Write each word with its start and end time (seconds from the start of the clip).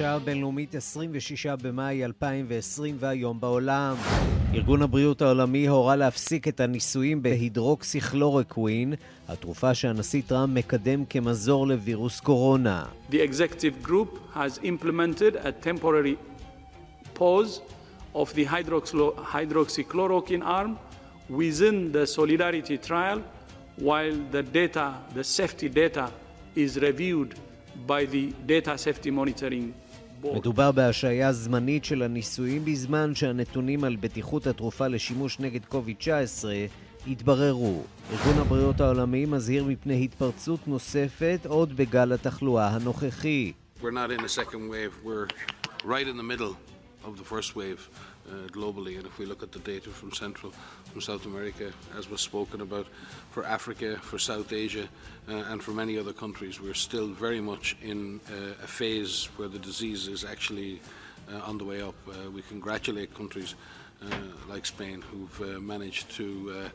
השעה 0.00 0.14
הבינלאומית 0.14 0.74
26 0.74 1.46
במאי 1.46 2.04
2020 2.04 2.96
והיום 2.98 3.40
בעולם. 3.40 3.94
ארגון 4.54 4.82
הבריאות 4.82 5.22
העולמי 5.22 5.68
הורה 5.68 5.96
להפסיק 5.96 6.48
את 6.48 6.60
הניסויים 6.60 7.22
בהידרוקסיכלורקווין, 7.22 8.94
התרופה 9.28 9.74
שהנשיא 9.74 10.22
טראמפ 10.26 10.54
מקדם 10.54 11.04
כמזור 11.04 11.66
לווירוס 11.66 12.20
קורונה. 12.20 12.84
The 13.10 13.14
executive 13.14 13.86
group 13.86 14.18
has 14.34 14.58
implemented 14.62 15.36
a 15.36 15.52
temporary 15.66 16.16
pause 17.18 17.60
of 18.14 18.34
the 18.34 18.46
hydroxychloroquine 19.32 20.44
arm 20.44 20.78
within 21.30 21.92
the 21.92 22.06
solidarity 22.06 22.78
trial 22.88 23.18
while 23.76 24.16
the 24.32 24.42
data, 24.42 24.86
the 25.14 25.24
safety 25.24 25.68
data 25.68 26.06
is 26.56 26.78
reviewed 26.78 27.34
by 27.86 28.04
the 28.04 28.24
data 28.46 28.78
safety 28.78 29.10
monitoring 29.10 29.74
מדובר 30.24 30.72
בהשעיה 30.72 31.32
זמנית 31.32 31.84
של 31.84 32.02
הניסויים 32.02 32.64
בזמן 32.64 33.14
שהנתונים 33.14 33.84
על 33.84 33.96
בטיחות 33.96 34.46
התרופה 34.46 34.88
לשימוש 34.88 35.40
נגד 35.40 35.64
קוביד-19 35.64 36.44
התבררו. 37.06 37.82
ארגון 38.12 38.38
הבריאות 38.38 38.80
העולמי 38.80 39.26
מזהיר 39.26 39.64
מפני 39.64 40.04
התפרצות 40.04 40.68
נוספת 40.68 41.46
עוד 41.48 41.76
בגל 41.76 42.12
התחלואה 42.12 42.68
הנוכחי. 42.68 43.52
We're 43.82 43.84
not 43.84 44.10
in 44.18 44.24
a 44.24 44.28
second 44.28 44.68
wave, 44.68 44.92
we're 45.04 45.28
right 45.84 46.06
in 46.06 46.16
the 46.16 46.28
middle 46.32 46.54
of 47.04 47.16
the 47.16 47.24
first 47.24 47.56
wave. 47.56 47.88
uh, 48.30 48.48
globally. 48.48 48.96
And 48.98 49.06
if 49.06 49.18
we 49.18 49.26
look 49.26 49.42
at 49.42 49.52
the 49.52 49.58
data 49.60 49.90
from 49.90 50.12
Central, 50.12 50.52
from 50.90 51.00
South 51.00 51.26
America, 51.26 51.72
as 51.96 52.10
was 52.10 52.20
spoken 52.20 52.60
about, 52.60 52.86
for 53.30 53.44
Africa, 53.44 53.96
for 53.96 54.18
South 54.18 54.52
Asia, 54.52 54.88
uh, 55.28 55.34
and 55.48 55.62
for 55.62 55.70
many 55.70 55.98
other 55.98 56.12
countries, 56.12 56.60
we're 56.60 56.74
still 56.74 57.08
very 57.08 57.40
much 57.40 57.76
in 57.82 58.20
uh, 58.28 58.64
a 58.64 58.66
phase 58.66 59.28
where 59.36 59.48
the 59.48 59.58
disease 59.58 60.08
is 60.08 60.24
actually 60.24 60.80
uh, 61.32 61.38
on 61.44 61.58
the 61.58 61.64
way 61.64 61.80
up. 61.80 61.94
Uh, 62.08 62.30
we 62.30 62.42
congratulate 62.42 63.14
countries 63.14 63.54
uh, 64.02 64.06
like 64.48 64.66
Spain 64.66 65.02
who've 65.02 65.62
managed 65.62 66.10
to, 66.10 66.70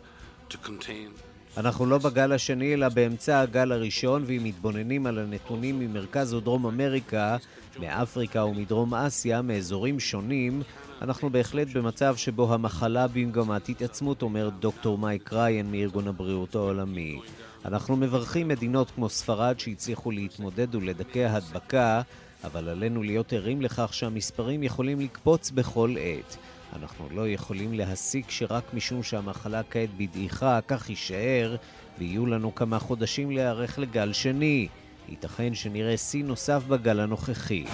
to 0.49 0.57
contain. 0.59 1.13
אנחנו 1.57 1.85
לא 1.85 1.97
בגל 1.97 2.31
השני, 2.31 2.73
אלא 2.73 2.89
באמצע 2.89 3.39
הגל 3.39 3.71
הראשון, 3.71 4.23
ואם 4.27 4.43
מתבוננים 4.43 5.05
על 5.05 5.19
הנתונים 5.19 5.79
ממרכז 5.79 6.33
ודרום 6.33 6.65
אמריקה, 6.65 7.37
מאפריקה 7.79 8.45
ומדרום 8.45 8.93
אסיה, 8.93 9.41
מאזורים 9.41 9.99
שונים, 9.99 10.61
אנחנו 11.01 11.29
בהחלט 11.29 11.67
במצב 11.67 12.15
שבו 12.15 12.53
המחלה 12.53 13.07
במגמת 13.07 13.69
התעצמות, 13.69 14.21
אומר 14.21 14.49
דוקטור 14.49 14.97
מייק 14.97 15.33
ריין 15.33 15.71
מארגון 15.71 16.07
הבריאות 16.07 16.55
העולמי. 16.55 17.19
אנחנו 17.65 17.95
מברכים 17.95 18.47
מדינות 18.47 18.91
כמו 18.91 19.09
ספרד 19.09 19.59
שהצליחו 19.59 20.11
להתמודד 20.11 20.75
ולדכא 20.75 21.27
הדבקה, 21.31 22.01
אבל 22.43 22.69
עלינו 22.69 23.03
להיות 23.03 23.33
ערים 23.33 23.61
לכך 23.61 23.93
שהמספרים 23.93 24.63
יכולים 24.63 24.99
לקפוץ 24.99 25.51
בכל 25.51 25.95
עת. 25.99 26.37
אנחנו 26.75 27.07
לא 27.11 27.29
יכולים 27.29 27.73
להסיק 27.73 28.29
שרק 28.29 28.73
משום 28.73 29.03
שהמחלה 29.03 29.61
כעת 29.69 29.89
בדעיכה, 29.97 30.59
כך 30.67 30.89
יישאר, 30.89 31.55
ויהיו 31.99 32.25
לנו 32.25 32.55
כמה 32.55 32.79
חודשים 32.79 33.31
להיערך 33.31 33.79
לגל 33.79 34.13
שני. 34.13 34.67
ייתכן 35.09 35.53
שנראה 35.53 35.97
שיא 35.97 36.23
נוסף 36.23 36.63
בגל 36.67 36.99
הנוכחי. 36.99 37.65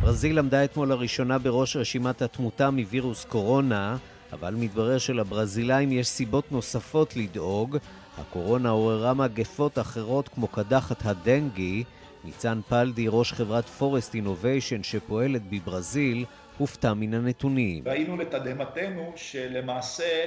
ברזיל 0.00 0.38
עמדה 0.38 0.64
אתמול 0.64 0.88
לראשונה 0.88 1.38
בראש 1.38 1.76
רשימת 1.76 2.22
התמותה 2.22 2.70
מווירוס 2.70 3.24
קורונה, 3.24 3.96
אבל 4.32 4.54
מתברר 4.54 4.98
שלברזילאים 4.98 5.92
יש 5.92 6.08
סיבות 6.08 6.52
נוספות 6.52 7.16
לדאוג. 7.16 7.76
הקורונה 8.18 8.70
עוררה 8.70 9.14
מגפות 9.14 9.78
אחרות 9.78 10.28
כמו 10.28 10.48
קדחת 10.48 11.06
הדנגי. 11.06 11.84
ניצן 12.24 12.60
פלדי, 12.68 13.06
ראש 13.08 13.32
חברת 13.32 13.68
פורסט 13.68 14.14
אינוביישן 14.14 14.82
שפועלת 14.82 15.42
בברזיל, 15.50 16.24
הופתע 16.62 16.94
מן 16.94 17.14
הנתונים. 17.14 17.82
ראינו 17.86 18.16
לתדהמתנו 18.16 19.12
שלמעשה 19.16 20.26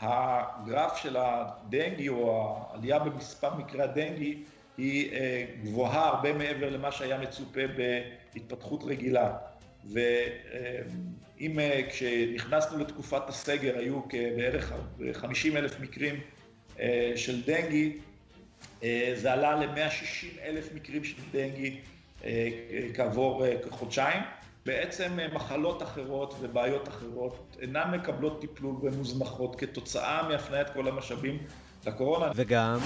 הגרף 0.00 0.96
של 0.96 1.16
הדנגי 1.16 2.08
או 2.08 2.46
העלייה 2.70 2.98
במספר 2.98 3.54
מקרי 3.54 3.82
הדנגי 3.82 4.42
היא 4.78 5.12
אה, 5.12 5.44
גבוהה 5.62 6.08
הרבה 6.08 6.32
מעבר 6.32 6.70
למה 6.70 6.92
שהיה 6.92 7.18
מצופה 7.18 7.60
בהתפתחות 7.76 8.84
רגילה. 8.84 9.36
ואם 9.92 11.58
אה, 11.58 11.80
כשנכנסנו 11.90 12.78
לתקופת 12.78 13.28
הסגר 13.28 13.78
היו 13.78 14.00
בערך 14.36 14.72
50 15.12 15.56
אלף 15.56 15.80
מקרים 15.80 16.20
אה, 16.80 17.12
של 17.16 17.42
דנגי, 17.42 17.98
זה 19.14 19.32
עלה 19.32 19.56
ל-160 19.56 20.42
אלף 20.42 20.72
מקרים 20.74 21.04
של 21.04 21.22
דנגי 21.32 21.76
כעבור 22.94 23.44
חודשיים. 23.70 24.22
בעצם 24.66 25.18
מחלות 25.32 25.82
אחרות 25.82 26.34
ובעיות 26.40 26.88
אחרות 26.88 27.56
אינן 27.60 27.90
מקבלות 27.90 28.40
טיפול 28.40 28.74
ומוזנחות 28.82 29.56
כתוצאה 29.56 30.28
מהפניית 30.28 30.70
כל 30.70 30.88
המשאבים 30.88 31.38
לקורונה. 31.86 32.30
וגם... 32.34 32.78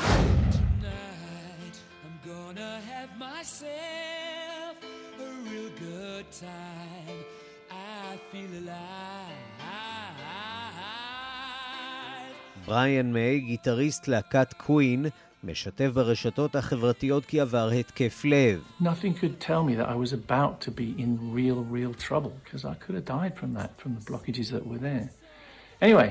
בריאן 12.66 13.12
מיי, 13.12 13.40
גיטריסט 13.40 14.08
להקת 14.08 14.52
קווין, 14.52 15.06
משתף 15.44 15.90
ברשתות 15.94 16.56
החברתיות 16.56 17.24
כי 17.24 17.40
עבר 17.40 17.68
התקף 17.70 18.24
לב. 18.24 18.62
Nothing 18.82 19.14
could 19.20 19.40
tell 19.40 19.62
me 19.64 19.74
that 19.74 19.88
I 19.88 19.94
was 19.94 20.12
about 20.12 20.60
to 20.66 20.70
be 20.70 21.02
in 21.02 21.18
real, 21.34 21.64
real 21.76 21.94
trouble, 22.08 22.32
because 22.44 22.64
I 22.64 22.74
could 22.74 22.94
have 22.94 23.04
died 23.04 23.34
from 23.40 23.54
that, 23.58 23.70
from 23.82 23.90
the 23.98 24.04
blockages 24.10 24.50
that 24.50 24.66
were 24.66 24.78
there. 24.78 25.08
Anyway, 25.82 26.10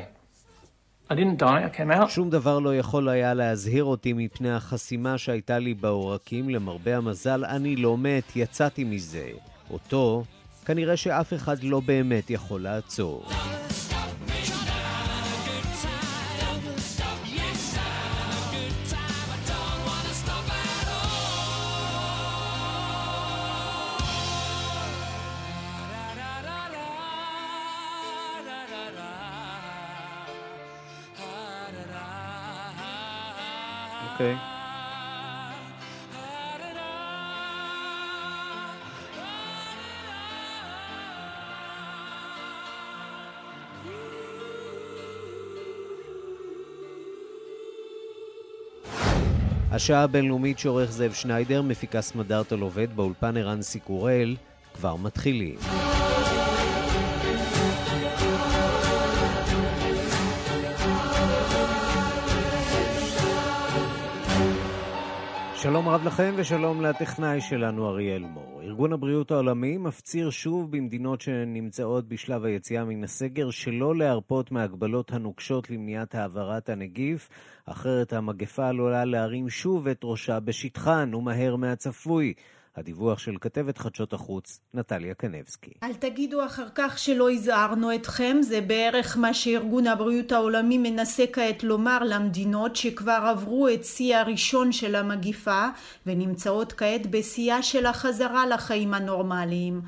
I 1.12 1.16
didn't 1.16 1.38
die, 1.38 1.63
I 1.66 1.69
came 1.69 1.91
out. 1.91 2.09
שום 2.09 2.29
דבר 2.29 2.59
לא 2.59 2.75
יכול 2.75 3.09
היה 3.09 3.34
להזהיר 3.34 3.84
אותי 3.84 4.13
מפני 4.13 4.51
החסימה 4.51 5.18
שהייתה 5.18 5.59
לי 5.59 5.73
בעורקים. 5.73 6.50
למרבה 6.50 6.97
המזל, 6.97 7.45
אני 7.45 7.75
לא 7.75 7.97
מת, 7.97 8.35
יצאתי 8.35 8.84
מזה. 8.84 9.29
אותו, 9.72 10.23
כנראה 10.66 10.97
שאף 10.97 11.34
אחד 11.34 11.63
לא 11.63 11.79
באמת 11.79 12.29
יכול 12.29 12.62
לעצור. 12.62 13.25
אוקיי. 34.19 34.35
השעה 49.71 50.04
הבינלאומית 50.04 50.60
שעורך 50.60 50.92
זאב 50.92 51.13
שניידר, 51.13 51.62
מפיקה 51.62 52.01
סמדארטל 52.01 52.60
עובד 52.60 52.95
באולפן 52.95 53.38
ערן 53.38 53.62
סיקורל, 53.62 54.36
כבר 54.74 54.95
מתחילים. 54.95 55.88
שלום 65.61 65.89
רב 65.89 66.03
לכם 66.03 66.33
ושלום 66.38 66.81
לטכנאי 66.81 67.41
שלנו 67.41 67.89
אריאל 67.89 68.23
מור. 68.23 68.61
ארגון 68.63 68.94
הבריאות 68.94 69.31
העולמי 69.31 69.77
מפציר 69.77 70.29
שוב 70.29 70.71
במדינות 70.71 71.21
שנמצאות 71.21 72.07
בשלב 72.07 72.45
היציאה 72.45 72.83
מן 72.83 73.03
הסגר 73.03 73.50
שלא 73.50 73.95
להרפות 73.95 74.51
מהגבלות 74.51 75.11
הנוקשות 75.13 75.69
למניעת 75.69 76.15
העברת 76.15 76.69
הנגיף, 76.69 77.29
אחרת 77.65 78.13
המגפה 78.13 78.67
עלולה 78.67 79.06
להרים 79.06 79.50
שוב 79.50 79.88
את 79.88 80.00
ראשה 80.03 80.39
בשטחן 80.39 81.13
ומהר 81.13 81.56
מהצפוי. 81.56 82.33
הדיווח 82.75 83.19
של 83.19 83.36
כתבת 83.42 83.77
חדשות 83.77 84.13
החוץ, 84.13 84.60
נטליה 84.74 85.13
קנבסקי. 85.13 85.71
אל 85.83 85.94
תגידו 85.94 86.45
אחר 86.45 86.68
כך 86.75 87.00
שלא 87.00 87.31
הזהרנו 87.31 87.95
אתכם, 87.95 88.38
זה 88.42 88.62
בערך 88.62 89.18
מה 89.18 89.33
שארגון 89.33 89.88
הבריאות 89.88 90.31
העולמי 90.31 90.77
מנסה 90.77 91.24
כעת 91.33 91.63
לומר 91.63 92.00
למדינות 92.06 92.75
שכבר 92.75 93.19
עברו 93.31 93.68
את 93.68 93.86
שיא 93.86 94.18
הראשון 94.18 94.71
של 94.71 94.95
המגיפה 94.95 95.68
ונמצאות 96.06 96.74
כעת 96.74 97.07
בשיאה 97.07 97.63
של 97.63 97.86
החזרה 97.86 98.48
לחיים 98.48 98.94
הנורמליים. 98.94 99.81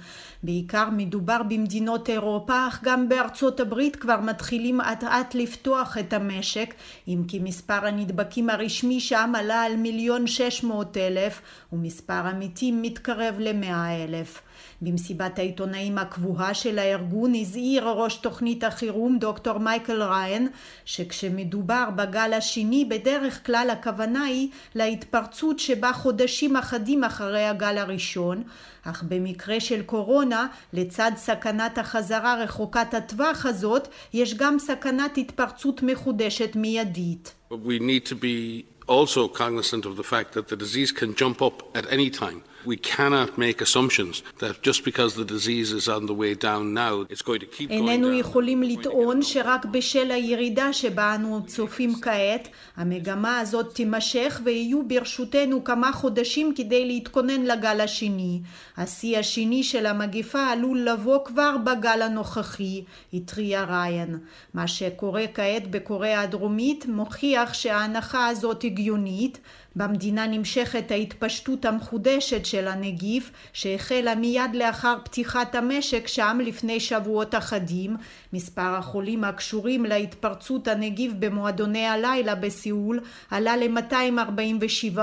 בעיקר 0.44 0.90
מדובר 0.92 1.44
במדינות 1.44 2.10
אירופה, 2.10 2.68
אך 2.68 2.80
גם 2.84 3.10
בארצות 3.10 3.60
הברית 3.60 3.96
כבר 3.96 4.20
מתחילים 4.20 4.82
אט 4.82 5.04
אט 5.04 5.36
לפתוח 5.36 5.98
את 5.98 6.14
המשק, 6.14 6.74
אם 7.08 7.24
כי 7.28 7.40
מספר 7.40 7.86
הנדבקים 7.86 8.50
הרשמי 8.50 9.00
שם 9.00 9.34
עלה 9.36 9.62
על 9.62 9.76
מיליון 9.76 10.28
שש 10.28 10.64
מאות 10.64 10.98
אלף, 10.98 11.42
ומספר 11.74 12.14
המתים 12.14 12.82
מתקרב 12.82 13.36
למאה 13.40 14.04
אלף. 14.04 14.42
במסיבת 14.82 15.40
העיתונאים 15.40 15.98
הקבועה 15.98 16.54
של 16.54 16.80
הארגון 16.80 17.36
הזהיר 17.36 17.88
ראש 17.90 18.16
תוכנית 18.16 18.64
החירום 18.64 19.20
דוקטור 19.20 19.58
מייקל 19.58 20.04
ריין 20.04 20.48
שכשמדובר 20.86 21.90
בגל 21.96 22.34
השני 22.34 22.86
בדרך 22.86 23.46
כלל 23.46 23.68
הכוונה 23.72 24.24
היא 24.24 24.50
להתפרצות 24.76 25.60
שבה 25.60 25.94
חודשים 25.94 26.56
אחדים 26.56 27.04
אחרי 27.04 27.46
הגל 27.46 27.78
הראשון 27.78 28.44
אך 28.84 29.04
במקרה 29.04 29.60
של 29.60 29.82
קורונה 29.82 30.48
לצד 30.74 31.12
סכנת 31.16 31.78
החזרה 31.78 32.44
רחוקת 32.44 32.94
הטווח 32.94 33.46
הזאת 33.46 33.88
יש 34.14 34.34
גם 34.34 34.60
סכנת 34.60 35.18
התפרצות 35.18 35.84
מחודשת 35.84 36.56
מיידית. 36.56 37.34
We 37.52 37.80
need 37.80 38.08
to 38.10 38.16
be 38.16 38.71
also 38.92 39.28
cognizant 39.28 39.86
of 39.86 39.96
the 39.96 40.04
fact 40.04 40.34
that 40.34 40.50
the 40.50 40.58
disease 40.58 40.92
can 40.92 41.16
jump 41.16 41.42
up 41.42 41.64
at 41.76 41.92
any 41.92 42.10
time. 42.10 42.44
We 42.66 42.78
cannot 42.78 43.38
make 43.38 43.62
assumptions 43.62 44.22
that 44.40 44.62
just 44.62 44.86
because 44.86 45.16
the 45.16 45.26
disease 45.26 45.72
is 45.72 45.88
on 45.88 46.06
the 46.06 46.14
way 46.14 46.34
down 46.36 46.74
now, 46.74 47.06
it's 47.10 47.22
going 47.22 47.40
to 47.40 47.46
keep 47.46 47.70
going 47.70 47.80
down. 47.80 47.90
איננו 47.90 48.14
יכולים 48.14 48.64
לטעון 48.64 49.22
שרק 49.22 49.66
בשל 49.66 50.12
הירידה 50.12 50.74
שבה 50.74 51.16
אנו 51.16 51.42
צופים 51.48 52.02
כעת, 52.02 52.48
המגמה 52.78 53.40
הזאת 53.40 53.76
תימשך 53.76 54.42
ויהיו 54.44 54.88
ברשותנו 54.88 55.64
כמה 55.64 55.92
חודשים 55.92 56.54
כדי 56.56 56.86
להתכונן 56.86 57.42
לגל 57.42 57.82
השני. 57.82 58.40
השיא 58.78 59.18
השני 59.18 59.64
של 59.64 59.86
המגפה 59.86 60.48
עלול 60.48 60.80
לבוא 60.80 61.26
כבר 61.26 61.56
בגל 61.58 62.02
הנוכחי, 62.02 62.84
התריע 63.14 63.64
ריין. 63.64 64.18
מה 64.54 64.68
שקורה 64.68 65.26
כעת 65.34 65.72
בקוריאה 65.72 66.22
הדרומית 66.22 66.86
מוכיח 66.86 67.54
שההנחה 67.54 68.28
הזאת 68.28 68.64
הגיונית, 68.64 69.40
במדינה 69.76 70.28
נמשכת 70.28 70.92
ההתפשטות 70.92 71.66
המחודשת 71.66 72.46
של 72.46 72.68
הנגיף 72.68 73.32
שהחלה 73.54 74.16
מיד 74.16 74.52
לאחר 74.54 74.98
פתיחת 75.04 75.56
המשק 75.56 76.08
שם 76.08 76.40
לפני 76.44 76.80
שבועות 76.80 77.36
אחדים. 77.36 77.96
מספר 78.34 78.76
החולים 78.76 79.24
הקשורים 79.24 79.86
להתפרצות 79.86 80.68
הנגיף 80.68 81.12
במועדוני 81.20 81.86
הלילה 81.86 82.36
בסיאול 82.36 83.00
עלה 83.32 83.58
ל-247, 83.58 85.00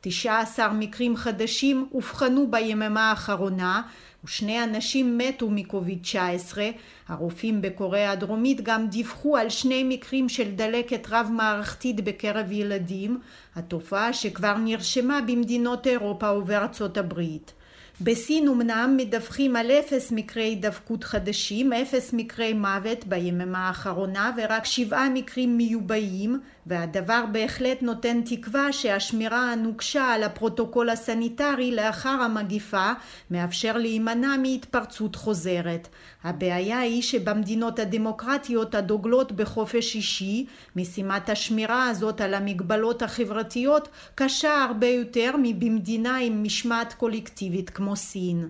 19 0.00 0.72
מקרים 0.72 1.16
חדשים 1.16 1.88
אובחנו 1.94 2.50
ביממה 2.50 3.10
האחרונה 3.10 3.82
ושני 4.24 4.64
אנשים 4.64 5.18
מתו 5.18 5.50
מקוביד 5.50 5.98
19. 6.02 6.70
הרופאים 7.08 7.62
בקוריאה 7.62 8.10
הדרומית 8.10 8.60
גם 8.60 8.86
דיווחו 8.86 9.36
על 9.36 9.48
שני 9.48 9.84
מקרים 9.84 10.28
של 10.28 10.50
דלקת 10.54 11.06
רב 11.10 11.28
מערכתית 11.32 12.00
בקרב 12.00 12.52
ילדים, 12.52 13.20
התופעה 13.56 14.12
שכבר 14.12 14.56
נרשמה 14.58 15.20
במדינות 15.20 15.86
אירופה 15.86 16.32
ובארצות 16.32 16.98
הברית. 16.98 17.52
בסין 18.00 18.48
אמנם 18.48 18.94
מדווחים 18.96 19.56
על 19.56 19.70
אפס 19.70 20.12
מקרי 20.12 20.42
הידבקות 20.42 21.04
חדשים, 21.04 21.72
אפס 21.72 22.12
מקרי 22.12 22.52
מוות 22.52 23.06
ביממה 23.06 23.68
האחרונה 23.68 24.32
ורק 24.36 24.64
שבעה 24.64 25.08
מקרים 25.08 25.56
מיובאים 25.56 26.40
והדבר 26.66 27.24
בהחלט 27.32 27.82
נותן 27.82 28.20
תקווה 28.24 28.72
שהשמירה 28.72 29.52
הנוקשה 29.52 30.04
על 30.04 30.22
הפרוטוקול 30.22 30.90
הסניטרי 30.90 31.70
לאחר 31.70 32.08
המגיפה 32.08 32.92
מאפשר 33.30 33.78
להימנע 33.78 34.36
מהתפרצות 34.36 35.16
חוזרת. 35.16 35.88
הבעיה 36.24 36.78
היא 36.78 37.02
שבמדינות 37.02 37.78
הדמוקרטיות 37.78 38.74
הדוגלות 38.74 39.32
בחופש 39.32 39.94
אישי 39.94 40.46
משימת 40.76 41.28
השמירה 41.28 41.88
הזאת 41.88 42.20
על 42.20 42.34
המגבלות 42.34 43.02
החברתיות 43.02 43.88
קשה 44.14 44.64
הרבה 44.64 44.86
יותר 44.86 45.34
מבמדינה 45.42 46.16
עם 46.16 46.44
משמעת 46.44 46.92
קולקטיבית 46.92 47.70
כמו 47.70 47.96
סין. 47.96 48.48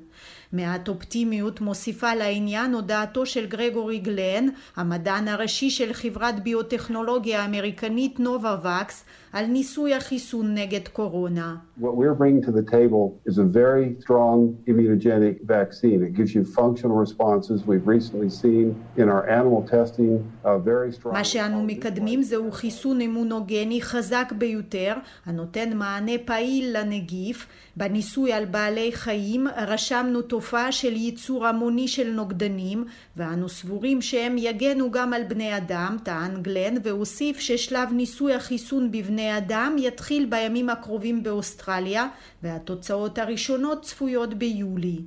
מעט 0.52 0.88
אופטימיות 0.88 1.60
מוסיפה 1.60 2.14
לעניין 2.14 2.74
הודעתו 2.74 3.26
של 3.26 3.46
גרגורי 3.46 3.98
גלן, 3.98 4.46
המדען 4.76 5.28
הראשי 5.28 5.70
של 5.70 5.92
חברת 5.92 6.42
ביוטכנולוגיה 6.42 7.44
אמריקנית 7.44 8.20
נובה 8.20 8.56
וקס, 8.62 9.04
על 9.32 9.46
ניסוי 9.46 9.94
החיסון 9.94 10.54
נגד 10.54 10.88
קורונה. 10.88 11.56
What 11.80 11.96
we're 11.96 12.14
bringing 12.14 12.42
to 12.42 12.52
the 12.52 12.70
table 12.70 13.04
is 13.26 13.38
a 13.38 13.44
very 13.44 13.96
strong 14.04 14.38
immunogenic 14.68 15.36
vaccine. 15.56 15.98
It 16.08 16.12
gives 16.18 16.34
you 16.36 16.44
functional 16.44 16.96
responses. 17.06 17.56
We've 17.66 17.88
recently 17.96 18.30
seen 18.42 18.66
in 19.00 19.06
our 19.14 19.24
animal 19.38 19.62
testing 19.76 20.12
a 20.44 20.58
very 20.58 20.92
strong... 20.92 21.12
מה 21.12 21.24
שאנו 21.24 21.62
מקדמים 21.62 22.22
זהו 22.22 22.52
חיסון 22.52 23.00
אימונוגני 23.00 23.82
חזק 23.82 24.32
ביותר, 24.38 24.94
הנותן 25.26 25.76
מענה 25.76 26.12
פעיל 26.24 26.76
לנגיף. 26.78 27.46
בניסוי 27.76 28.32
על 28.32 28.44
בעלי 28.44 28.92
חיים 28.92 29.46
רשמנו 29.66 30.22
תופעה 30.22 30.72
של 30.72 30.92
ייצור 30.92 31.46
המוני 31.46 31.88
של 31.88 32.12
נוגדנים, 32.12 32.84
ואנו 33.16 33.48
סבורים 33.48 34.02
שהם 34.02 34.38
יגנו 34.38 34.90
גם 34.90 35.12
על 35.12 35.22
בני 35.28 35.56
אדם, 35.56 35.96
טען 36.02 36.42
גלן, 36.42 36.74
והוסיף 36.82 37.38
ששלב 37.38 37.88
ניסוי 37.92 38.34
החיסון 38.34 38.90
בבני 38.90 39.21
בני 39.22 39.38
אדם 39.38 39.76
יתחיל 39.78 40.26
בימים 40.26 40.70
הקרובים 40.70 41.22
באוסטרליה 41.22 42.08
והתוצאות 42.42 43.18
הראשונות 43.18 43.82
צפויות 43.82 44.34
ביולי. 44.34 45.00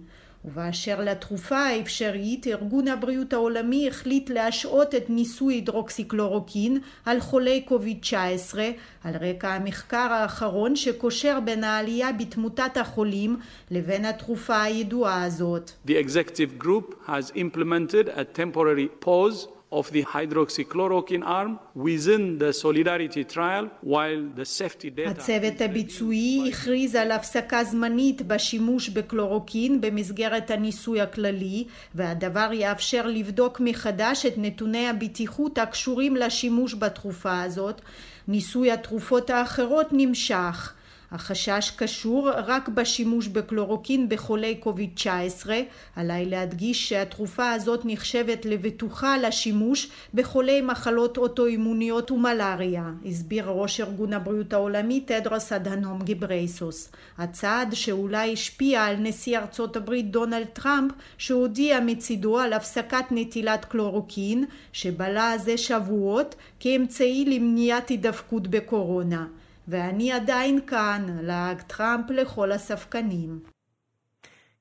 ובאשר 0.46 1.02
לתרופה 1.02 1.58
האפשרית, 1.58 2.48
ארגון 2.48 2.88
הבריאות 2.88 3.34
העולמי 3.34 3.88
החליט 3.88 4.30
להשעות 4.30 4.96
את 4.96 5.10
ניסוי 5.10 5.54
הידרוקסיקלורוקין 5.54 6.78
על 7.06 7.20
חולי 7.20 7.62
קוביד-19 7.62 8.58
על 9.04 9.14
רקע 9.22 9.50
המחקר 9.50 9.98
האחרון 10.12 10.76
שקושר 10.76 11.40
בין 11.46 11.64
העלייה 11.64 12.12
בתמותת 12.12 12.78
החולים 12.78 13.38
לבין 13.72 14.06
התרופה 14.06 14.62
הידועה 14.62 15.24
הזאת. 15.24 15.72
The 15.88 15.92
executive 15.92 16.64
group 16.64 17.08
has 17.08 17.32
implemented 17.36 18.08
a 18.08 18.24
temporary 18.40 19.06
pause 19.06 19.55
of 19.72 19.92
the 19.92 20.04
hydroxychloroquine 20.04 21.26
arm 21.26 21.60
within 21.76 22.38
the 22.38 22.52
solidarity 22.54 23.24
trial 23.24 23.66
while 23.82 24.24
the 24.36 24.46
safety 24.46 24.90
data... 24.90 25.10
הצוות 25.10 25.62
הביצועי 25.62 26.50
הכריז 26.50 26.96
על 26.96 27.12
הפסקה 27.12 27.64
זמנית 27.64 28.22
בשימוש 28.22 28.90
בקלורוקין 28.90 29.82
במסגרת 29.82 30.52
הניסוי 30.52 31.02
הכללי 31.02 31.66
והדבר 31.96 32.50
יאפשר 32.54 33.08
לבדוק 33.08 33.60
מחדש 33.60 34.26
את 34.26 34.34
נתוני 34.38 34.88
הבטיחות 34.88 35.58
הקשורים 35.58 36.16
לשימוש 36.16 36.74
בתרופה 36.74 37.42
הזאת. 37.42 37.82
ניסוי 38.28 38.72
התרופות 38.72 39.30
האחרות 39.30 39.88
נמשך 39.92 40.74
החשש 41.12 41.72
קשור 41.76 42.30
רק 42.30 42.70
בשימוש 42.70 43.28
בקלורוקין 43.28 44.10
בחולי 44.10 44.56
קוביד-19. 44.56 45.50
עליי 45.96 46.26
להדגיש 46.26 46.90
שהתרופה 46.90 47.52
הזאת 47.52 47.82
נחשבת 47.86 48.46
לבטוחה 48.46 49.18
לשימוש 49.18 49.90
בחולי 50.14 50.62
מחלות 50.62 51.18
אוטואימוניות 51.18 52.12
ומלאריה, 52.12 52.92
הסביר 53.06 53.50
ראש 53.50 53.82
ארגון 53.82 54.14
הבריאות 54.14 54.54
העולמי 54.54 55.00
תדרוס 55.00 55.52
אדהנום 55.54 56.02
גיברייסוס. 56.02 56.92
הצעד 57.18 57.74
שאולי 57.74 58.34
השפיע 58.34 58.84
על 58.84 58.96
נשיא 59.00 59.38
ארצות 59.38 59.76
הברית 59.76 60.12
דונלד 60.12 60.48
טראמפ 60.54 60.92
שהודיע 61.18 61.80
מצידו 61.80 62.40
על 62.40 62.54
הפסקת 62.54 63.06
נטילת 63.12 63.66
קלורוקין 63.66 64.46
שבלה 64.74 65.38
זה 65.38 65.58
שבועות 65.58 66.36
כאמצעי 66.60 67.26
למניעת 67.26 67.90
הידבקות 67.90 68.48
בקורונה. 68.48 69.26
ואני 69.68 70.12
עדיין 70.12 70.60
כאן, 70.68 71.06
לעג 71.22 71.62
טראמפ 71.62 72.10
לכל 72.10 72.52
הספקנים. 72.52 73.40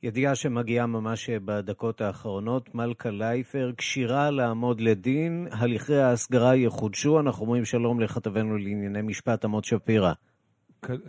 ידיעה 0.03 0.35
שמגיעה 0.35 0.87
ממש 0.87 1.31
בדקות 1.31 2.01
האחרונות, 2.01 2.75
מלכה 2.75 3.11
לייפר 3.11 3.71
כשירה 3.79 4.31
לעמוד 4.31 4.81
לדין, 4.81 5.49
הליכי 5.51 5.97
ההסגרה 5.97 6.57
יחודשו. 6.57 7.21
אנחנו 7.21 7.45
אומרים 7.45 7.65
שלום 7.65 8.01
לכתבנו 8.01 8.59
לענייני 8.59 9.03
משפט, 9.03 9.45
עמוד 9.45 9.65
שפירא. 9.65 10.13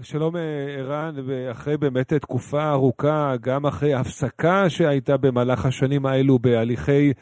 שלום 0.01 0.35
ערן, 0.77 1.15
ואחרי 1.25 1.77
באמת 1.77 2.13
תקופה 2.13 2.69
ארוכה, 2.69 3.33
גם 3.41 3.65
אחרי 3.65 3.93
הפסקה 3.93 4.69
שהייתה 4.69 5.17
במהלך 5.17 5.65
השנים 5.65 6.05
האלו 6.05 6.39
בהליכי 6.39 7.13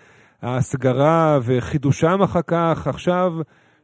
ההסגרה 0.42 1.40
וחידושם 1.44 2.22
אחר 2.22 2.42
כך, 2.48 2.88
עכשיו 2.88 3.34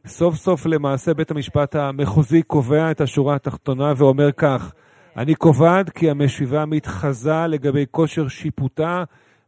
סוף 0.06 0.34
סוף 0.34 0.66
למעשה 0.66 1.14
בית 1.14 1.30
המשפט 1.30 1.76
המחוזי 1.76 2.42
קובע 2.42 2.90
את 2.90 3.00
השורה 3.00 3.34
התחתונה 3.34 3.92
ואומר 3.96 4.32
כך, 4.32 4.72
אני 5.16 5.34
קובעת 5.34 5.90
כי 5.90 6.10
המשיבה 6.10 6.64
מתחזה 6.66 7.46
לגבי 7.48 7.84
כושר 7.90 8.28
שיפוטה 8.28 9.04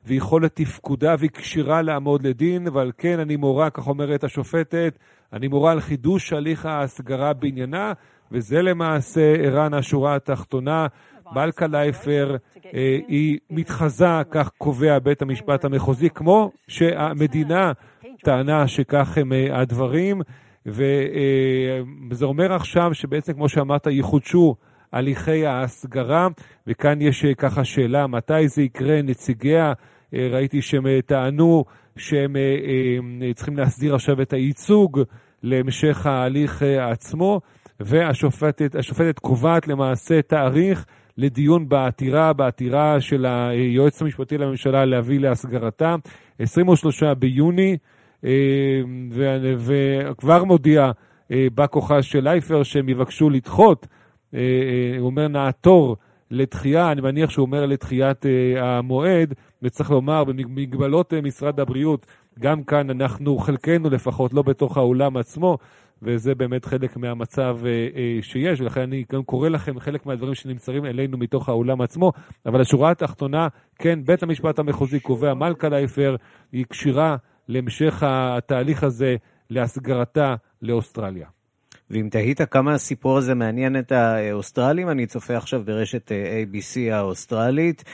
ויכולת 0.06 0.56
תפקודה 0.56 1.14
והיא 1.18 1.30
כשירה 1.30 1.82
לעמוד 1.82 2.26
לדין, 2.26 2.68
ועל 2.72 2.92
כן 2.98 3.18
אני 3.20 3.36
מורה, 3.36 3.70
כך 3.70 3.88
אומרת 3.88 4.24
השופטת, 4.24 4.98
אני 5.32 5.48
מורה 5.48 5.72
על 5.72 5.80
חידוש 5.80 6.32
הליך 6.32 6.66
ההסגרה 6.66 7.32
בעניינה, 7.32 7.92
וזה 8.32 8.62
למעשה, 8.62 9.34
ערן, 9.38 9.74
השורה 9.74 10.14
התחתונה. 10.14 10.86
מלכה 11.34 11.66
לייפר 11.66 12.36
אה, 12.74 12.98
היא 13.08 13.38
מתחזה, 13.50 14.22
כך 14.30 14.50
קובע 14.58 14.98
בית 14.98 15.22
המשפט 15.22 15.64
המחוזי, 15.64 16.10
כמו 16.10 16.52
שהמדינה 16.68 17.72
טענה 18.22 18.68
שכך 18.68 19.18
הם 19.18 19.32
אה, 19.32 19.60
הדברים, 19.60 20.22
וזה 20.66 22.24
אומר 22.24 22.52
עכשיו 22.52 22.94
שבעצם, 22.94 23.32
כמו 23.32 23.48
שאמרת, 23.48 23.86
יחודשו 23.86 24.56
הליכי 24.92 25.46
ההסגרה, 25.46 26.28
וכאן 26.66 27.02
יש 27.02 27.24
אה, 27.24 27.34
ככה 27.34 27.64
שאלה, 27.64 28.06
מתי 28.06 28.48
זה 28.48 28.62
יקרה? 28.62 29.02
נציגיה, 29.02 29.72
ראיתי 30.12 30.62
שהם 30.62 30.86
טענו 31.06 31.64
שהם 31.96 32.36
צריכים 33.34 33.56
להסדיר 33.56 33.94
עכשיו 33.94 34.22
את 34.22 34.32
הייצוג 34.32 35.00
להמשך 35.42 36.06
ההליך 36.06 36.62
עצמו, 36.62 37.40
והשופטת 37.80 39.18
קובעת 39.20 39.68
למעשה 39.68 40.22
תאריך 40.22 40.86
לדיון 41.18 41.68
בעתירה, 41.68 42.32
בעתירה 42.32 43.00
של 43.00 43.26
היועץ 43.26 44.02
המשפטי 44.02 44.38
לממשלה 44.38 44.84
להביא 44.84 45.20
להסגרתה, 45.20 45.96
23 46.38 47.02
ביוני, 47.02 47.70
אה, 47.70 47.76
וכבר 49.58 50.44
מודיע 50.44 50.90
אה, 51.30 51.46
בא 51.54 51.66
כוחה 51.66 52.02
של 52.02 52.24
לייפר 52.24 52.62
שהם 52.62 52.88
יבקשו 52.88 53.30
לדחות, 53.30 53.86
אה, 54.34 54.96
הוא 54.98 55.06
אומר 55.06 55.28
נעתור 55.28 55.96
לדחייה, 56.30 56.92
אני 56.92 57.00
מניח 57.00 57.30
שהוא 57.30 57.46
אומר 57.46 57.66
לדחיית 57.66 58.26
המועד, 58.60 59.34
וצריך 59.62 59.90
לומר, 59.90 60.24
במגבלות 60.24 61.14
משרד 61.14 61.60
הבריאות, 61.60 62.06
גם 62.38 62.62
כאן 62.62 62.90
אנחנו, 62.90 63.38
חלקנו 63.38 63.90
לפחות, 63.90 64.34
לא 64.34 64.42
בתוך 64.42 64.76
האולם 64.76 65.16
עצמו, 65.16 65.58
וזה 66.02 66.34
באמת 66.34 66.64
חלק 66.64 66.96
מהמצב 66.96 67.58
אה, 67.64 67.70
אה, 67.70 68.18
שיש, 68.22 68.60
ולכן 68.60 68.80
אני 68.80 69.04
גם 69.12 69.22
קורא 69.22 69.48
לכם 69.48 69.80
חלק 69.80 70.06
מהדברים 70.06 70.34
שנמצאים 70.34 70.86
אלינו 70.86 71.18
מתוך 71.18 71.48
האולם 71.48 71.80
עצמו, 71.80 72.12
אבל 72.46 72.60
השורה 72.60 72.90
התחתונה, 72.90 73.48
כן, 73.78 73.98
בית 74.04 74.22
המשפט 74.22 74.58
המחוזי 74.58 75.00
קובע, 75.00 75.34
מלכה 75.34 75.68
לייפר 75.68 76.16
היא 76.52 76.64
כשירה 76.70 77.16
להמשך 77.48 78.02
התהליך 78.06 78.82
הזה 78.82 79.16
להסגרתה 79.50 80.34
לאוסטרליה. 80.62 81.26
ואם 81.90 82.08
תהית 82.10 82.40
כמה 82.42 82.74
הסיפור 82.74 83.18
הזה 83.18 83.34
מעניין 83.34 83.78
את 83.78 83.92
האוסטרלים, 83.92 84.90
אני 84.90 85.06
צופה 85.06 85.36
עכשיו 85.36 85.62
ברשת 85.64 86.12
אה, 86.12 86.42
ABC 86.42 86.94
האוסטרלית. 86.94 87.84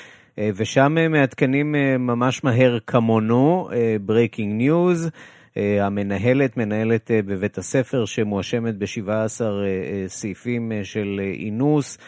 ושם 0.57 0.97
מעדכנים 1.11 1.73
ממש 1.99 2.45
מהר 2.45 2.79
כמונו, 2.87 3.69
Breaking 4.09 4.61
News. 4.61 5.11
אה, 5.59 5.87
המנהלת, 5.87 6.57
מנהלת 6.57 7.11
אה, 7.11 7.23
בבית 7.23 7.59
הספר 7.59 8.05
שמואשמת 8.05 8.79
ב-17 8.79 9.09
אה, 9.11 10.05
סעיפים 10.09 10.73
של 10.83 11.21
אינוס. 11.39 11.99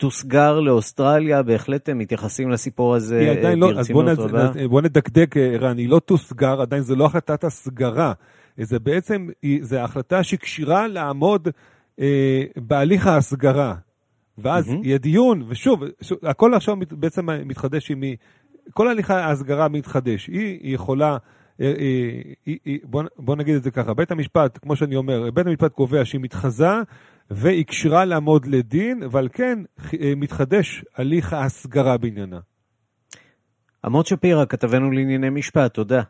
תוסגר 0.00 0.60
לאוסטרליה, 0.60 1.42
בהחלט 1.42 1.88
הם 1.88 1.98
מתייחסים 1.98 2.50
לסיפור 2.50 2.94
הזה 2.94 3.34
ברצינות 3.36 3.70
לא, 4.18 4.24
רבה. 4.24 4.40
אז 4.40 4.56
בוא, 4.56 4.66
בוא 4.68 4.80
נדקדק, 4.80 5.36
ערן, 5.36 5.78
היא 5.78 5.88
לא 5.88 5.98
תוסגר, 5.98 6.60
עדיין 6.60 6.82
זה 6.82 6.96
לא 6.96 7.06
החלטת 7.06 7.44
הסגרה. 7.44 8.12
זה 8.56 8.78
בעצם, 8.78 9.28
זו 9.60 9.76
החלטה 9.76 10.22
שקשירה 10.22 10.86
לעמוד 10.88 11.48
אה, 12.00 12.42
בהליך 12.56 13.06
ההסגרה. 13.06 13.74
ואז 14.38 14.68
mm-hmm. 14.68 14.82
יהיה 14.82 14.98
דיון, 14.98 15.42
ושוב, 15.48 15.82
שוב, 16.00 16.18
הכל 16.22 16.54
עכשיו 16.54 16.76
בעצם 16.90 17.28
מתחדש 17.44 17.90
עם... 17.90 18.02
כל 18.74 18.88
הליך 18.88 19.10
ההסגרה 19.10 19.68
מתחדש. 19.68 20.26
היא, 20.26 20.58
היא 20.62 20.74
יכולה... 20.74 21.16
אה, 21.60 21.72
אה, 22.48 22.54
בוא, 22.84 23.02
בוא 23.18 23.36
נגיד 23.36 23.54
את 23.54 23.62
זה 23.62 23.70
ככה, 23.70 23.94
בית 23.94 24.10
המשפט, 24.10 24.58
כמו 24.62 24.76
שאני 24.76 24.96
אומר, 24.96 25.30
בית 25.30 25.46
המשפט 25.46 25.72
קובע 25.72 26.04
שהיא 26.04 26.20
מתחזה 26.20 26.82
והיא 27.30 27.64
קשרה 27.64 28.04
לעמוד 28.04 28.46
לדין, 28.46 29.02
ועל 29.10 29.28
כן 29.32 29.58
אה, 30.00 30.12
מתחדש 30.16 30.84
הליך 30.96 31.32
ההסגרה 31.32 31.96
בעניינה. 31.96 32.40
עמוד 33.84 34.06
שפירא, 34.06 34.44
כתבנו 34.44 34.90
לענייני 34.90 35.30
משפט, 35.30 35.74
תודה. 35.74 36.02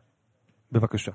בבקשה. 0.73 1.13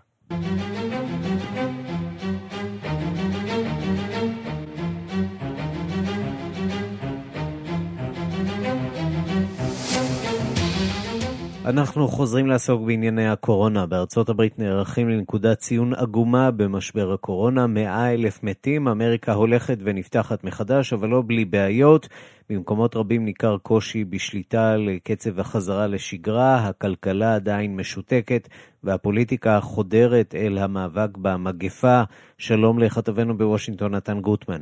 אנחנו 11.70 12.08
חוזרים 12.08 12.48
לעסוק 12.48 12.82
בענייני 12.82 13.28
הקורונה. 13.28 13.86
בארצות 13.86 14.30
הברית 14.30 14.60
נערכים 14.60 15.10
לנקודת 15.10 15.58
ציון 15.58 15.94
עגומה 15.94 16.52
במשבר 16.52 17.14
הקורונה. 17.14 17.68
מאה 17.68 18.14
אלף 18.14 18.44
מתים, 18.44 18.88
אמריקה 18.88 19.34
הולכת 19.34 19.78
ונפתחת 19.82 20.44
מחדש, 20.44 20.94
אבל 20.94 21.10
לא 21.10 21.24
בלי 21.28 21.46
בעיות. 21.46 22.08
במקומות 22.50 22.96
רבים 22.96 23.26
ניכר 23.26 23.58
קושי 23.58 24.04
בשליטה 24.04 24.72
על 24.72 24.90
קצב 25.04 25.40
החזרה 25.40 25.88
לשגרה, 25.88 26.56
הכלכלה 26.56 27.36
עדיין 27.36 27.76
משותקת, 27.76 28.50
והפוליטיקה 28.84 29.60
חודרת 29.62 30.36
אל 30.36 30.58
המאבק 30.58 31.18
במגפה. 31.18 32.02
שלום 32.38 32.80
לכתבנו 32.80 33.38
בוושינגטון, 33.38 33.96
נתן 33.96 34.22
גוטמן. 34.22 34.62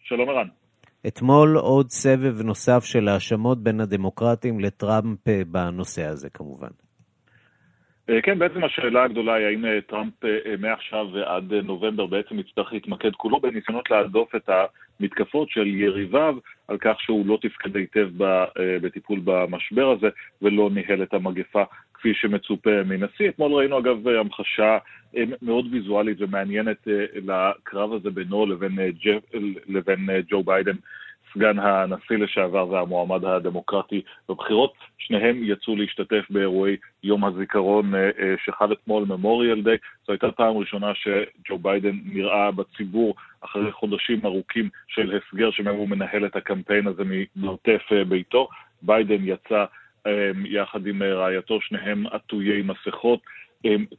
שלום 0.00 0.28
ערן. 0.28 0.61
אתמול 1.06 1.56
עוד 1.56 1.90
סבב 1.90 2.42
נוסף 2.42 2.84
של 2.84 3.08
האשמות 3.08 3.58
בין 3.58 3.80
הדמוקרטים 3.80 4.60
לטראמפ 4.60 5.28
אה, 5.28 5.42
בנושא 5.46 6.02
הזה 6.04 6.30
כמובן. 6.30 6.68
אה, 8.10 8.22
כן, 8.22 8.38
בעצם 8.38 8.64
השאלה 8.64 9.04
הגדולה 9.04 9.34
היא 9.34 9.46
האם 9.46 9.64
אה, 9.64 9.80
טראמפ 9.80 10.14
מעכשיו 10.58 11.06
ועד 11.12 11.54
נובמבר 11.54 12.06
בעצם 12.06 12.38
יצטרך 12.38 12.72
להתמקד 12.72 13.10
כולו 13.16 13.40
בניסיונות 13.40 13.90
להדוף 13.90 14.34
את 14.34 14.50
המתקפות 15.00 15.50
של 15.50 15.66
יריביו 15.66 16.34
על 16.68 16.78
כך 16.80 17.00
שהוא 17.00 17.26
לא 17.26 17.38
תפקד 17.42 17.76
היטב 17.76 18.08
בטיפול 18.82 19.20
במשבר 19.24 19.90
הזה 19.90 20.08
ולא 20.42 20.70
ניהל 20.72 21.02
את 21.02 21.14
המגפה 21.14 21.62
כפי 21.94 22.14
שמצופה 22.14 22.82
מנשיא. 22.84 23.28
אתמול 23.28 23.52
ראינו 23.52 23.78
אגב 23.78 24.08
המחשה 24.08 24.78
מאוד 25.42 25.66
ויזואלית 25.70 26.16
ומעניינת 26.20 26.88
לקרב 27.14 27.92
הזה 27.92 28.10
בינו 28.10 28.46
לבין, 28.46 28.78
לבין 29.68 30.08
ג'ו 30.28 30.42
ביידן 30.42 30.76
סגן 31.34 31.58
הנשיא 31.58 32.16
לשעבר 32.16 32.68
והמועמד 32.68 33.24
הדמוקרטי 33.24 34.02
בבחירות. 34.28 34.72
שניהם 34.98 35.40
יצאו 35.42 35.76
להשתתף 35.76 36.24
באירועי 36.30 36.76
יום 37.02 37.24
הזיכרון 37.24 37.94
אה, 37.94 38.10
אה, 38.18 38.34
שחל 38.44 38.72
אתמול, 38.72 39.04
Memorial 39.08 39.62
Day. 39.62 39.76
זו 40.06 40.12
הייתה 40.12 40.30
פעם 40.30 40.56
ראשונה 40.56 40.92
שג'ו 40.94 41.58
ביידן 41.58 41.98
נראה 42.04 42.50
בציבור 42.50 43.14
אחרי 43.44 43.72
חודשים 43.72 44.20
ארוכים 44.24 44.68
של 44.88 45.18
הסגר 45.18 45.50
שמהם 45.50 45.76
הוא 45.76 45.88
מנהל 45.88 46.26
את 46.26 46.36
הקמפיין 46.36 46.86
הזה 46.86 47.02
ממרתף 47.36 47.82
אה, 47.92 48.04
ביתו. 48.04 48.48
ביידן 48.82 49.18
יצא 49.24 49.64
יחד 50.44 50.86
עם 50.86 51.02
רעייתו, 51.02 51.60
שניהם 51.60 52.06
עטויי 52.06 52.62
מסכות. 52.62 53.20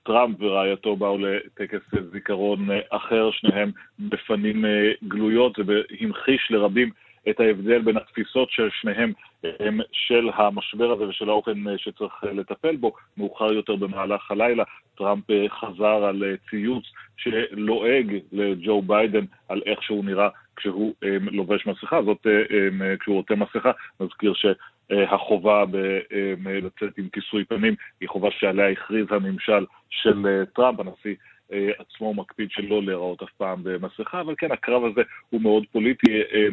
טראמפ 0.04 0.42
ורעייתו 0.42 0.96
באו 0.96 1.18
לטקס 1.18 1.80
זיכרון 2.12 2.68
אחר, 2.90 3.32
שניהם 3.32 3.72
בפנים 4.00 4.66
גלויות, 5.08 5.60
והמחיש 5.60 6.52
לרבים 6.52 6.90
את 7.30 7.40
ההבדל 7.40 7.82
בין 7.82 7.98
התפיסות 7.98 8.52
של 8.52 8.70
שניהם 8.82 9.14
הם 9.60 9.80
של 9.92 10.30
המשבר 10.34 10.92
הזה 10.92 11.04
ושל 11.04 11.30
האופן 11.30 11.68
אה, 11.68 11.78
שצריך 11.78 12.14
אה, 12.24 12.34
לטפל 12.34 12.76
בו. 12.76 12.94
מאוחר 13.18 13.54
יותר 13.54 13.76
במהלך 13.76 14.32
הלילה 14.32 14.64
טראמפ 14.98 15.32
אה, 15.32 15.46
חזר 15.50 16.06
על 16.06 16.24
ציוץ 16.50 16.84
שלועג 17.18 18.18
לג'ו 18.32 18.82
ביידן 18.82 19.26
על 19.50 19.62
איך 19.66 19.84
שהוא 19.84 20.06
נראה 20.06 20.30
כשהוא 20.56 20.94
לובש 21.32 21.68
מסכה, 21.68 22.04
זאת 22.04 22.28
כשהוא 23.00 23.18
עוטה 23.18 23.36
מסכה. 23.36 23.72
נזכיר 24.00 24.34
שהחובה 24.34 25.64
לצאת 26.46 26.98
עם 26.98 27.08
כיסוי 27.14 27.46
פנים 27.46 27.76
היא 28.02 28.10
חובה 28.10 28.30
שעליה 28.32 28.70
הכריז 28.70 29.06
הממשל 29.10 29.66
של 29.90 30.44
טראמפ, 30.56 30.80
הנשיא 30.80 31.16
עצמו 31.78 32.14
מקפיד 32.14 32.52
שלא 32.52 32.84
להיראות 32.84 33.24
אף 33.24 33.30
פעם 33.38 33.60
במסכה, 33.64 34.22
אבל 34.22 34.36
כן, 34.38 34.52
הקרב 34.52 34.86
הזה 34.86 35.02
הוא 35.30 35.42
מאוד 35.42 35.64
פוליטי 35.72 36.22
אה, 36.34 36.48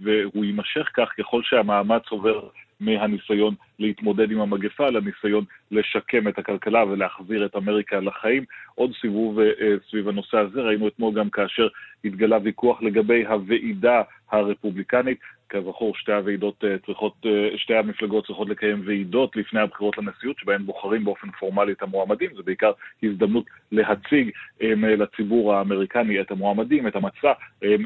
והוא 0.00 0.44
יימשך 0.44 0.90
כך 0.94 1.08
ככל 1.18 1.42
שהמאמץ 1.42 2.02
עובר 2.08 2.48
מהניסיון 2.80 3.54
להתמודד 3.78 4.30
עם 4.30 4.40
המגפה 4.40 4.90
לניסיון 4.90 5.44
לשקם 5.70 6.28
את 6.28 6.38
הכלכלה 6.38 6.84
ולהחזיר 6.84 7.46
את 7.46 7.56
אמריקה 7.56 8.00
לחיים. 8.00 8.44
עוד 8.74 8.90
סיבוב 9.00 9.40
אה, 9.40 9.74
סביב 9.90 10.08
הנושא 10.08 10.38
הזה 10.38 10.60
ראינו 10.60 10.88
אתמול 10.88 11.14
גם 11.14 11.30
כאשר 11.30 11.68
התגלה 12.04 12.38
ויכוח 12.42 12.82
לגבי 12.82 13.26
הוועידה 13.26 14.02
הרפובליקנית. 14.30 15.18
כזכור, 15.48 15.94
שתי 15.96 16.12
הוועידות 16.12 16.64
צריכות, 16.86 17.26
שתי 17.56 17.74
המפלגות 17.74 18.26
צריכות 18.26 18.48
לקיים 18.48 18.82
ועידות 18.86 19.36
לפני 19.36 19.60
הבחירות 19.60 19.98
לנשיאות, 19.98 20.38
שבהן 20.38 20.62
בוחרים 20.62 21.04
באופן 21.04 21.30
פורמלי 21.30 21.72
את 21.72 21.82
המועמדים. 21.82 22.30
זה 22.36 22.42
בעיקר 22.42 22.72
הזדמנות 23.02 23.44
להציג 23.72 24.30
לציבור 24.60 25.54
האמריקני 25.54 26.20
את 26.20 26.30
המועמדים, 26.30 26.88
את 26.88 26.96
המצע, 26.96 27.32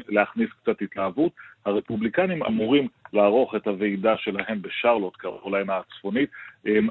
להכניס 0.09 0.49
קצת 0.61 0.81
התלהבות. 0.81 1.31
הרפובליקנים 1.65 2.43
אמורים 2.43 2.87
לערוך 3.13 3.55
את 3.55 3.67
הוועידה 3.67 4.17
שלהם 4.17 4.61
בשרלוט, 4.61 5.15
קרוליינה 5.15 5.77
הצפונית, 5.77 6.29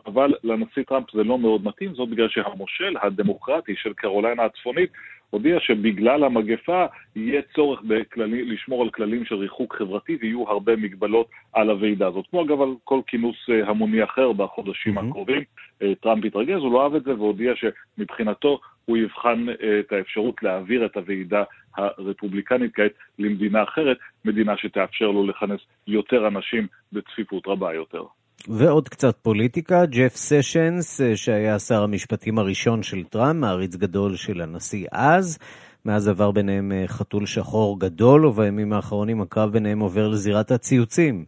אבל 0.07 0.35
לנשיא 0.45 0.83
טראמפ 0.83 1.11
זה 1.12 1.25
לא 1.25 1.38
מאוד 1.38 1.64
מתאים, 1.64 1.95
זאת 1.95 2.09
בגלל 2.09 2.29
שהמושל 2.29 2.97
הדמוקרטי 3.02 3.76
של 3.76 3.93
קרוליינה 3.93 4.45
הצפונית 4.45 4.91
הודיע 5.33 5.61
שבגלל 5.61 6.25
המגפה 6.25 6.87
יהיה 7.17 7.43
צורך 7.55 7.83
בכללי, 7.83 8.45
לשמור 8.45 8.83
על 8.83 8.91
כללים 8.91 9.25
של 9.25 9.35
ריחוק 9.35 9.77
חברתי 9.77 10.19
ויהיו 10.21 10.49
הרבה 10.49 10.77
מגבלות 10.77 11.27
על 11.53 11.71
הוועידה 11.71 12.07
הזאת. 12.07 12.25
כמו 12.31 12.45
אגב 12.45 12.62
על 12.62 12.69
כל 12.85 13.01
כינוס 13.07 13.37
אה, 13.51 13.69
המוני 13.69 14.05
אחר 14.05 14.33
בחודשים 14.33 14.99
mm-hmm. 14.99 15.09
הקרובים. 15.09 15.43
אה, 15.83 15.93
טראמפ 16.01 16.25
התרגז, 16.25 16.59
הוא 16.59 16.73
לא 16.73 16.83
אהב 16.83 16.95
את 16.95 17.05
זה 17.05 17.15
והודיע 17.15 17.53
שמבחינתו 17.57 18.61
הוא 18.85 18.97
יבחן 18.97 19.47
אה, 19.49 19.81
את 19.81 19.93
האפשרות 19.93 20.43
להעביר 20.43 20.87
את 20.87 20.97
הוועידה 20.97 21.43
הרפובליקנית 21.77 22.75
כעת 22.75 22.93
למדינה 23.19 23.62
אחרת, 23.62 23.97
מדינה 24.25 24.57
שתאפשר 24.57 25.11
לו 25.11 25.27
לכנס 25.27 25.61
יותר 25.87 26.29
אנשים 26.29 26.67
בצפיפות 26.93 27.47
רבה 27.47 27.75
יותר. 27.75 28.05
ועוד 28.49 28.89
קצת 28.89 29.17
פוליטיקה, 29.23 29.87
ג'ף 29.87 30.15
סשנס, 30.15 31.01
אה, 31.01 31.17
שהיה 31.17 31.59
שר 31.59 31.83
המשפטים 31.83 32.39
הראשון 32.39 32.83
של 32.83 33.05
טראמפ, 33.05 33.41
מעריץ 33.41 33.77
גדול 33.77 34.17
של 34.17 34.41
הנשיא 34.41 34.87
אז, 34.93 35.39
מאז 35.85 36.09
עבר 36.09 36.31
ביניהם 36.31 36.73
אה, 36.73 36.85
חתול 36.87 37.27
שחור 37.27 37.81
גדול, 37.81 38.27
ובימים 38.27 38.73
האחרונים 38.73 39.21
הקרב 39.21 39.51
ביניהם 39.51 39.81
עובר 39.81 40.09
לזירת 40.09 40.51
הציוצים. 40.51 41.25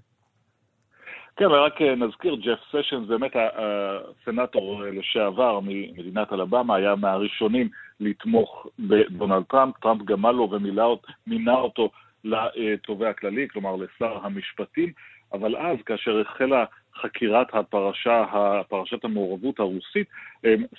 כן, 1.37 1.45
רק 1.45 1.83
אה, 1.83 1.95
נזכיר, 1.95 2.35
ג'ף 2.35 2.59
סשנס, 2.69 3.09
באמת 3.09 3.33
הסנאטור 3.37 4.83
לשעבר 4.83 5.61
ממדינת 5.61 6.33
אלבמה, 6.33 6.77
היה 6.77 6.95
מהראשונים 6.95 7.69
לתמוך 8.01 8.67
בדונלד 8.79 9.43
טראמפ. 9.43 9.75
טראמפ 9.83 10.03
גמל 10.03 10.31
לו 10.31 10.51
ומינה 10.51 11.55
אותו 11.55 11.91
לתובע 12.25 13.11
הכללי, 13.11 13.49
כלומר 13.49 13.77
לשר 13.77 14.19
המשפטים, 14.23 14.93
אבל 15.33 15.57
אז, 15.57 15.77
כאשר 15.87 16.21
החלה 16.21 16.65
חקירת 17.03 17.55
הפרשה, 17.55 18.25
פרשת 18.69 19.05
המעורבות 19.05 19.61
הרוסית, 19.61 20.09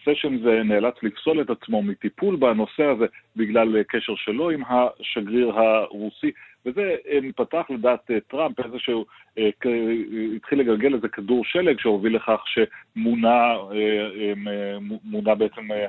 סשנס 0.04 0.42
נאלץ 0.66 0.96
לפסול 1.04 1.42
את 1.42 1.50
עצמו 1.50 1.84
מטיפול 1.84 2.36
בנושא 2.36 2.84
הזה 2.84 3.06
בגלל 3.36 3.84
קשר 3.84 4.16
שלו 4.16 4.50
עם 4.50 4.64
השגריר 4.70 5.60
הרוסי, 5.60 6.32
וזה 6.66 6.96
פתח 7.36 7.66
לדעת 7.70 8.12
טראמפ 8.28 8.60
איזשהו, 8.60 9.06
אה, 9.38 9.50
התחיל 10.36 10.60
לגלגל 10.60 10.96
איזה 10.96 11.08
כדור 11.08 11.46
שלג 11.46 11.80
שהוביל 11.80 12.16
לכך 12.16 12.42
שמונה 12.46 13.54
אה, 13.54 14.34
מונה 15.04 15.36
בעצם, 15.36 15.72
אה, 15.72 15.88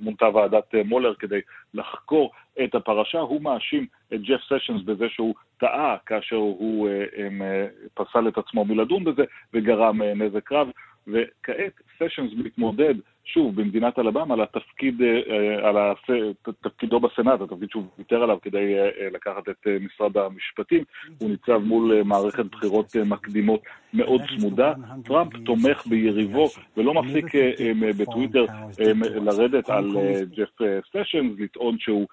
מונתה 0.00 0.28
ועדת 0.28 0.74
מולר 0.84 1.14
כדי 1.14 1.40
לחקור 1.74 2.30
את 2.64 2.74
הפרשה, 2.74 3.18
הוא 3.18 3.42
מאשים 3.42 3.86
את 4.14 4.22
ג'ף 4.22 4.40
סשנס 4.40 4.82
בזה 4.82 5.08
שהוא 5.08 5.34
טעה 5.58 5.96
כאשר 6.06 6.36
הוא 6.36 6.88
פסל 7.94 8.28
את 8.28 8.38
עצמו 8.38 8.64
מלדון 8.64 9.04
בזה 9.04 9.24
וגרם 9.54 10.02
נזק 10.02 10.52
רב. 10.52 10.68
וכעת 11.06 11.72
סשנס 11.98 12.30
מתמודד 12.36 12.94
שוב 13.24 13.60
במדינת 13.60 13.98
אלבמה 13.98 14.34
על 14.34 14.40
התפקיד, 14.40 15.02
אה, 15.02 15.68
על 15.68 15.76
תפקידו 16.62 17.00
בסנאט, 17.00 17.40
התפקיד 17.40 17.70
שהוא 17.70 17.84
ויתר 17.98 18.22
עליו 18.22 18.38
כדי 18.42 18.74
אה, 18.78 18.88
אה, 19.00 19.08
לקחת 19.12 19.48
את 19.48 19.66
משרד 19.80 20.16
המשפטים. 20.16 20.84
הוא 21.18 21.30
ניצב 21.30 21.58
מול 21.58 22.02
מערכת 22.02 22.44
בחירות 22.44 22.96
מקדימות 23.06 23.62
מאוד 23.94 24.20
צמודה. 24.36 24.72
טראמפ 25.04 25.32
תומך 25.44 25.86
ביריבו 25.86 26.48
ולא 26.76 26.94
מפסיק 26.94 27.26
בטוויטר 27.98 28.44
לרדת 28.98 29.70
על 29.70 29.90
ג'ף 30.36 30.58
סשנס, 30.90 31.38
לטעון 31.38 31.76
שהוא 31.78 32.06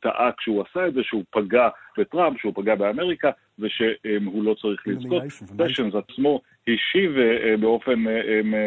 טעה 0.00 0.30
כשהוא 0.38 0.62
עשה 0.70 0.86
את 0.86 0.94
זה, 0.94 1.02
שהוא 1.02 1.24
פגע 1.30 1.68
בטראמפ, 1.98 2.40
שהוא 2.40 2.52
פגע 2.54 2.74
באמריקה, 2.74 3.30
ושהוא 3.58 4.44
לא 4.44 4.54
צריך 4.54 4.86
לזכות. 4.86 5.22
סשנס 5.28 5.94
עצמו 5.94 6.40
השיב 6.68 7.16
באופן 7.60 8.04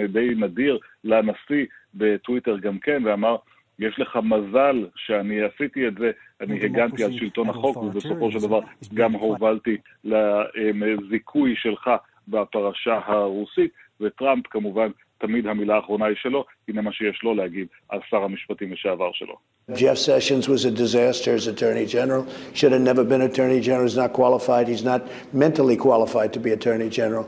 די 0.07 0.29
נדיר 0.37 0.77
לנשיא 1.03 1.65
בטוויטר 1.95 2.57
גם 2.57 2.79
כן, 2.79 3.01
ואמר, 3.05 3.35
יש 3.79 3.99
לך 3.99 4.19
מזל 4.23 4.87
שאני 4.95 5.41
עשיתי 5.41 5.87
את 5.87 5.93
זה, 5.97 6.11
אני 6.41 6.65
הגנתי 6.65 7.03
על 7.03 7.11
שלטון 7.11 7.49
החוק, 7.49 7.77
ובסופו 7.77 8.31
של 8.31 8.39
דבר 8.39 8.59
גם 8.93 9.13
הובלתי 9.13 9.77
לזיכוי 10.03 11.55
שלך 11.55 11.89
בפרשה 12.27 12.99
הרוסית, 13.05 13.71
וטראמפ 14.01 14.47
כמובן 14.47 14.89
תמיד 15.17 15.47
המילה 15.47 15.75
האחרונה 15.75 16.05
היא 16.05 16.15
שלו, 16.21 16.45
הנה 16.67 16.81
מה 16.81 16.91
שיש 16.91 17.23
לו 17.23 17.33
להגיד 17.33 17.67
על 17.89 17.99
שר 18.09 18.23
המשפטים 18.23 18.71
לשעבר 18.71 19.11
שלו. 19.13 19.35
Jeff 19.71 19.97
Sessions 19.97 20.47
was 20.47 20.63
a 20.65 20.71
disaster 20.71 21.31
as 21.35 21.47
Attorney 21.47 21.85
General. 21.85 22.25
Should 22.53 22.71
have 22.71 22.85
never 22.91 23.03
been 23.03 23.21
Attorney 23.21 23.59
General. 23.59 23.85
He's 23.89 23.97
not 23.97 24.13
qualified. 24.13 24.65
He's 24.73 24.85
not 24.91 25.01
mentally 25.33 25.75
qualified 25.75 26.31
to 26.35 26.39
be 26.39 26.51
Attorney 26.59 26.89
General. 26.89 27.25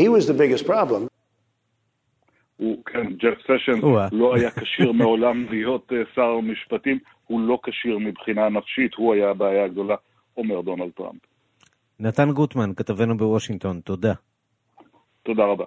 He 0.00 0.08
was 0.08 0.26
the 0.26 0.34
biggest 0.34 0.64
problem. 0.66 1.08
הוא, 2.56 2.76
כן, 2.86 3.06
ג'ף 3.06 3.38
סשן 3.42 3.80
לא 4.12 4.34
היה 4.34 4.50
כשיר 4.50 4.92
מעולם 4.92 5.46
להיות 5.50 5.92
uh, 5.92 6.14
שר 6.14 6.40
משפטים, 6.40 6.98
הוא 7.26 7.40
לא 7.40 7.58
כשיר 7.62 7.98
מבחינה 7.98 8.48
נפשית, 8.48 8.94
הוא 8.94 9.14
היה 9.14 9.30
הבעיה 9.30 9.64
הגדולה, 9.64 9.94
אומר 10.36 10.60
דונלד 10.60 10.90
טראמפ. 10.90 11.20
נתן 12.00 12.32
גוטמן, 12.32 12.74
כתבנו 12.74 13.16
בוושינגטון, 13.16 13.80
תודה. 13.80 14.12
תודה 15.22 15.44
רבה. 15.44 15.64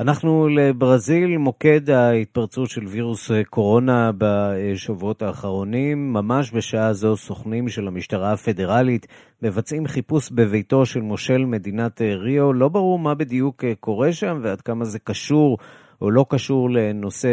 אנחנו 0.00 0.48
לברזיל, 0.48 1.36
מוקד 1.38 1.90
ההתפרצות 1.90 2.70
של 2.70 2.86
וירוס 2.86 3.30
קורונה 3.50 4.10
בשבועות 4.18 5.22
האחרונים. 5.22 6.12
ממש 6.12 6.52
בשעה 6.52 6.92
זו 6.92 7.16
סוכנים 7.16 7.68
של 7.68 7.88
המשטרה 7.88 8.32
הפדרלית 8.32 9.06
מבצעים 9.42 9.86
חיפוש 9.86 10.30
בביתו 10.30 10.86
של 10.86 11.00
מושל 11.00 11.44
מדינת 11.44 12.00
ריו. 12.00 12.52
לא 12.52 12.68
ברור 12.68 12.98
מה 12.98 13.14
בדיוק 13.14 13.64
קורה 13.80 14.12
שם 14.12 14.38
ועד 14.42 14.60
כמה 14.60 14.84
זה 14.84 14.98
קשור 14.98 15.58
או 16.00 16.10
לא 16.10 16.24
קשור 16.28 16.70
לנושא 16.70 17.28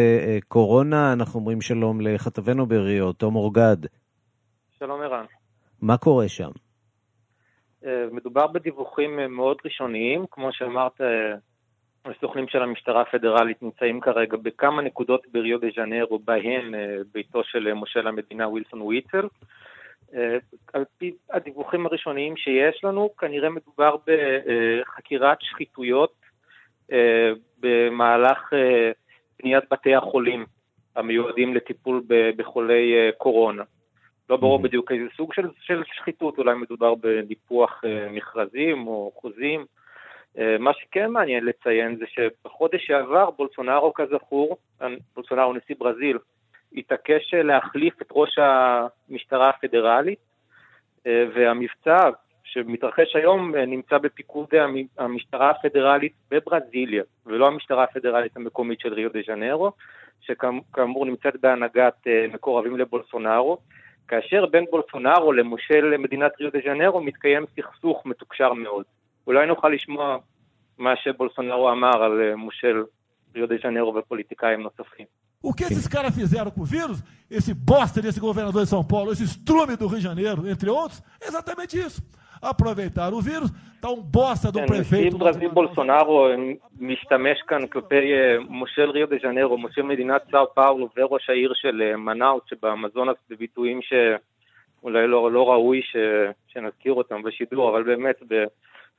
קורונה. 0.48 1.14
אנחנו 1.14 1.40
אומרים 1.40 1.62
שלום 1.62 2.02
לכתבנו 2.02 2.66
בריו, 2.66 3.14
תום 3.14 3.36
אורגד. 3.36 3.78
שלום 4.80 5.02
ערן. 5.02 5.26
מה 5.82 5.98
קורה 5.98 6.28
שם? 6.28 6.50
מדובר 8.12 8.48
בדיווחים 8.48 9.20
מאוד 9.30 9.58
ראשוניים, 9.66 10.26
כמו 10.32 10.50
שאמרת, 10.52 11.02
הסוכנים 12.06 12.48
של 12.48 12.64
המשטרה 12.64 13.02
הפדרלית 13.02 13.62
נמצאים 13.62 14.02
כרגע 14.02 14.38
בכמה 14.38 14.82
נקודות 14.82 15.28
בריו 15.32 15.60
דה 15.60 15.68
ז'נרו, 15.76 16.20
בהן 16.20 16.76
אה, 16.76 16.98
ביתו 17.14 17.44
של 17.44 17.68
אה, 17.68 17.74
מושל 17.74 18.08
המדינה 18.08 18.48
ווילסון 18.48 18.82
וויטל. 18.82 19.28
אה, 20.14 20.38
על 20.74 20.86
פי 20.98 21.14
הדיווחים 21.32 21.86
הראשוניים 21.86 22.38
שיש 22.38 22.84
לנו, 22.84 23.10
כנראה 23.18 23.50
מדובר 23.50 23.96
בחקירת 24.08 25.38
שחיתויות 25.42 26.14
במהלך 27.60 28.54
בניית 29.40 29.64
בתי 29.72 29.96
החולים 29.96 30.46
המיועדים 30.96 31.56
לטיפול 31.56 32.04
בחולי 32.38 33.12
קורונה. 33.18 33.64
לא 34.30 34.38
ברור 34.38 34.60
mm-hmm. 34.60 34.64
בדיוק 34.64 34.92
איזה 34.92 35.06
סוג 35.18 35.34
של, 35.34 35.48
של 35.62 35.84
שחיתות, 35.86 36.38
אולי 36.38 36.56
מדובר 36.56 36.96
בניפוח 36.96 37.82
מכרזים 38.12 38.88
או 38.88 39.12
חוזים. 39.16 39.66
אה, 40.38 40.58
מה 40.60 40.74
שכן 40.74 41.12
מעניין 41.12 41.46
לציין 41.46 41.96
זה 41.96 42.06
שבחודש 42.08 42.86
שעבר 42.86 43.30
בולסונארו 43.32 43.94
כזכור, 43.94 44.58
בולסונארו 45.16 45.54
נשיא 45.54 45.76
ברזיל, 45.80 46.18
התעקש 46.76 47.34
להחליף 47.34 48.02
את 48.02 48.08
ראש 48.12 48.40
המשטרה 48.40 49.50
הפדרלית 49.50 50.20
אה, 51.08 51.26
והמבצע 51.36 52.10
שמתרחש 52.44 53.16
היום 53.16 53.56
אה, 53.56 53.66
נמצא 53.66 53.98
בפיקוד 53.98 54.48
המשטרה 54.98 55.50
הפדרלית 55.50 56.14
בברזיליה 56.32 57.04
ולא 57.26 57.48
המשטרה 57.48 57.84
הפדרלית 57.84 58.38
המקומית 58.38 58.80
של 58.80 58.94
ריו 58.94 59.14
דה 59.14 59.20
ז'נרו 59.28 59.72
שכאמור 60.22 61.06
נמצאת 61.06 61.36
בהנהגת 61.42 62.08
מקורבים 62.34 62.78
לבולסונארו. 62.78 63.58
כאשר 64.08 64.46
בין 64.46 64.66
בולסונארו 64.72 65.34
למושל 65.34 65.98
מדינת 65.98 66.32
ריו 66.40 66.52
דה 66.52 66.60
ז'נרו 66.66 67.02
מתקיים 67.02 67.46
סכסוך 67.56 68.06
מתוקשר 68.06 68.54
מאוד 68.54 68.86
אולי 69.28 69.48
נוכל 69.48 69.70
לשמוע 69.70 70.18
מה 70.78 70.96
שבולסונארו 70.96 71.72
אמר 71.72 72.04
על 72.04 72.36
מושל 72.36 72.84
ריו 73.36 73.48
דה 73.48 73.56
ז'נרו 73.64 73.96
ופוליטיקאים 73.96 74.62
נוספים. 74.62 75.06
O 75.46 75.54
que 75.54 75.66
esses 75.66 75.88
caras 75.90 76.16
fizeram 76.16 76.50
com 76.52 76.62
o 76.62 76.66
vírus, 76.66 77.04
esse 77.30 77.54
bosta 77.54 78.02
desse 78.02 78.20
governador 78.28 78.64
de 78.64 78.70
São 78.70 78.82
Paulo, 78.82 79.12
esse 79.12 79.26
estrume 79.26 79.76
do 79.76 79.88
Rio 79.88 79.98
de 79.98 80.04
Janeiro, 80.10 80.48
entre 80.48 80.70
outros, 80.70 81.04
é 81.22 81.28
exatamente 81.28 81.78
isso. 81.78 82.02
Aproveitaram 82.42 83.18
o 83.18 83.22
vírus, 83.22 83.50
tá 83.82 83.90
um 83.90 84.02
bosta 84.02 84.50
do 84.54 84.60
prefeito... 84.66 85.08
נשיא 85.08 85.20
ברזיל 85.20 85.50
בולסונארו 85.50 86.28
משתמש 86.80 87.42
כאן 87.48 87.68
כלפי 87.68 88.14
מושל 88.50 88.90
ריו 88.90 89.08
דה 89.08 89.16
ז'נרו, 89.22 89.58
מושל 89.58 89.82
מדינת 89.82 90.22
סאו 90.32 90.54
פאולו 90.54 90.90
וראש 90.98 91.30
העיר 91.30 91.54
של 91.56 91.96
מנאוט 91.96 92.48
שבאמזונס 92.48 93.18
בביטויים 93.30 93.82
ש... 93.82 93.94
אולי 94.84 95.08
לא, 95.08 95.32
לא 95.32 95.52
ראוי 95.52 95.82
ש, 95.82 95.96
שנזכיר 96.48 96.94
אותם 96.94 97.22
בשידור, 97.24 97.70
אבל 97.70 97.84
באמת 97.84 98.16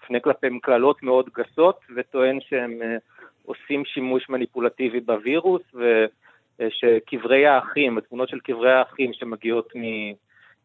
בפני 0.05 0.21
כלפיהם 0.23 0.59
קללות 0.59 1.03
מאוד 1.03 1.31
גסות, 1.37 1.81
וטוען 1.97 2.41
שהם 2.41 2.83
אה, 2.83 2.97
עושים 3.45 3.85
שימוש 3.85 4.29
מניפולטיבי 4.29 5.01
בווירוס, 5.01 5.63
ושקברי 6.59 7.47
האחים, 7.47 7.99
התמונות 7.99 8.29
של 8.29 8.41
קברי 8.41 8.73
האחים 8.73 9.13
שמגיעות 9.13 9.73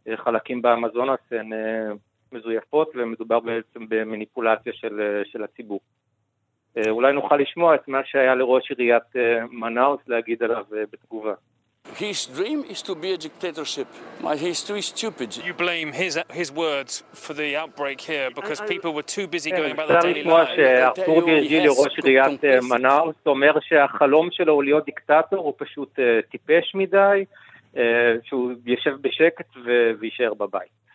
מחלקים 0.07 0.61
באמזונס 0.61 1.19
הן 1.31 1.53
אה, 1.53 1.89
מזויפות, 2.31 2.91
ומדובר 2.95 3.39
בעצם 3.39 3.89
במניפולציה 3.89 4.73
של, 4.73 5.21
של 5.23 5.43
הציבור. 5.43 5.79
אולי 6.89 7.13
נוכל 7.13 7.35
לשמוע 7.35 7.75
את 7.75 7.87
מה 7.87 8.01
שהיה 8.05 8.35
לראש 8.35 8.71
עיריית 8.71 9.03
מנאוס 9.51 9.99
להגיד 10.07 10.43
עליו 10.43 10.65
בתגובה. 10.69 11.33
His 11.95 12.25
dream 12.27 12.63
is 12.69 12.81
to 12.83 12.95
be 12.95 13.11
a 13.13 13.17
dictatorship. 13.17 13.87
He's 14.37 14.61
too 14.63 14.81
stupid. 14.81 15.37
You 15.37 15.53
blame 15.53 15.91
his, 15.91 16.19
his 16.31 16.51
words 16.51 17.03
for 17.13 17.33
the 17.33 17.55
outbreak 17.55 17.99
here 18.01 18.29
because 18.33 18.61
people 18.61 18.93
were 18.93 19.03
too 19.17 19.27
busy 19.27 19.51
going 19.51 19.71
about 19.71 19.87
their 19.87 20.01
daily 20.01 20.23
לשמוע 20.23 20.43
lives. 20.43 20.55
שארתור 20.55 21.17
וירג'ילי, 21.25 21.67
ראש 21.67 21.97
עיריית 21.97 22.45
אה, 22.45 22.59
מנאוס, 22.69 23.15
אומר 23.25 23.59
שהחלום 23.61 24.29
שלו 24.31 24.53
הוא 24.53 24.63
להיות 24.63 24.85
דיקטטור, 24.85 25.39
הוא 25.39 25.53
פשוט 25.57 25.99
אה, 25.99 26.19
טיפש 26.31 26.75
מדי, 26.75 27.25
אה, 27.77 28.15
שהוא 28.23 28.51
יושב 28.65 28.95
בשקט 29.01 29.45
ויישאר 29.99 30.33
בבית. 30.33 30.88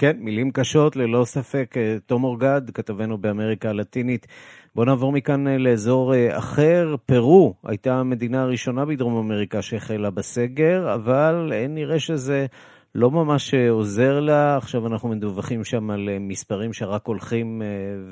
כן, 0.00 0.16
מילים 0.18 0.50
קשות, 0.50 0.96
ללא 0.96 1.24
ספק. 1.24 1.76
אה, 1.76 1.96
תום 2.06 2.24
אורגד, 2.24 2.70
כתבנו 2.74 3.18
באמריקה 3.18 3.68
הלטינית. 3.70 4.26
בואו 4.74 4.86
נעבור 4.86 5.12
מכאן 5.12 5.48
אה, 5.48 5.58
לאזור 5.58 6.14
אה, 6.14 6.38
אחר. 6.38 6.94
פרו 7.06 7.54
הייתה 7.64 7.94
המדינה 7.94 8.42
הראשונה 8.42 8.84
בדרום 8.84 9.16
אמריקה 9.16 9.62
שהחלה 9.62 10.10
בסגר, 10.10 10.94
אבל 10.94 11.52
נראה 11.68 11.98
שזה 11.98 12.46
לא 12.94 13.10
ממש 13.10 13.54
עוזר 13.54 14.20
לה. 14.20 14.56
עכשיו 14.56 14.86
אנחנו 14.86 15.08
מדווחים 15.08 15.64
שם 15.64 15.90
על 15.90 16.08
מספרים 16.20 16.72
שרק 16.72 17.06
הולכים 17.06 17.62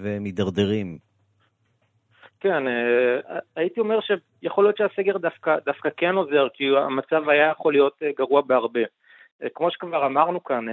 ומידרדרים. 0.03 0.99
כן, 2.41 2.63
הייתי 3.57 3.81
אומר 3.81 3.99
שיכול 4.01 4.65
להיות 4.65 4.77
שהסגר 4.77 5.17
דווקא, 5.19 5.57
דווקא 5.67 5.89
כן 5.97 6.15
עוזר, 6.15 6.47
כי 6.55 6.65
המצב 6.77 7.29
היה 7.29 7.51
יכול 7.51 7.73
להיות 7.73 8.03
גרוע 8.19 8.43
בהרבה. 8.47 8.81
כמו 9.55 9.71
שכבר 9.71 10.07
אמרנו 10.07 10.45
כאן, 10.45 10.67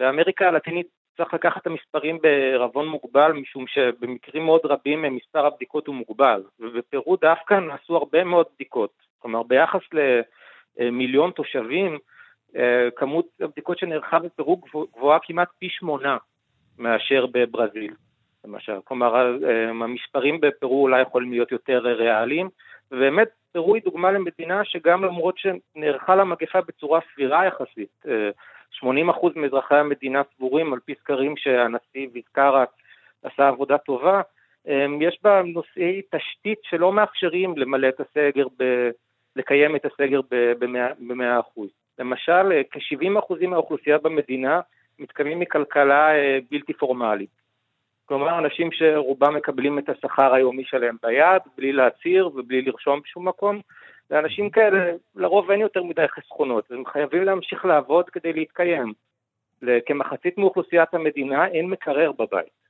באמריקה 0.00 0.48
הלטינית 0.48 0.86
צריך 1.16 1.34
לקחת 1.34 1.62
את 1.62 1.66
המספרים 1.66 2.18
בערבון 2.22 2.88
מוגבל, 2.88 3.32
משום 3.32 3.66
שבמקרים 3.66 4.44
מאוד 4.44 4.60
רבים 4.64 5.16
מספר 5.16 5.46
הבדיקות 5.46 5.86
הוא 5.86 5.94
מוגבל, 5.94 6.42
ובפרו 6.60 7.16
דווקא 7.16 7.54
נעשו 7.54 7.96
הרבה 7.96 8.24
מאוד 8.24 8.46
בדיקות. 8.54 8.90
כלומר, 9.18 9.42
ביחס 9.42 9.80
למיליון 10.78 11.30
תושבים, 11.30 11.98
כמות 12.96 13.26
הבדיקות 13.40 13.78
שנערכה 13.78 14.18
בפרו 14.18 14.60
גבוהה 14.96 15.18
כמעט 15.22 15.48
פי 15.58 15.68
שמונה 15.70 16.16
מאשר 16.78 17.26
בברזיל, 17.32 17.94
למשל. 18.44 18.78
כלומר, 18.84 19.36
המספרים 19.68 20.40
בפרו 20.40 20.82
אולי 20.82 21.02
יכולים 21.02 21.30
להיות 21.30 21.52
יותר 21.52 21.78
ריאליים, 21.78 22.48
ובאמת 22.90 23.28
פרו 23.52 23.74
היא 23.74 23.82
דוגמה 23.84 24.12
למדינה 24.12 24.64
שגם 24.64 25.04
למרות 25.04 25.34
שנערכה 25.38 26.16
למגפה 26.16 26.60
בצורה 26.60 27.00
סבירה 27.14 27.46
יחסית, 27.46 28.02
80% 28.84 28.86
מאזרחי 29.36 29.76
המדינה 29.76 30.22
סבורים, 30.36 30.72
על 30.72 30.78
פי 30.84 30.94
סקרים 30.94 31.36
שהנשיא 31.36 32.08
ויזקרה 32.12 32.64
עשה 33.22 33.48
עבודה 33.48 33.78
טובה, 33.78 34.20
יש 35.00 35.18
בה 35.22 35.42
נושאי 35.42 36.02
תשתית 36.10 36.58
שלא 36.62 36.92
מאפשרים 36.92 37.58
למלא 37.58 37.88
את 37.88 38.00
הסגר, 38.00 38.46
ב, 38.58 38.90
לקיים 39.36 39.76
את 39.76 39.84
הסגר 39.84 40.20
ב-100%. 40.30 41.60
למשל, 41.98 42.62
כ-70% 42.70 43.46
מהאוכלוסייה 43.46 43.98
במדינה 43.98 44.60
מתקיימים 44.98 45.40
מכלכלה 45.40 46.14
אה, 46.14 46.38
בלתי 46.50 46.72
פורמלית. 46.72 47.30
כלומר, 48.04 48.38
אנשים 48.38 48.72
שרובם 48.72 49.34
מקבלים 49.34 49.78
את 49.78 49.88
השכר 49.88 50.34
היומי 50.34 50.64
שלהם 50.64 50.96
ביד, 51.02 51.42
בלי 51.56 51.72
להצהיר 51.72 52.26
ובלי 52.26 52.62
לרשום 52.62 53.00
בשום 53.04 53.28
מקום, 53.28 53.60
לאנשים 54.10 54.50
כאלה 54.50 54.92
לרוב 55.14 55.50
אין 55.50 55.60
יותר 55.60 55.82
מדי 55.82 56.08
חסכונות, 56.08 56.70
והם 56.70 56.86
חייבים 56.86 57.22
להמשיך 57.24 57.64
לעבוד 57.64 58.10
כדי 58.10 58.32
להתקיים. 58.32 58.92
כמחצית 59.86 60.38
מאוכלוסיית 60.38 60.94
המדינה 60.94 61.46
אין 61.46 61.66
מקרר 61.66 62.12
בבית. 62.12 62.66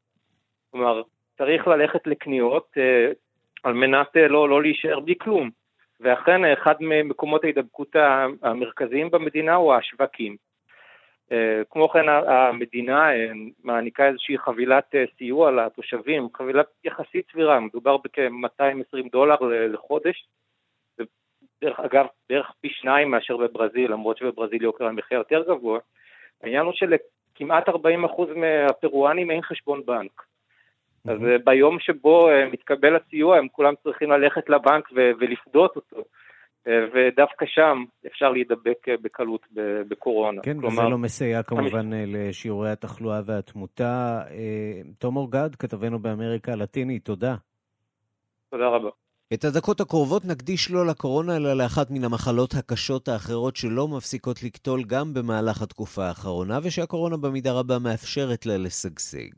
כלומר, 0.70 1.02
צריך 1.38 1.66
ללכת 1.66 2.06
לקניות 2.06 2.66
אה, 2.76 3.12
על 3.62 3.72
מנת 3.72 4.16
אה, 4.16 4.28
לא, 4.28 4.48
לא 4.48 4.62
להישאר 4.62 5.00
בלי 5.00 5.14
כלום. 5.20 5.50
ואכן, 6.00 6.44
אחד 6.44 6.74
ממקומות 6.80 7.44
ההידבקות 7.44 7.96
המרכזיים 8.42 9.10
במדינה 9.10 9.54
הוא 9.54 9.74
השווקים. 9.74 10.36
אה, 11.32 11.62
כמו 11.70 11.88
כן, 11.88 12.08
המדינה 12.08 13.12
אה, 13.12 13.32
מעניקה 13.64 14.08
איזושהי 14.08 14.38
חבילת 14.38 14.94
אה, 14.94 15.04
סיוע 15.18 15.50
לתושבים, 15.50 16.28
חבילה 16.34 16.62
יחסית 16.84 17.26
סבירה, 17.32 17.60
מדובר 17.60 17.96
בכ-220 17.96 19.10
דולר 19.12 19.36
לחודש, 19.42 20.26
דרך 21.64 21.80
אגב, 21.80 22.06
בערך 22.28 22.52
פי 22.60 22.68
שניים 22.70 23.10
מאשר 23.10 23.36
בברזיל, 23.36 23.92
למרות 23.92 24.18
שבברזיל 24.18 24.62
יוקר 24.62 24.84
המחיה 24.84 25.18
יותר 25.18 25.42
גבוה, 25.48 25.78
העניין 26.42 26.64
הוא 26.64 26.72
שלכמעט 26.74 27.68
40% 27.68 27.72
מהפרואנים 28.36 29.30
אין 29.30 29.42
חשבון 29.42 29.86
בנק. 29.86 30.22
אז 31.08 31.18
ביום 31.44 31.80
שבו 31.80 32.28
מתקבל 32.52 32.96
הסיוע, 32.96 33.36
הם 33.38 33.48
כולם 33.48 33.74
צריכים 33.82 34.10
ללכת 34.10 34.48
לבנק 34.48 34.88
ולפדות 34.92 35.76
אותו. 35.76 35.96
ודווקא 36.66 37.46
שם 37.46 37.84
אפשר 38.06 38.30
להידבק 38.30 38.88
בקלות 39.02 39.46
בקורונה. 39.88 40.42
כן, 40.42 40.60
כלומר, 40.60 40.82
וזה 40.82 40.90
לא 40.90 40.98
מסייע 40.98 41.42
כמובן 41.42 41.92
המש... 41.92 42.08
לשיעורי 42.14 42.70
התחלואה 42.70 43.20
והתמותה. 43.26 44.20
תום 44.98 45.16
אורגד, 45.16 45.54
כתבנו 45.58 45.98
באמריקה 45.98 46.52
הלטינית, 46.52 47.04
תודה. 47.04 47.34
תודה 48.50 48.68
רבה. 48.68 48.90
את 49.34 49.44
הדקות 49.44 49.80
הקרובות 49.80 50.24
נקדיש 50.24 50.70
לא 50.70 50.86
לקורונה, 50.86 51.36
אלא 51.36 51.54
לאחת 51.54 51.90
מן 51.90 52.04
המחלות 52.04 52.54
הקשות 52.54 53.08
האחרות 53.08 53.56
שלא 53.56 53.88
מפסיקות 53.88 54.42
לקטול 54.42 54.84
גם 54.84 55.14
במהלך 55.14 55.62
התקופה 55.62 56.06
האחרונה, 56.06 56.58
ושהקורונה 56.62 57.16
במידה 57.16 57.52
רבה 57.52 57.78
מאפשרת 57.78 58.46
לה 58.46 58.56
לשגשג. 58.56 59.28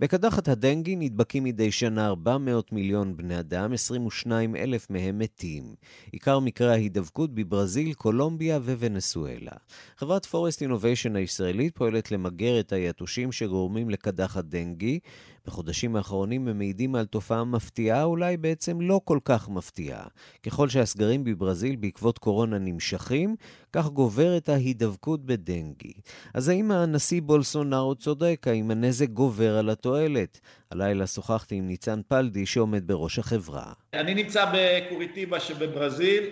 בקדחת 0.00 0.48
הדנגי 0.48 0.96
נדבקים 0.96 1.44
מדי 1.44 1.72
שנה 1.72 2.06
400 2.06 2.72
מיליון 2.72 3.16
בני 3.16 3.40
אדם, 3.40 3.72
22 3.72 4.56
אלף 4.56 4.90
מהם 4.90 5.18
מתים. 5.18 5.74
עיקר 6.12 6.38
מקרי 6.38 6.70
ההידבקות 6.70 7.34
בברזיל, 7.34 7.92
קולומביה 7.92 8.56
ווונסואלה. 8.56 9.52
חברת 9.96 10.26
פורסט 10.26 10.62
אינוביישן 10.62 11.16
הישראלית 11.16 11.76
פועלת 11.76 12.10
למגר 12.10 12.60
את 12.60 12.72
היתושים 12.72 13.32
שגורמים 13.32 13.90
לקדחת 13.90 14.44
דנגי, 14.44 14.98
בחודשים 15.46 15.96
האחרונים 15.96 16.48
הם 16.48 16.58
מעידים 16.58 16.94
על 16.94 17.04
תופעה 17.04 17.44
מפתיעה, 17.44 18.02
אולי 18.02 18.36
בעצם 18.36 18.80
לא 18.80 19.00
כל 19.04 19.18
כך 19.24 19.48
מפתיעה. 19.48 20.04
ככל 20.42 20.68
שהסגרים 20.68 21.24
בברזיל 21.24 21.76
בעקבות 21.76 22.18
קורונה 22.18 22.58
נמשכים, 22.58 23.36
כך 23.72 23.86
גוברת 23.86 24.48
ההידבקות 24.48 25.26
בדנגי. 25.26 25.92
אז 26.34 26.48
האם 26.48 26.70
הנשיא 26.70 27.22
בולסונארו 27.22 27.94
צודק? 27.94 28.46
האם 28.50 28.70
הנזק 28.70 29.08
גובר 29.08 29.56
על 29.56 29.70
התועלת? 29.70 30.40
הלילה 30.70 31.06
שוחחתי 31.06 31.54
עם 31.54 31.66
ניצן 31.66 32.00
פלדי 32.08 32.46
שעומד 32.46 32.86
בראש 32.86 33.18
החברה. 33.18 33.72
אני 33.94 34.14
נמצא 34.14 34.44
בקוריטיבה 34.54 35.40
שבברזיל. 35.40 36.24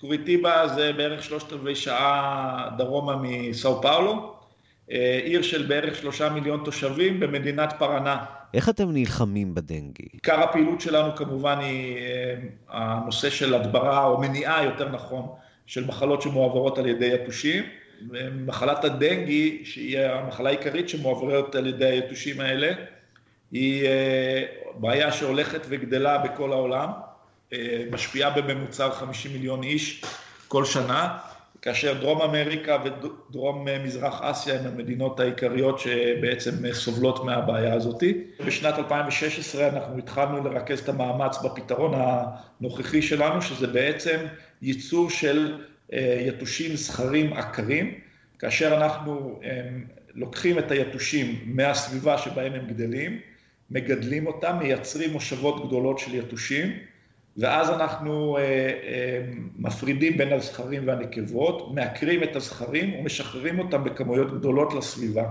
קוריטיבה 0.00 0.68
זה 0.68 0.92
בערך 0.92 1.22
שלושת 1.22 1.52
רבעי 1.52 1.74
שעה 1.74 2.68
דרומה 2.78 3.16
מסאו 3.22 3.82
פאולו. 3.82 4.35
עיר 5.24 5.42
של 5.42 5.66
בערך 5.66 5.94
שלושה 5.94 6.28
מיליון 6.28 6.62
תושבים 6.64 7.20
במדינת 7.20 7.72
פרנה. 7.78 8.24
איך 8.54 8.68
אתם 8.68 8.90
נלחמים 8.92 9.54
בדנגי? 9.54 10.08
עיקר 10.12 10.40
הפעילות 10.40 10.80
שלנו 10.80 11.16
כמובן 11.16 11.58
היא 11.58 11.96
הנושא 12.68 13.30
של 13.30 13.54
הדברה, 13.54 14.04
או 14.04 14.20
מניעה 14.20 14.64
יותר 14.64 14.88
נכון, 14.88 15.26
של 15.66 15.86
מחלות 15.86 16.22
שמועברות 16.22 16.78
על 16.78 16.86
ידי 16.86 17.14
יתושים. 17.14 17.64
מחלת 18.46 18.84
הדנגי, 18.84 19.62
שהיא 19.64 19.98
המחלה 19.98 20.48
העיקרית 20.48 20.88
שמועברת 20.88 21.54
על 21.54 21.66
ידי 21.66 21.86
היתושים 21.86 22.40
האלה, 22.40 22.72
היא 23.52 23.88
בעיה 24.74 25.12
שהולכת 25.12 25.60
וגדלה 25.68 26.18
בכל 26.18 26.52
העולם, 26.52 26.90
משפיעה 27.90 28.30
בממוצע 28.30 28.90
50 28.90 29.32
מיליון 29.32 29.62
איש 29.62 30.04
כל 30.48 30.64
שנה. 30.64 31.18
כאשר 31.62 32.00
דרום 32.00 32.22
אמריקה 32.22 32.76
ודרום 32.84 33.66
מזרח 33.84 34.20
אסיה 34.22 34.60
הן 34.60 34.66
המדינות 34.66 35.20
העיקריות 35.20 35.78
שבעצם 35.78 36.72
סובלות 36.72 37.24
מהבעיה 37.24 37.74
הזאת. 37.74 38.02
בשנת 38.46 38.78
2016 38.78 39.68
אנחנו 39.68 39.98
התחלנו 39.98 40.44
לרכז 40.44 40.78
את 40.78 40.88
המאמץ 40.88 41.38
בפתרון 41.44 41.92
הנוכחי 41.96 43.02
שלנו, 43.02 43.42
שזה 43.42 43.66
בעצם 43.66 44.16
ייצור 44.62 45.10
של 45.10 45.62
יתושים 46.26 46.76
זכרים 46.76 47.32
עקרים, 47.32 47.94
כאשר 48.38 48.76
אנחנו 48.76 49.40
לוקחים 50.14 50.58
את 50.58 50.70
היתושים 50.70 51.40
מהסביבה 51.46 52.18
שבהם 52.18 52.52
הם 52.52 52.66
גדלים, 52.66 53.20
מגדלים 53.70 54.26
אותם, 54.26 54.56
מייצרים 54.60 55.12
מושבות 55.12 55.66
גדולות 55.66 55.98
של 55.98 56.14
יתושים, 56.14 56.72
ואז 57.38 57.70
אנחנו 57.70 58.38
מפרידים 59.58 60.16
בין 60.16 60.32
הזכרים 60.32 60.86
והנקבות, 60.86 61.74
מעקרים 61.74 62.22
את 62.22 62.36
הזכרים 62.36 62.94
ומשחררים 62.94 63.58
אותם 63.58 63.84
בכמויות 63.84 64.38
גדולות 64.38 64.74
לסביבה. 64.74 65.24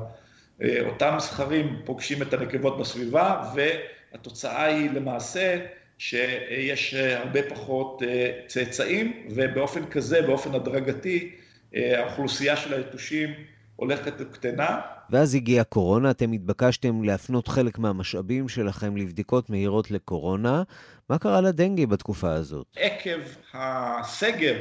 אותם 0.79 1.15
זכרים 1.19 1.75
פוגשים 1.85 2.21
את 2.21 2.33
הנקבות 2.33 2.79
בסביבה, 2.79 3.53
והתוצאה 3.55 4.65
היא 4.65 4.89
למעשה 4.91 5.57
שיש 5.97 6.93
הרבה 6.93 7.39
פחות 7.49 8.01
צאצאים, 8.47 9.13
ובאופן 9.29 9.85
כזה, 9.85 10.21
באופן 10.21 10.55
הדרגתי, 10.55 11.31
האוכלוסייה 11.75 12.55
של 12.55 12.73
היתושים 12.73 13.29
הולכת 13.75 14.13
וקטנה. 14.17 14.79
ואז 15.09 15.35
הגיעה 15.35 15.63
קורונה, 15.63 16.11
אתם 16.11 16.31
התבקשתם 16.31 17.03
להפנות 17.03 17.47
חלק 17.47 17.79
מהמשאבים 17.79 18.49
שלכם 18.49 18.97
לבדיקות 18.97 19.49
מהירות 19.49 19.91
לקורונה. 19.91 20.63
מה 21.09 21.17
קרה 21.17 21.41
לדנגי 21.41 21.85
בתקופה 21.85 22.31
הזאת? 22.31 22.67
עקב 22.75 23.19
הסגר 23.53 24.55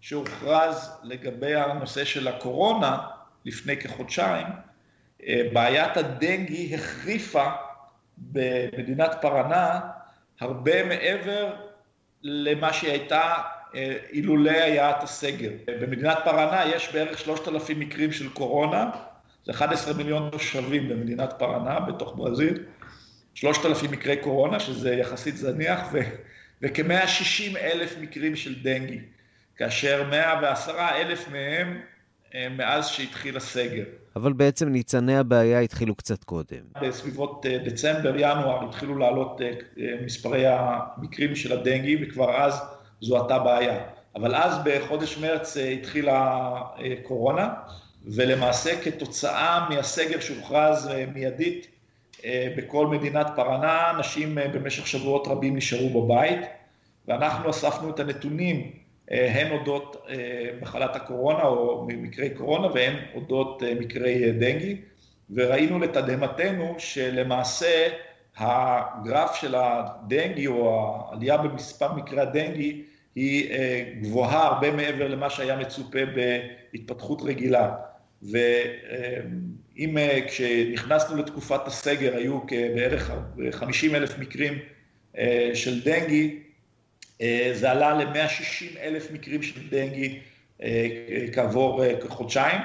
שהוכרז 0.00 0.90
לגבי 1.02 1.54
הנושא 1.54 2.04
של 2.04 2.28
הקורונה 2.28 2.98
לפני 3.44 3.76
כחודשיים, 3.76 4.46
בעיית 5.52 5.96
הדנגי 5.96 6.74
החריפה 6.74 7.50
במדינת 8.18 9.18
פרנה 9.20 9.80
הרבה 10.40 10.84
מעבר 10.84 11.52
למה 12.22 12.72
שהיא 12.72 12.90
הייתה 12.90 13.34
אילולא 14.12 14.50
היה 14.50 14.90
את 14.90 15.02
הסגר. 15.02 15.50
במדינת 15.80 16.18
פרנה 16.24 16.66
יש 16.66 16.92
בערך 16.92 17.18
3,000 17.18 17.80
מקרים 17.80 18.12
של 18.12 18.28
קורונה, 18.28 18.90
זה 19.46 19.52
11 19.52 19.94
מיליון 19.94 20.30
תושבים 20.30 20.88
במדינת 20.88 21.34
פרנה, 21.38 21.80
בתוך 21.80 22.16
ברזיל, 22.16 22.64
3,000 23.40 23.90
מקרי 23.90 24.16
קורונה, 24.16 24.60
שזה 24.60 24.94
יחסית 24.94 25.36
זניח, 25.36 25.80
ו- 25.92 25.98
וכ-160 26.62 27.58
אלף 27.58 27.96
מקרים 28.00 28.36
של 28.36 28.62
דנגי, 28.62 28.98
כאשר 29.56 30.06
110 30.10 30.72
אלף 30.78 31.28
מהם 31.28 31.80
מאז 32.56 32.88
שהתחיל 32.88 33.36
הסגר. 33.36 33.84
אבל 34.16 34.32
בעצם 34.32 34.68
ניצני 34.68 35.16
הבעיה 35.16 35.60
התחילו 35.60 35.94
קצת 35.94 36.24
קודם. 36.24 36.60
בסביבות 36.82 37.46
דצמבר-ינואר 37.64 38.68
התחילו 38.68 38.98
לעלות 38.98 39.40
מספרי 40.04 40.46
המקרים 40.46 41.36
של 41.36 41.52
הדנגי, 41.52 41.96
וכבר 42.02 42.36
אז 42.36 42.60
זו 43.00 43.18
אותה 43.18 43.38
בעיה. 43.38 43.78
אבל 44.16 44.34
אז 44.34 44.54
בחודש 44.64 45.18
מרץ 45.18 45.56
התחילה 45.56 46.50
קורונה, 47.02 47.48
ולמעשה 48.04 48.82
כתוצאה 48.84 49.68
מהסגר 49.68 50.20
שהוכרז 50.20 50.90
מיידית 51.14 51.77
בכל 52.56 52.86
מדינת 52.86 53.26
פרנה, 53.36 53.90
אנשים 53.90 54.38
במשך 54.52 54.86
שבועות 54.86 55.28
רבים 55.28 55.56
נשארו 55.56 56.02
בבית, 56.02 56.40
ואנחנו 57.08 57.50
אספנו 57.50 57.90
את 57.90 58.00
הנתונים 58.00 58.70
הן 59.10 59.50
אודות 59.52 60.06
מחלת 60.60 60.96
הקורונה 60.96 61.42
או 61.42 61.86
מקרי 61.88 62.30
קורונה 62.30 62.68
והן 62.74 62.94
אודות 63.14 63.62
מקרי 63.80 64.32
דנגי, 64.32 64.76
וראינו 65.30 65.78
לתדהמתנו 65.78 66.74
שלמעשה 66.78 67.88
הגרף 68.36 69.34
של 69.34 69.54
הדנגי 69.54 70.46
או 70.46 70.86
העלייה 71.10 71.36
במספר 71.36 71.92
מקרי 71.92 72.20
הדנגי 72.20 72.82
היא 73.14 73.50
גבוהה 74.00 74.46
הרבה 74.46 74.70
מעבר 74.70 75.08
למה 75.08 75.30
שהיה 75.30 75.56
מצופה 75.56 75.98
בהתפתחות 76.14 77.22
רגילה. 77.22 77.74
ואם 78.22 79.96
כשנכנסנו 80.26 81.16
לתקופת 81.16 81.66
הסגר 81.66 82.16
היו 82.16 82.40
בערך 82.74 83.10
50 83.50 83.94
אלף 83.94 84.18
מקרים 84.18 84.58
של 85.54 85.82
דנגי, 85.84 86.42
זה 87.52 87.70
עלה 87.70 87.94
ל-160 87.94 88.78
אלף 88.80 89.10
מקרים 89.10 89.42
של 89.42 89.68
דנגי 89.68 90.18
כעבור 91.32 91.82
כחודשיים. 92.00 92.60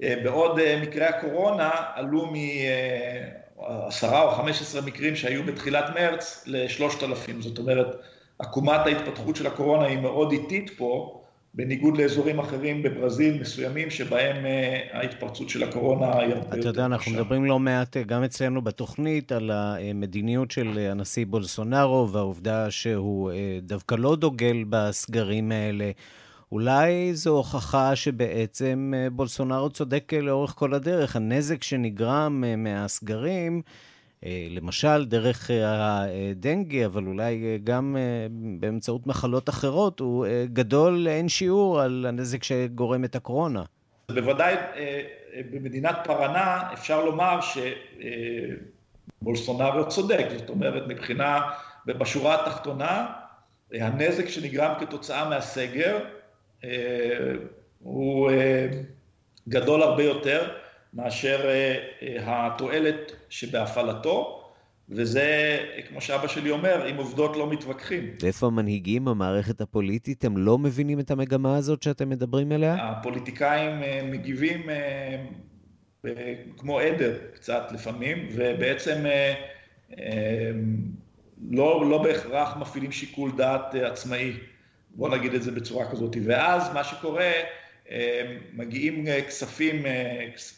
בעוד 0.00 0.58
מקרי 0.82 1.04
הקורונה 1.04 1.70
עלו 1.94 2.26
מ-10 2.26 4.04
או 4.12 4.30
15 4.30 4.80
מקרים 4.80 5.16
שהיו 5.16 5.44
בתחילת 5.44 5.84
מרץ 5.94 6.44
ל-3,000. 6.46 7.30
זאת 7.40 7.58
אומרת, 7.58 7.86
עקומת 8.38 8.80
ההתפתחות 8.86 9.36
של 9.36 9.46
הקורונה 9.46 9.86
היא 9.86 9.98
מאוד 9.98 10.32
איטית 10.32 10.70
פה, 10.76 11.22
בניגוד 11.56 11.96
לאזורים 11.96 12.38
אחרים 12.38 12.82
בברזיל 12.82 13.40
מסוימים, 13.40 13.90
שבהם 13.90 14.36
ההתפרצות 14.92 15.48
של 15.48 15.62
הקורונה 15.62 16.18
היא 16.18 16.34
הרבה 16.34 16.36
יותר 16.36 16.50
קשה. 16.50 16.60
אתה 16.60 16.68
יודע, 16.68 16.84
אנחנו 16.84 17.12
מדברים 17.12 17.44
לא 17.44 17.58
מעט, 17.58 17.96
גם 17.96 18.24
אצלנו 18.24 18.62
בתוכנית, 18.62 19.32
על 19.32 19.50
המדיניות 19.50 20.50
של 20.50 20.78
הנשיא 20.90 21.26
בולסונארו, 21.26 22.08
והעובדה 22.12 22.70
שהוא 22.70 23.30
דווקא 23.62 23.94
לא 23.94 24.16
דוגל 24.16 24.64
בסגרים 24.68 25.52
האלה. 25.52 25.90
אולי 26.52 27.14
זו 27.14 27.36
הוכחה 27.36 27.96
שבעצם 27.96 28.92
בולסונארו 29.12 29.70
צודק 29.70 30.12
לאורך 30.22 30.54
כל 30.56 30.74
הדרך. 30.74 31.16
הנזק 31.16 31.62
שנגרם 31.62 32.44
מהסגרים, 32.56 33.62
למשל 34.50 35.04
דרך 35.04 35.50
הדנגי, 35.64 36.86
אבל 36.86 37.06
אולי 37.06 37.58
גם 37.64 37.96
באמצעות 38.60 39.06
מחלות 39.06 39.48
אחרות, 39.48 40.00
הוא 40.00 40.26
גדול 40.52 40.98
לאין 40.98 41.28
שיעור 41.28 41.80
על 41.80 42.06
הנזק 42.08 42.42
שגורם 42.42 43.04
את 43.04 43.16
הקורונה. 43.16 43.62
בוודאי 44.10 44.54
במדינת 45.50 45.96
פרנה 46.04 46.72
אפשר 46.72 47.04
לומר 47.04 47.38
שבולסונארו 49.20 49.88
צודק, 49.88 50.26
זאת 50.36 50.50
אומרת 50.50 50.82
מבחינה, 50.88 51.40
בשורה 51.86 52.34
התחתונה, 52.34 53.06
הנזק 53.72 54.28
שנגרם 54.28 54.72
כתוצאה 54.80 55.28
מהסגר 55.28 55.98
הוא 57.78 58.30
גדול 59.48 59.82
הרבה 59.82 60.02
יותר 60.02 60.48
מאשר 60.94 61.50
התועלת 62.20 63.12
שבהפעלתו, 63.28 64.42
וזה, 64.88 65.58
כמו 65.88 66.00
שאבא 66.00 66.28
שלי 66.28 66.50
אומר, 66.50 66.86
עם 66.86 66.96
עובדות 66.96 67.36
לא 67.36 67.50
מתווכחים. 67.50 68.10
ואיפה 68.22 68.46
המנהיגים, 68.46 69.08
המערכת 69.08 69.60
הפוליטית, 69.60 70.24
הם 70.24 70.36
לא 70.36 70.58
מבינים 70.58 71.00
את 71.00 71.10
המגמה 71.10 71.56
הזאת 71.56 71.82
שאתם 71.82 72.08
מדברים 72.08 72.52
עליה? 72.52 72.74
הפוליטיקאים 72.80 73.70
מגיבים 74.10 74.66
כמו 76.56 76.78
עדר 76.78 77.18
קצת 77.34 77.62
לפעמים, 77.74 78.28
ובעצם 78.32 79.04
לא, 81.50 81.90
לא 81.90 82.02
בהכרח 82.02 82.56
מפעילים 82.56 82.92
שיקול 82.92 83.30
דעת 83.36 83.74
עצמאי, 83.74 84.32
בוא 84.90 85.08
נגיד 85.08 85.34
את 85.34 85.42
זה 85.42 85.50
בצורה 85.50 85.90
כזאת. 85.90 86.16
ואז 86.24 86.74
מה 86.74 86.84
שקורה, 86.84 87.30
מגיעים 88.52 89.06
כספים, 89.28 89.82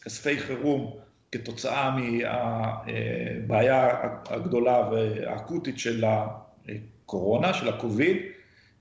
כספי 0.04 0.38
חירום, 0.38 0.96
כתוצאה 1.32 1.90
מהבעיה 1.90 3.88
הגדולה 4.30 4.88
והאקוטית 4.90 5.78
של 5.78 6.04
הקורונה, 6.04 7.54
של 7.54 7.68
הקוביד, 7.68 8.16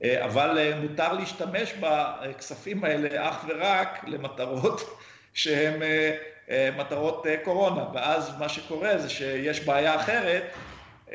אבל 0.03 0.73
מותר 0.81 1.13
להשתמש 1.13 1.73
בכספים 1.81 2.83
האלה 2.83 3.29
אך 3.29 3.45
ורק 3.47 4.03
למטרות 4.07 4.99
שהן 5.33 5.73
מטרות 6.77 7.25
קורונה, 7.43 7.85
ואז 7.93 8.39
מה 8.39 8.49
שקורה 8.49 8.97
זה 8.97 9.09
שיש 9.09 9.65
בעיה 9.65 9.95
אחרת, 9.95 10.43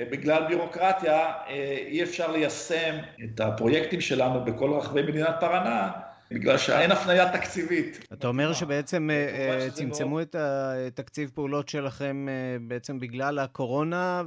בגלל 0.00 0.46
בירוקרטיה 0.48 1.32
אי 1.86 2.02
אפשר 2.02 2.30
ליישם 2.32 2.94
את 3.24 3.40
הפרויקטים 3.40 4.00
שלנו 4.00 4.44
בכל 4.44 4.70
רחבי 4.72 5.02
מדינת 5.02 5.34
פרנה, 5.40 5.90
בגלל 6.34 6.58
שאין 6.58 6.92
הפניה 6.92 7.32
תקציבית. 7.32 8.06
אתה 8.12 8.28
אומר 8.28 8.52
שבעצם 8.52 9.10
צמצמו 9.72 10.20
את 10.20 10.36
התקציב 10.38 11.30
פעולות 11.34 11.68
שלכם 11.68 12.26
בעצם 12.60 13.00
בגלל 13.00 13.38
הקורונה, 13.38 14.22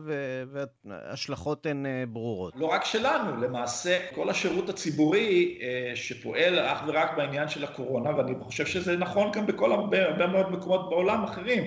וההשלכות 0.85 1.65
הן 1.65 1.85
ברורות. 2.07 2.53
לא 2.55 2.65
רק 2.65 2.85
שלנו, 2.85 3.41
למעשה 3.41 3.99
כל 4.15 4.29
השירות 4.29 4.69
הציבורי 4.69 5.59
שפועל 5.95 6.59
אך 6.59 6.83
ורק 6.87 7.17
בעניין 7.17 7.47
של 7.47 7.63
הקורונה, 7.63 8.17
ואני 8.17 8.33
חושב 8.39 8.65
שזה 8.65 8.97
נכון 8.97 9.31
גם 9.31 9.45
בכל 9.45 9.71
הרבה 9.71 10.27
מאוד 10.27 10.51
מקומות 10.51 10.89
בעולם 10.89 11.23
אחרים, 11.23 11.63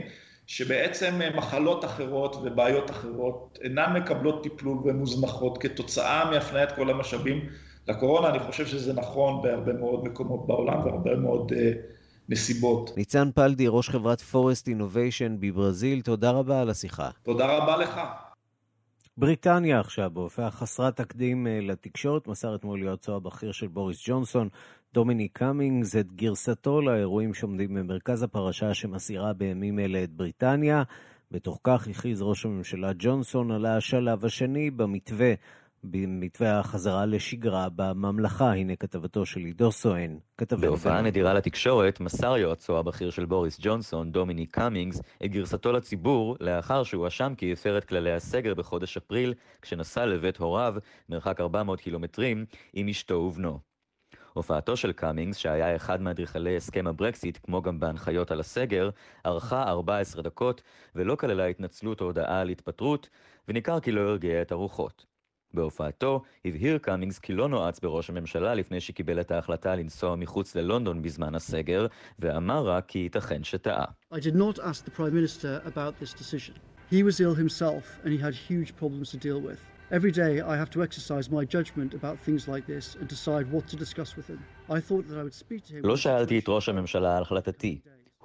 שבעצם 0.46 1.20
מחלות 1.34 1.84
אחרות 1.84 2.36
ובעיות 2.36 2.90
אחרות 2.90 3.58
אינן 3.62 3.92
מקבלות 3.92 4.42
טיפול 4.42 4.78
ומוזנחות 4.84 5.62
כתוצאה 5.62 6.30
מהפניית 6.30 6.72
כל 6.72 6.90
המשאבים 6.90 7.48
לקורונה, 7.88 8.28
אני 8.30 8.38
חושב 8.38 8.66
שזה 8.66 8.92
נכון 8.92 9.42
בהרבה 9.42 9.72
מאוד 9.72 10.04
מקומות 10.04 10.46
בעולם 10.46 10.84
והרבה 10.84 11.16
מאוד 11.16 11.52
נסיבות. 12.28 12.90
ניצן 12.96 13.30
פלדי, 13.34 13.66
ראש 13.68 13.90
חברת 13.90 14.20
פורסט 14.20 14.68
אינוביישן 14.68 15.36
בברזיל, 15.40 16.00
תודה 16.00 16.30
רבה 16.30 16.60
על 16.60 16.70
השיחה. 16.70 17.10
תודה 17.22 17.56
רבה 17.56 17.76
לך. 17.76 18.00
בריטניה 19.16 19.80
עכשיו, 19.80 20.10
בהופעה 20.14 20.50
חסרת 20.50 20.96
תקדים 20.96 21.46
לתקשורת, 21.62 22.28
מסר 22.28 22.54
אתמול 22.54 22.82
יועצו 22.82 23.16
הבכיר 23.16 23.52
של 23.52 23.66
בוריס 23.66 24.02
ג'ונסון, 24.06 24.48
דומיני 24.94 25.28
קאמינגס, 25.28 25.96
את 25.96 26.12
גרסתו 26.12 26.80
לאירועים 26.80 27.34
שעומדים 27.34 27.74
במרכז 27.74 28.22
הפרשה 28.22 28.74
שמסעירה 28.74 29.32
בימים 29.32 29.78
אלה 29.78 30.04
את 30.04 30.10
בריטניה. 30.10 30.82
בתוך 31.30 31.60
כך 31.64 31.88
הכריז 31.88 32.22
ראש 32.22 32.44
הממשלה 32.44 32.90
ג'ונסון 32.98 33.50
על 33.50 33.66
השלב 33.66 34.24
השני 34.24 34.70
במתווה 34.70 35.32
במתווה 35.84 36.58
החזרה 36.58 37.06
לשגרה 37.06 37.68
בממלכה. 37.76 38.52
הנה 38.52 38.76
כתבתו 38.76 39.26
של 39.26 39.40
עידו 39.40 39.72
סואן. 39.72 40.16
בהופעה 40.60 41.02
נדירה 41.02 41.34
לתקשורת, 41.34 42.00
מסר 42.00 42.36
יועצו 42.36 42.78
הבכיר 42.78 43.10
של 43.10 43.24
בוריס 43.24 43.58
ג'ונסון, 43.62 44.12
דומיני 44.12 44.46
קאמינגס, 44.46 45.00
את 45.24 45.30
גרסתו 45.30 45.72
לציבור 45.72 46.36
לאחר 46.40 46.82
שהואשם 46.82 47.34
כי 47.36 47.52
הפר 47.52 47.78
את 47.78 47.84
כללי 47.84 48.12
הסגר 48.12 48.54
בחודש 48.54 48.96
אפריל, 48.96 49.34
כשנסע 49.62 50.06
לבית 50.06 50.36
הוריו, 50.36 50.74
מרחק 51.08 51.40
400 51.40 51.80
קילומטרים, 51.80 52.44
עם 52.72 52.88
אשתו 52.88 53.14
ובנו. 53.14 53.58
הופעתו 54.32 54.76
של 54.76 54.92
קאמינגס, 54.92 55.36
שהיה 55.36 55.76
אחד 55.76 56.02
מאדריכלי 56.02 56.56
הסכם 56.56 56.86
הברקסיט, 56.86 57.38
כמו 57.42 57.62
גם 57.62 57.80
בהנחיות 57.80 58.30
על 58.30 58.40
הסגר, 58.40 58.90
ארכה 59.26 59.62
14 59.62 60.22
דקות, 60.22 60.62
ולא 60.94 61.16
כללה 61.16 61.46
התנצלות 61.46 62.00
או 62.00 62.06
הודעה 62.06 62.40
על 62.40 62.48
התפטרות, 62.48 63.08
וניכר 63.48 63.80
כי 63.80 63.92
לא 63.92 64.00
הרגיע 64.00 64.42
את 64.42 64.52
הרוחות. 64.52 65.07
בהופעתו 65.54 66.22
הבהיר 66.44 66.78
קאמינגס 66.78 67.18
כי 67.18 67.32
לא 67.32 67.48
נועץ 67.48 67.80
בראש 67.80 68.10
הממשלה 68.10 68.54
לפני 68.54 68.80
שקיבל 68.80 69.20
את 69.20 69.30
ההחלטה 69.30 69.74
לנסוע 69.74 70.16
מחוץ 70.16 70.56
ללונדון 70.56 71.02
בזמן 71.02 71.34
הסגר, 71.34 71.86
ואמר 72.18 72.68
רק 72.68 72.84
כי 72.88 72.98
ייתכן 72.98 73.44
שטעה. 73.44 73.84
I 74.12 74.16
did 74.16 74.34
not 74.34 74.58
ask 74.58 74.84
the 74.84 74.90
Prime 74.90 75.14
Minister 75.14 75.62
about 75.66 75.92
this 76.00 76.12
decision. 76.22 76.54
He 76.90 77.02
was 77.02 77.20
ill 77.20 77.34
himself 77.34 77.84
and 78.02 78.10
he 78.12 78.18
had 78.26 78.34
huge 78.34 78.70
problems 78.80 79.10
to 79.10 79.18
deal 79.28 79.40
with. 79.48 79.60
Every 79.90 80.12
day 80.22 80.32
I 80.52 80.54
have 80.62 80.70
to 80.74 80.82
exercise 80.86 81.26
my 81.30 81.44
judgment 81.56 81.90
about 82.00 82.16
things 82.26 82.42
like 82.52 82.64
this 82.66 82.86
and 82.98 83.06
decide 83.16 83.44
what 83.54 83.64
to 83.72 83.76
discuss 83.84 84.10
with 84.18 84.26
him. 84.32 84.40
I 84.76 84.80
thought 84.86 85.04
that 85.08 85.18
I 85.20 85.22
would 85.22 85.38
speak 85.44 85.64
to 85.68 85.72
him... 85.72 85.82
לא 85.84 85.96
שאלתי 85.96 86.38
את 86.38 86.44
ראש 86.48 86.68
הממשלה 86.68 87.16
על 87.16 87.22
החלטתי. 87.22 87.78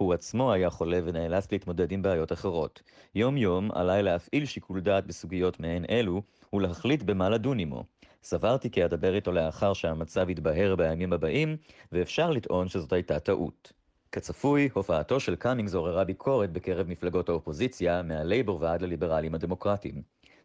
הוא 0.04 0.14
עצמו 0.14 0.54
היה 0.54 0.70
חולה 0.70 1.00
ונאלץ 1.06 1.52
להתמודד 1.52 1.92
עם 1.92 2.02
בעיות 2.02 2.32
אחרות. 2.32 2.82
יום-יום 3.16 3.72
עליי 3.72 4.04
להפעיל 4.04 4.46
שיקול 4.46 4.80
דעת 4.80 5.08
בסוגיות 5.08 5.60
מעין 5.60 5.86
אלו, 5.90 6.22
ולהחליט 6.54 7.04
במה 7.04 7.30
לדון 7.30 7.60
עמו. 7.60 7.84
סברתי 8.24 8.70
כי 8.70 8.86
אדבר 8.86 9.16
איתו 9.16 9.32
לאחר 9.32 9.74
שהמצב 9.74 10.30
יתבהר 10.30 10.76
בימים 10.76 11.14
הבאים, 11.14 11.58
ואפשר 11.92 12.30
לטעון 12.32 12.68
שזאת 12.68 12.94
הייתה 12.94 13.20
טעות. 13.20 13.74
כצפוי, 14.12 14.70
הופעתו 14.74 15.20
של 15.20 15.36
קאמינגס 15.36 15.74
עוררה 15.74 16.04
ביקורת 16.04 16.52
בקרב 16.52 16.88
מפלגות 16.88 17.30
האופוזיציה, 17.30 18.02
מהלייבור 18.02 18.62
ועד 18.62 18.82
לליברלים 18.82 19.36
הדמוקרטיים. 19.36 20.02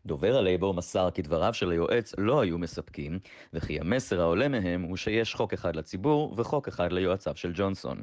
דובר 0.07 0.37
הלייבור 0.37 0.75
מסר 0.75 1.11
כי 1.11 1.23
דבריו 1.23 1.55
של 1.55 1.71
היועץ 1.71 2.14
לא 2.18 2.40
היו 2.40 2.59
מספקים, 2.59 3.18
וכי 3.53 3.81
המסר 3.81 4.21
העולה 4.21 4.49
מהם 4.49 4.83
הוא 4.83 4.97
שיש 4.97 5.35
חוק 5.35 5.53
אחד 5.53 5.77
לציבור 5.77 6.35
וחוק 6.37 6.68
אחד 6.68 6.92
ליועציו 6.92 7.37
של 7.37 7.53
ג'ונסון. 7.55 8.03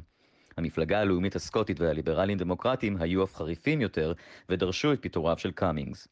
המפלגה 0.56 1.00
הלאומית 1.00 1.36
הסקוטית 1.36 1.80
והליברלים 1.80 2.38
דמוקרטים 2.38 2.96
היו 3.00 3.24
אף 3.24 3.34
חריפים 3.34 3.80
יותר, 3.80 4.12
ודרשו 4.48 4.92
את 4.92 5.02
פיטוריו 5.02 5.38
של 5.38 5.50
קאמינגס. 5.50 6.08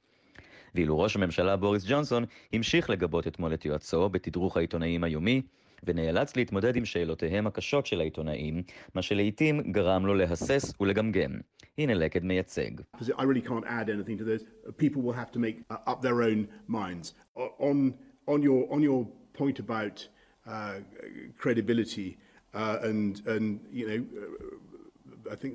ואילו 0.75 0.99
ראש 0.99 1.17
הממשלה 1.17 1.57
בוריס 1.57 1.85
ג'ונסון 1.89 2.25
המשיך 2.53 2.91
לגבות 2.91 3.27
אתמול 3.27 3.55
את 3.55 3.65
יועצו 3.65 4.09
בתדרוך 4.09 4.57
העיתונאים 4.57 5.05
היומי, 5.05 5.43
ונאלץ 5.85 6.37
להתמודד 6.37 6.77
עם 6.77 6.85
שאלותיהם 6.85 7.47
הקשות 7.47 7.87
של 7.87 8.01
העיתונאים, 8.01 8.63
מה 8.95 9.03
שלעיתים 9.03 9.61
גרם 9.73 10.07
לו 10.07 10.15
להסס 10.15 10.81
ולגמגם. 10.81 11.31
הנה 11.79 11.95
לקד 11.95 12.25
מייצג. 12.25 12.71
Minds. 16.69 17.15
On, 18.27 18.43
your, 18.43 18.63
on 18.75 18.83
your 18.83 19.07
point 19.39 19.59
about 19.59 20.09
uh, 20.47 20.77
credibility 21.37 22.09
uh, 22.17 22.24
and, 22.55 23.21
and, 23.27 23.61
you 23.73 23.87
know, 23.89 24.01
I 25.31 25.37
think 25.37 25.55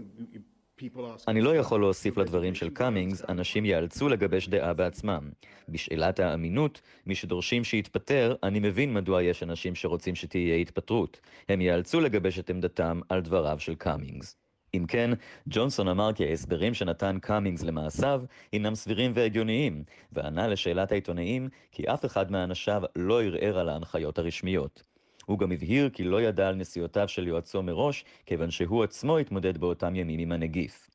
אני 1.27 1.41
לא 1.41 1.55
יכול 1.55 1.79
להוסיף 1.79 2.17
לדברים 2.17 2.55
של 2.55 2.69
קאמינגס, 2.69 3.23
אנשים 3.29 3.65
ייאלצו 3.65 4.09
לגבש 4.09 4.47
דעה 4.47 4.73
בעצמם. 4.73 5.29
בשאלת 5.69 6.19
האמינות, 6.19 6.81
מי 7.05 7.15
שדורשים 7.15 7.63
שיתפטר, 7.63 8.35
אני 8.43 8.59
מבין 8.59 8.93
מדוע 8.93 9.23
יש 9.23 9.43
אנשים 9.43 9.75
שרוצים 9.75 10.15
שתהיה 10.15 10.55
התפטרות. 10.55 11.19
הם 11.49 11.61
ייאלצו 11.61 11.99
לגבש 11.99 12.39
את 12.39 12.49
עמדתם 12.49 12.99
על 13.09 13.21
דבריו 13.21 13.59
של 13.59 13.75
קאמינגס. 13.75 14.37
אם 14.73 14.85
כן, 14.87 15.11
ג'ונסון 15.49 15.87
אמר 15.87 16.13
כי 16.13 16.25
ההסברים 16.25 16.73
שנתן 16.73 17.17
קאמינגס 17.21 17.63
למעשיו 17.63 18.21
הינם 18.51 18.75
סבירים 18.75 19.11
והגיוניים, 19.15 19.83
וענה 20.11 20.47
לשאלת 20.47 20.91
העיתונאים 20.91 21.49
כי 21.71 21.83
אף 21.83 22.05
אחד 22.05 22.31
מאנשיו 22.31 22.81
לא 22.95 23.21
ערער 23.23 23.59
על 23.59 23.69
ההנחיות 23.69 24.19
הרשמיות. 24.19 24.88
הוא 25.29 25.39
גם 25.39 25.51
הבהיר 25.51 25.89
כי 25.89 26.03
לא 26.03 26.21
ידע 26.21 26.47
על 26.47 26.55
נסיעותיו 26.55 27.07
של 27.07 27.27
יועצו 27.27 27.63
מראש, 27.63 28.05
כיוון 28.25 28.51
שהוא 28.51 28.83
עצמו 28.83 29.17
התמודד 29.17 29.57
באותם 29.57 29.95
ימים 29.95 30.19
עם 30.19 30.31
הנגיף. 30.31 30.89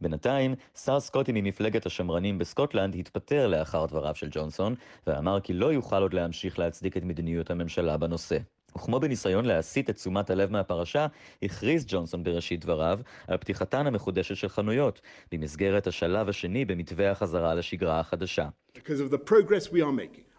בינתיים, 0.00 0.54
שר 0.84 1.00
סקוטי 1.00 1.32
ממפלגת 1.34 1.86
השמרנים 1.86 2.38
בסקוטלנד 2.38 2.94
התפטר 2.94 3.46
לאחר 3.46 3.86
דבריו 3.86 4.14
של 4.14 4.28
ג'ונסון, 4.30 4.74
ואמר 5.06 5.40
כי 5.40 5.52
לא 5.52 5.72
יוכל 5.72 6.02
עוד 6.02 6.14
להמשיך 6.14 6.58
להצדיק 6.58 6.96
את 6.96 7.02
מדיניות 7.02 7.50
הממשלה 7.50 7.96
בנושא. 7.96 8.38
וכמו 8.76 9.00
בניסיון 9.00 9.44
להסיט 9.44 9.90
את 9.90 9.94
תשומת 9.94 10.30
הלב 10.30 10.50
מהפרשה, 10.50 11.06
הכריז 11.42 11.84
ג'ונסון 11.88 12.24
בראשית 12.24 12.60
דבריו 12.60 13.00
על 13.28 13.36
פתיחתן 13.36 13.86
המחודשת 13.86 14.36
של 14.36 14.48
חנויות, 14.48 15.00
במסגרת 15.32 15.86
השלב 15.86 16.28
השני 16.28 16.64
במתווה 16.64 17.10
החזרה 17.10 17.54
לשגרה 17.54 18.00
החדשה. 18.00 18.48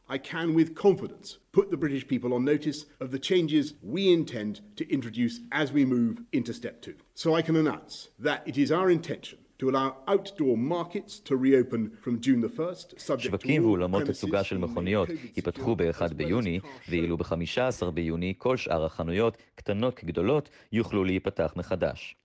I 0.09 0.17
can 0.17 0.53
with 0.53 0.75
confidence 0.75 1.37
put 1.53 1.71
the 1.71 1.77
British 1.77 2.07
people 2.07 2.33
on 2.33 2.43
notice 2.43 2.85
of 2.99 3.11
the 3.11 3.19
changes 3.19 3.73
we 3.81 4.11
intend 4.11 4.61
to 4.75 4.83
introduce 4.91 5.39
as 5.51 5.71
we 5.71 5.85
move 5.85 6.21
into 6.33 6.53
step 6.53 6.81
two. 6.81 6.95
So 7.15 7.35
I 7.35 7.41
can 7.41 7.55
announce 7.55 8.09
that 8.19 8.43
it 8.45 8.57
is 8.57 8.71
our 8.71 8.89
intention 8.89 9.39
to 9.59 9.69
allow 9.69 9.97
outdoor 10.07 10.57
markets 10.57 11.19
to 11.19 11.37
reopen 11.37 11.91
from 12.01 12.19
June 12.19 12.41
the 12.41 12.49
1st, 12.49 12.99
שווקים 13.19 13.65
ואולמות 13.65 14.03
תצוגה 14.03 14.43
של 14.43 14.57
מכוניות 14.57 15.09
ייפתחו 15.35 15.75
ב-1 15.75 16.13
ביוני, 16.13 16.59
ואילו 16.89 17.17
ב-15 17.17 17.91
ביוני 17.93 18.33
כל 18.37 18.57
שאר 18.57 18.85
החנויות, 18.85 19.37
קטנות 19.55 19.95
כגדולות, 19.95 20.49
יוכלו 20.71 21.03
להיפתח 21.03 21.53
מחדש. 21.55 22.15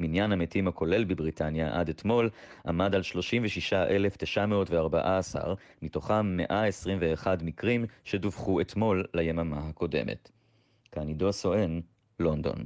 מניין 0.00 0.32
המתים 0.32 0.68
הכולל 0.68 1.04
בבריטניה 1.04 1.80
עד 1.80 1.88
אתמול 1.88 2.30
עמד 2.66 2.94
על 2.94 3.02
36,914, 3.02 5.54
מתוכם 5.82 6.36
121 6.36 7.42
מקרים 7.42 7.84
שדווחו 8.04 8.60
אתמול 8.60 9.04
ליממה 9.14 9.68
הקודמת. 9.68 10.30
כאן 10.92 11.08
עידו 11.08 11.32
סואן, 11.32 11.80
לונדון. 12.20 12.64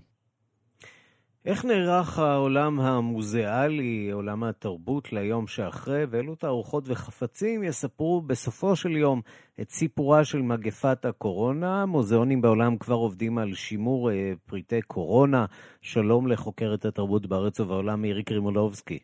איך 1.47 1.65
נערך 1.65 2.19
העולם 2.19 2.81
המוזיאלי, 2.81 4.11
עולם 4.13 4.45
התרבות 4.45 5.13
ליום 5.13 5.47
שאחרי, 5.47 6.05
ואילו 6.11 6.35
תערוכות 6.35 6.85
וחפצים 6.87 7.63
יספרו 7.63 8.21
בסופו 8.21 8.77
של 8.77 8.97
יום 8.97 9.21
את 9.61 9.71
סיפורה 9.71 10.25
של 10.25 10.43
מגפת 10.43 11.05
הקורונה. 11.05 11.87
מוזיאונים 11.87 12.41
בעולם 12.41 12.77
כבר 12.79 12.95
עובדים 12.95 13.39
על 13.39 13.55
שימור 13.55 14.11
אה, 14.11 14.33
פריטי 14.47 14.83
קורונה. 14.83 15.45
שלום 15.83 16.27
לחוקרת 16.27 16.85
התרבות 16.85 17.27
בארץ 17.27 17.61
ובעולם 17.61 18.03
מירי 18.03 18.23
קרימולובסקי. 18.23 18.99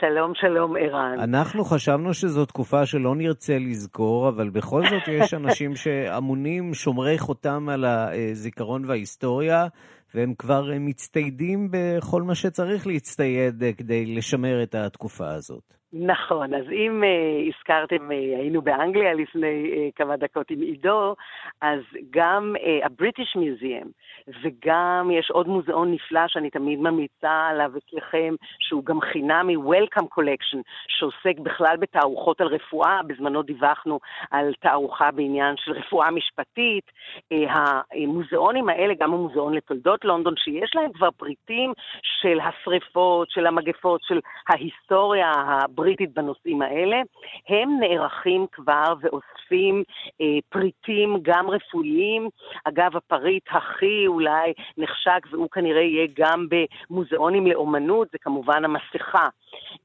שלום, 0.00 0.32
שלום, 0.34 0.76
ערן. 0.76 1.20
אנחנו 1.20 1.64
חשבנו 1.64 2.14
שזו 2.14 2.46
תקופה 2.46 2.86
שלא 2.86 3.14
נרצה 3.14 3.58
לזכור, 3.58 4.28
אבל 4.28 4.50
בכל 4.50 4.82
זאת 4.82 5.08
יש 5.08 5.34
אנשים 5.40 5.76
שאמונים, 5.76 6.74
שומרי 6.74 7.18
חותם 7.18 7.68
על 7.68 7.84
הזיכרון 7.84 8.84
וההיסטוריה, 8.84 9.66
והם 10.14 10.34
כבר 10.34 10.70
מצטיידים 10.80 11.68
בכל 11.70 12.22
מה 12.22 12.34
שצריך 12.34 12.86
להצטייד 12.86 13.62
כדי 13.76 14.06
לשמר 14.06 14.62
את 14.62 14.74
התקופה 14.74 15.30
הזאת. 15.34 15.79
נכון, 15.92 16.54
אז 16.54 16.64
אם 16.72 17.02
uh, 17.02 17.48
הזכרתם, 17.48 18.10
uh, 18.10 18.12
היינו 18.12 18.62
באנגליה 18.62 19.14
לפני 19.14 19.70
uh, 19.72 19.96
כמה 19.96 20.16
דקות 20.16 20.50
עם 20.50 20.60
עידו, 20.60 21.14
אז 21.60 21.80
גם 22.10 22.54
הבריטיש 22.82 23.32
uh, 23.36 23.38
מיוזיאם, 23.38 23.86
וגם 24.42 25.10
יש 25.12 25.30
עוד 25.30 25.48
מוזיאון 25.48 25.92
נפלא 25.92 26.28
שאני 26.28 26.50
תמיד 26.50 26.78
ממליצה 26.78 27.46
עליו 27.50 27.72
אצלכם, 27.76 28.34
שהוא 28.58 28.84
גם 28.84 29.00
חינמי, 29.00 29.56
Welcome 29.56 30.18
Collection, 30.18 30.58
שעוסק 30.88 31.38
בכלל 31.38 31.76
בתערוכות 31.76 32.40
על 32.40 32.46
רפואה, 32.46 33.00
בזמנו 33.06 33.42
דיווחנו 33.42 34.00
על 34.30 34.52
תערוכה 34.60 35.10
בעניין 35.10 35.56
של 35.56 35.72
רפואה 35.72 36.10
משפטית. 36.10 36.84
Uh, 37.34 37.50
המוזיאונים 37.92 38.68
האלה, 38.68 38.94
גם 39.00 39.12
המוזיאון 39.12 39.54
לתולדות 39.54 40.04
לונדון, 40.04 40.34
שיש 40.36 40.70
להם 40.74 40.92
כבר 40.92 41.10
פריטים 41.10 41.72
של 42.02 42.38
השריפות, 42.40 43.30
של 43.30 43.46
המגפות, 43.46 44.00
של 44.02 44.20
ההיסטוריה, 44.48 45.32
הבריטית 45.80 46.14
בנושאים 46.14 46.62
האלה, 46.62 46.96
הם 47.48 47.68
נערכים 47.80 48.46
כבר 48.52 48.94
ואוספים 49.00 49.82
אה, 50.20 50.26
פריטים 50.48 51.16
גם 51.22 51.50
רפואיים. 51.50 52.28
אגב, 52.64 52.96
הפריט 52.96 53.44
הכי 53.50 54.06
אולי 54.06 54.52
נחשק, 54.78 55.26
והוא 55.30 55.48
כנראה 55.50 55.82
יהיה 55.82 56.06
גם 56.16 56.46
במוזיאונים 56.50 57.46
לאומנות, 57.46 58.08
זה 58.12 58.18
כמובן 58.18 58.64
המסכה. 58.64 59.28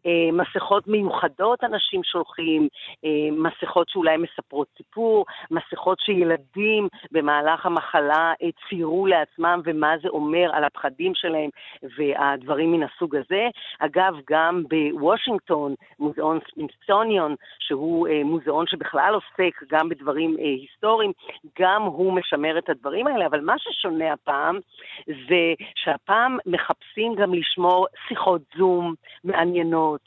אה, 0.06 0.30
מסכות 0.32 0.88
מיוחדות 0.88 1.64
אנשים 1.64 2.04
שולחים, 2.04 2.68
אה, 3.06 3.10
מסכות 3.32 3.90
שאולי 3.90 4.18
מספרות 4.18 4.68
סיפור, 4.78 5.26
מסכות 5.52 6.00
שילדים 6.00 6.88
במהלך 7.12 7.66
המחלה 7.66 8.34
אה, 8.44 8.50
ציירו 8.70 9.08
לעצמם 9.08 9.62
ומה 9.66 9.94
זה 10.02 10.10
אומר 10.10 10.50
על 10.54 10.64
הפחדים 10.64 11.12
שלהם 11.16 11.50
והדברים 11.98 12.72
מן 12.72 12.84
הסוג 12.84 13.16
הזה. 13.16 13.48
אגב, 13.80 14.14
גם 14.30 14.64
בוושינגטון, 14.70 15.76
מוזיאון 16.00 16.40
סמינסוניון, 16.54 17.36
שהוא 17.60 18.08
מוזיאון 18.26 18.68
שבכלל 18.68 19.14
עוסק 19.14 19.64
גם 19.68 19.90
בדברים 19.90 20.36
היסטוריים, 20.38 21.12
גם 21.60 21.82
הוא 21.82 22.14
משמר 22.14 22.58
את 22.58 22.70
הדברים 22.70 23.08
האלה, 23.08 23.26
אבל 23.26 23.42
מה 23.42 23.56
ששונה 23.60 24.14
הפעם 24.14 24.60
זה 25.08 25.54
שהפעם 25.76 26.38
מחפשים 26.46 27.16
גם 27.16 27.34
לשמור 27.34 27.88
שיחות 28.08 28.42
זום 28.58 28.94
מעניינות. 29.24 30.02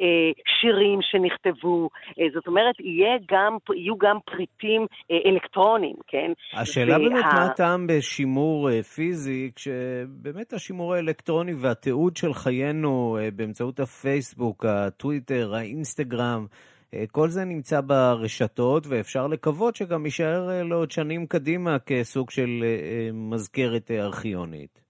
אה, 0.00 0.06
שירים 0.60 0.98
שנכתבו, 1.02 1.88
אה, 2.20 2.24
זאת 2.34 2.46
אומרת, 2.46 2.74
גם, 3.30 3.56
יהיו 3.74 3.98
גם 3.98 4.16
פריטים 4.24 4.86
אה, 5.10 5.16
אלקטרוניים, 5.26 5.96
כן? 6.06 6.32
השאלה 6.52 6.92
וה... 6.92 6.98
באמת 6.98 7.24
מה 7.24 7.44
הטעם 7.44 7.86
בשימור 7.86 8.82
פיזי, 8.82 9.50
כשבאמת 9.54 10.52
השימור 10.52 10.94
האלקטרוני 10.94 11.52
והתיעוד 11.54 12.16
של 12.16 12.34
חיינו 12.34 13.18
באמצעות 13.36 13.80
הפייסבוק, 13.80 14.64
הטוויטר, 14.64 15.54
האינסטגרם, 15.54 16.46
כל 17.10 17.28
זה 17.28 17.44
נמצא 17.44 17.80
ברשתות, 17.80 18.86
ואפשר 18.86 19.26
לקוות 19.26 19.76
שגם 19.76 20.04
יישאר 20.04 20.62
לעוד 20.64 20.90
שנים 20.90 21.26
קדימה 21.26 21.78
כסוג 21.78 22.30
של 22.30 22.64
מזכרת 23.12 23.90
ארכיונית. 23.90 24.87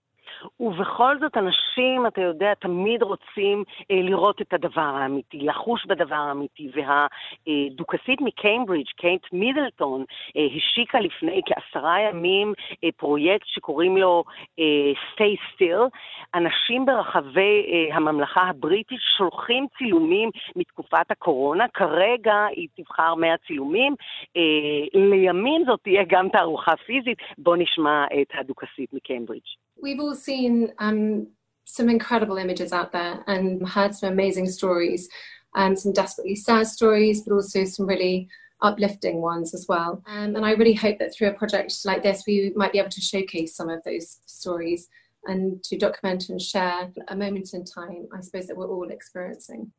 ובכל 0.60 1.18
זאת 1.20 1.36
אנשים, 1.36 2.06
אתה 2.06 2.20
יודע, 2.20 2.54
תמיד 2.54 3.02
רוצים 3.02 3.64
אה, 3.90 3.96
לראות 4.02 4.40
את 4.40 4.52
הדבר 4.52 4.80
האמיתי, 4.80 5.38
לחוש 5.38 5.86
בדבר 5.86 6.14
האמיתי, 6.14 6.70
והדוכסית 6.74 8.20
מקיימברידג', 8.20 8.88
קייט 8.96 9.26
מידלטון, 9.32 10.04
אה, 10.36 10.46
השיקה 10.56 11.00
לפני 11.00 11.40
כעשרה 11.46 12.00
ימים 12.00 12.52
אה, 12.84 12.88
פרויקט 12.96 13.46
שקוראים 13.46 13.96
לו 13.96 14.24
אה, 14.58 14.92
Stay 15.14 15.36
Still. 15.54 15.88
אנשים 16.34 16.86
ברחבי 16.86 17.66
אה, 17.72 17.96
הממלכה 17.96 18.40
הבריטית 18.40 18.98
שולחים 19.18 19.66
צילומים 19.78 20.30
מתקופת 20.56 21.10
הקורונה, 21.10 21.68
כרגע 21.74 22.46
היא 22.50 22.68
תבחר 22.76 23.14
100 23.14 23.36
צילומים, 23.46 23.94
אה, 24.36 25.00
לימים 25.00 25.64
זאת 25.66 25.80
תהיה 25.82 26.02
גם 26.08 26.28
תערוכה 26.28 26.76
פיזית. 26.76 27.18
בואו 27.38 27.56
נשמע 27.56 28.04
את 28.22 28.28
הדוכסית 28.34 28.92
מקיימברידג'. 28.92 29.67
We've 29.82 30.00
all 30.00 30.14
seen 30.14 30.72
um, 30.78 31.28
some 31.64 31.88
incredible 31.88 32.38
images 32.38 32.72
out 32.72 32.92
there 32.92 33.22
and 33.26 33.66
heard 33.68 33.94
some 33.94 34.12
amazing 34.12 34.48
stories 34.48 35.08
and 35.54 35.78
some 35.78 35.92
desperately 35.92 36.34
sad 36.34 36.66
stories, 36.66 37.22
but 37.22 37.34
also 37.34 37.64
some 37.64 37.86
really 37.86 38.28
uplifting 38.60 39.20
ones 39.20 39.54
as 39.54 39.66
well. 39.68 40.02
Um, 40.06 40.34
and 40.36 40.44
I 40.44 40.52
really 40.52 40.74
hope 40.74 40.98
that 40.98 41.14
through 41.14 41.28
a 41.28 41.34
project 41.34 41.74
like 41.84 42.02
this, 42.02 42.24
we 42.26 42.52
might 42.56 42.72
be 42.72 42.78
able 42.78 42.90
to 42.90 43.00
showcase 43.00 43.54
some 43.54 43.68
of 43.68 43.82
those 43.84 44.20
stories 44.26 44.88
and 45.24 45.62
to 45.64 45.76
document 45.76 46.28
and 46.28 46.40
share 46.40 46.90
a 47.08 47.16
moment 47.16 47.54
in 47.54 47.64
time, 47.64 48.08
I 48.16 48.20
suppose, 48.20 48.46
that 48.46 48.56
we're 48.56 48.68
all 48.68 48.90
experiencing. 48.90 49.72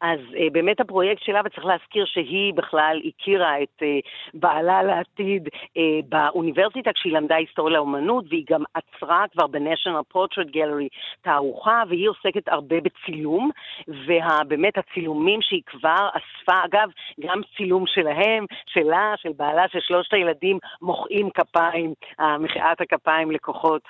אז 0.00 0.18
uh, 0.30 0.52
באמת 0.52 0.80
הפרויקט 0.80 1.22
שלה, 1.22 1.40
וצריך 1.44 1.66
להזכיר 1.66 2.04
שהיא 2.04 2.54
בכלל 2.54 3.00
הכירה 3.04 3.62
את 3.62 3.82
uh, 3.82 4.08
בעלה 4.34 4.82
לעתיד 4.82 5.48
uh, 5.48 5.80
באוניברסיטה 6.08 6.92
כשהיא 6.92 7.12
למדה 7.12 7.36
היסטוריה 7.36 7.74
לאומנות, 7.74 8.24
והיא 8.28 8.44
גם 8.50 8.62
עצרה 8.74 9.24
כבר 9.32 9.46
ב-National 9.46 10.16
Portrait 10.16 10.54
Gallery 10.54 10.88
תערוכה, 11.22 11.82
והיא 11.88 12.08
עוסקת 12.08 12.48
הרבה 12.48 12.76
בצילום, 12.80 13.50
ובאמת 13.88 14.78
הצילומים 14.78 15.42
שהיא 15.42 15.62
כבר 15.66 16.08
אספה, 16.08 16.64
אגב, 16.64 16.88
גם 17.20 17.40
צילום 17.56 17.84
שלהם, 17.86 18.46
שלה, 18.66 19.14
של 19.16 19.32
בעלה, 19.36 19.68
של 19.68 19.80
שלושת 19.80 20.12
הילדים, 20.12 20.58
מוחאים 20.82 21.30
כפיים, 21.30 21.94
מחיאת 22.40 22.80
הכפיים 22.80 23.30
לכוחות 23.30 23.82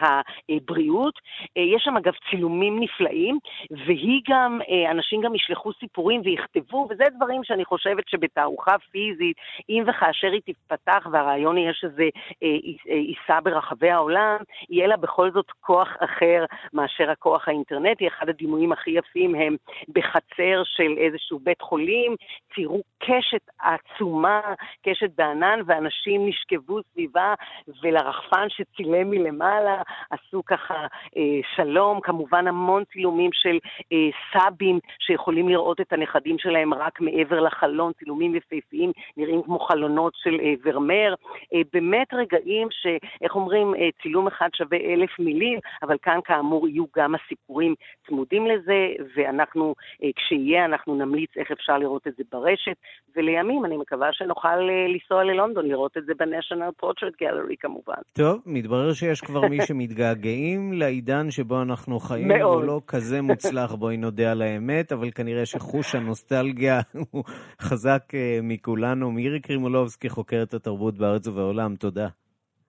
הבריאות. 0.48 1.14
יש 1.56 1.82
שם 1.84 1.96
אגב 1.96 2.12
צילומים 2.30 2.80
נפלאים, 2.80 3.38
והיא 3.70 4.20
גם, 4.28 4.60
אנשים 4.90 5.20
גם 5.20 5.34
ישלחו 5.34 5.72
סיפורים. 5.72 5.93
סיפורים 5.94 6.20
ויכתבו, 6.24 6.86
וזה 6.90 7.04
דברים 7.16 7.44
שאני 7.44 7.64
חושבת 7.64 8.08
שבתערוכה 8.08 8.78
פיזית, 8.90 9.36
אם 9.68 9.84
וכאשר 9.86 10.28
היא 10.32 10.40
תפתח 10.46 11.06
והרעיון 11.12 11.58
יהיה 11.58 11.72
שזה 11.74 12.08
אה, 12.42 12.48
אה, 12.90 12.94
ייסע 12.94 13.40
ברחבי 13.42 13.90
העולם, 13.90 14.36
יהיה 14.70 14.86
לה 14.86 14.96
בכל 14.96 15.30
זאת 15.30 15.50
כוח 15.60 15.88
אחר 16.00 16.44
מאשר 16.72 17.10
הכוח 17.10 17.48
האינטרנטי. 17.48 18.08
אחד 18.08 18.28
הדימויים 18.28 18.72
הכי 18.72 18.90
יפים 18.90 19.34
הם 19.34 19.56
בחצר 19.88 20.62
של 20.64 20.94
איזשהו 20.98 21.38
בית 21.38 21.60
חולים, 21.62 22.16
ציירו 22.54 22.82
קשת 22.98 23.50
עצומה, 23.58 24.40
קשת 24.86 25.10
בענן, 25.16 25.60
ואנשים 25.66 26.28
נשכבו 26.28 26.80
סביבה, 26.92 27.34
ולרחפן 27.82 28.46
שצילם 28.48 29.10
מלמעלה 29.10 29.82
עשו 30.10 30.42
ככה 30.46 30.86
אה, 31.16 31.40
שלום, 31.56 32.00
כמובן 32.00 32.46
המון 32.46 32.84
צילומים 32.92 33.30
של 33.32 33.58
אה, 33.92 34.08
סבים 34.32 34.78
שיכולים 34.98 35.48
לראות 35.48 35.80
את 35.86 35.92
הנכדים 35.92 36.38
שלהם 36.38 36.74
רק 36.74 37.00
מעבר 37.00 37.40
לחלון, 37.40 37.92
צילומים 37.98 38.34
יפהפיים, 38.34 38.92
נראים 39.16 39.42
כמו 39.42 39.58
חלונות 39.58 40.12
של 40.16 40.40
אה, 40.40 40.54
ורמר. 40.64 41.14
אה, 41.54 41.60
באמת 41.72 42.08
רגעים 42.14 42.68
שאיך 42.70 43.34
אומרים, 43.34 43.74
אה, 43.74 43.88
צילום 44.02 44.26
אחד 44.26 44.48
שווה 44.56 44.78
אלף 44.78 45.10
מילים, 45.18 45.58
אבל 45.82 45.96
כאן 46.02 46.18
כאמור 46.24 46.68
יהיו 46.68 46.84
גם 46.96 47.14
הסיפורים 47.14 47.74
צמודים 48.06 48.46
לזה, 48.46 48.88
ואנחנו, 49.16 49.74
אה, 50.02 50.08
כשיהיה, 50.16 50.64
אנחנו 50.64 50.94
נמליץ 50.94 51.30
איך 51.36 51.50
אפשר 51.50 51.78
לראות 51.78 52.06
את 52.06 52.12
זה 52.16 52.22
ברשת, 52.32 52.76
ולימים 53.16 53.64
אני 53.64 53.76
מקווה 53.76 54.08
שנוכל 54.12 54.48
אה, 54.48 54.86
לנסוע 54.88 55.24
ללונדון, 55.24 55.66
לראות 55.66 55.96
את 55.96 56.04
זה 56.06 56.12
ב-National 56.18 56.84
Portrait 56.84 57.14
Gallery 57.22 57.56
כמובן. 57.60 58.02
טוב, 58.12 58.42
מתברר 58.46 58.92
שיש 58.92 59.20
כבר 59.20 59.40
מי 59.40 59.58
שמתגעגעים 59.66 60.72
לעידן 60.72 61.30
שבו 61.30 61.62
אנחנו 61.62 62.00
חיים, 62.00 62.28
מאוד. 62.28 62.54
הוא 62.54 62.64
לא 62.64 62.80
כזה 62.86 63.22
מוצלח, 63.22 63.74
בואי 63.74 63.96
נודה 63.96 64.32
על 64.32 64.42
האמת, 64.42 64.92
אבל 64.92 65.10
כנראה 65.10 65.46
שחוש 65.46 65.63
חוש 65.64 65.94
הנוסטלגיה 65.94 66.80
הוא 67.12 67.24
חזק 67.60 68.02
אה, 68.14 68.38
מכולנו. 68.42 69.10
מירי 69.10 69.40
קרימולובסקי, 69.40 70.08
חוקרת 70.08 70.54
התרבות 70.54 70.98
בארץ 70.98 71.26
ובעולם, 71.26 71.76
תודה. 71.76 72.08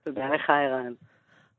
תודה 0.03 0.25
לך, 0.29 0.49
ערן. 0.49 0.93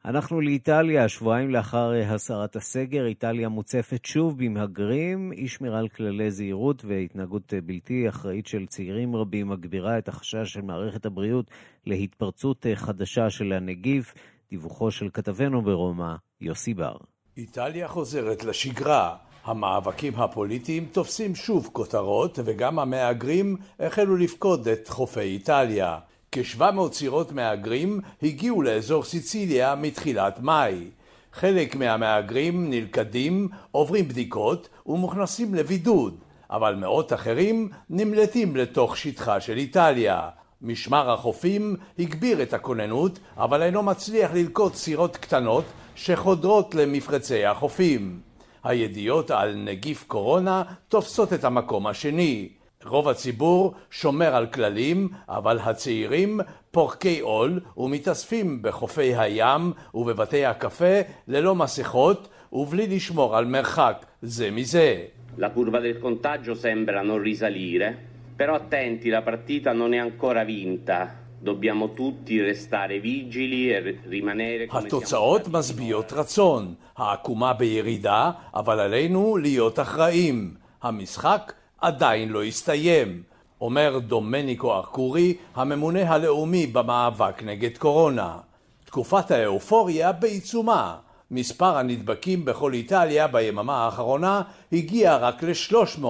אנחנו 0.05 0.41
לאיטליה, 0.41 1.09
שבועיים 1.09 1.51
לאחר 1.51 1.95
אה, 1.95 2.15
הסרת 2.15 2.57
הסגר, 2.57 3.07
איטליה 3.07 3.49
מוצפת 3.49 4.05
שוב 4.05 4.45
במהגרים. 4.45 5.33
אי 5.33 5.49
שמירה 5.49 5.79
על 5.79 5.89
כללי 5.89 6.31
זהירות 6.31 6.85
והתנהגות 6.85 7.55
אה, 7.55 7.61
בלתי 7.61 8.09
אחראית 8.09 8.47
של 8.47 8.67
צעירים 8.67 9.17
רבים 9.17 9.49
מגבירה 9.49 9.99
את 9.99 10.09
החשש 10.09 10.53
של 10.53 10.61
מערכת 10.61 11.07
הבריאות 11.07 11.51
להתפרצות 11.87 12.67
חדשה 12.75 13.31
של 13.31 13.53
הנגיף. 13.53 14.15
דיווחו 14.51 14.91
של 14.91 15.09
כתבנו 15.13 15.63
ברומא, 15.63 16.15
יוסי 16.41 16.75
בר. 16.75 16.97
איטליה 17.37 17.89
חוזרת 17.89 18.45
לשגרה. 18.45 19.17
המאבקים 19.47 20.13
הפוליטיים 20.17 20.87
תופסים 20.93 21.35
שוב 21.35 21.71
כותרות 21.73 22.39
וגם 22.45 22.79
המהגרים 22.79 23.57
החלו 23.81 24.17
לפקוד 24.17 24.69
את 24.69 24.89
חופי 24.89 25.21
איטליה. 25.21 25.99
כ-700 26.33 26.93
סירות 26.93 27.33
מהגרים 27.33 28.01
הגיעו 28.23 28.63
לאזור 28.63 29.05
סיציליה 29.05 29.75
מתחילת 29.75 30.41
מאי. 30.41 30.85
חלק 31.33 31.77
מהמהגרים 31.77 32.71
נלכדים, 32.71 33.49
עוברים 33.71 34.09
בדיקות 34.09 34.69
ומוכנסים 34.87 35.55
לבידוד, 35.55 36.19
אבל 36.51 36.75
מאות 36.75 37.13
אחרים 37.13 37.69
נמלטים 37.91 38.57
לתוך 38.57 38.97
שטחה 38.97 39.41
של 39.41 39.57
איטליה. 39.57 40.29
משמר 40.63 41.11
החופים 41.11 41.77
הגביר 41.99 42.43
את 42.43 42.55
הכוננות, 42.55 43.19
אבל 43.37 43.63
אינו 43.63 43.83
מצליח 43.83 44.31
ללקוט 44.35 44.75
סירות 44.75 45.17
קטנות 45.17 45.65
שחודרות 45.95 46.75
למפרצי 46.75 47.45
החופים. 47.45 48.26
הידיעות 48.67 49.31
על 49.31 49.55
נגיף 49.57 50.05
קורונה 50.07 50.63
תופסות 50.89 51.33
את 51.33 51.45
המקום 51.45 51.87
השני. 51.87 52.49
רוב 52.85 53.09
הציבור 53.09 53.75
שומר 53.91 54.37
על 54.37 54.47
כללים, 54.47 55.09
אבל 55.29 55.59
הצעירים 55.63 56.41
פורקי 56.71 57.21
עול 57.21 57.61
ומתאספים 57.77 58.63
בחופי 58.63 59.15
הים 59.17 59.73
ובבתי 59.95 60.45
הקפה 60.45 61.01
ללא 61.29 61.55
מסכות 61.55 62.29
ובלי 62.53 62.87
לשמור 62.87 63.37
על 63.37 63.45
מרחק 63.45 64.07
זה 64.23 64.51
מזה. 64.51 64.97
La 65.39 65.51
curva 65.51 65.81
del 65.81 65.99
contagio 65.99 66.55
sembra 66.55 67.03
non 67.03 67.19
risalire, 67.19 67.89
però 68.37 68.55
attenti, 68.55 69.11
la 69.11 69.21
partita 69.21 69.73
non 69.75 69.93
è 69.93 69.99
ancora 69.99 70.45
vinta. 70.45 71.26
Dobbiamo 71.47 71.93
tutti 71.93 72.41
restare 72.41 72.99
vigili 72.99 73.71
e 73.71 74.69
התוצאות 74.71 75.49
משביעות 75.49 76.13
רצון. 76.13 76.75
העקומה 76.97 77.53
בירידה, 77.53 78.31
אבל 78.55 78.81
עלינו 78.81 79.37
להיות 79.37 79.79
אחראים. 79.79 80.55
המשחק 80.83 81.53
עדיין 81.81 82.29
לא 82.29 82.45
הסתיים. 82.45 83.23
אומר 83.61 83.99
דומניקו 83.99 84.75
ארקורי, 84.75 85.35
הממונה 85.55 86.15
הלאומי 86.15 86.67
במאבק 86.67 87.43
נגד 87.43 87.77
קורונה. 87.79 88.37
תקופת 88.85 89.31
האופוריה 89.31 90.13
בעיצומה. 90.13 90.97
מספר 91.31 91.77
הנדבקים 91.77 92.45
בכל 92.45 92.73
איטליה 92.73 93.27
ביממה 93.27 93.85
האחרונה 93.85 94.43
הגיע 94.73 95.17
רק 95.17 95.43
ל-300, 95.43 96.07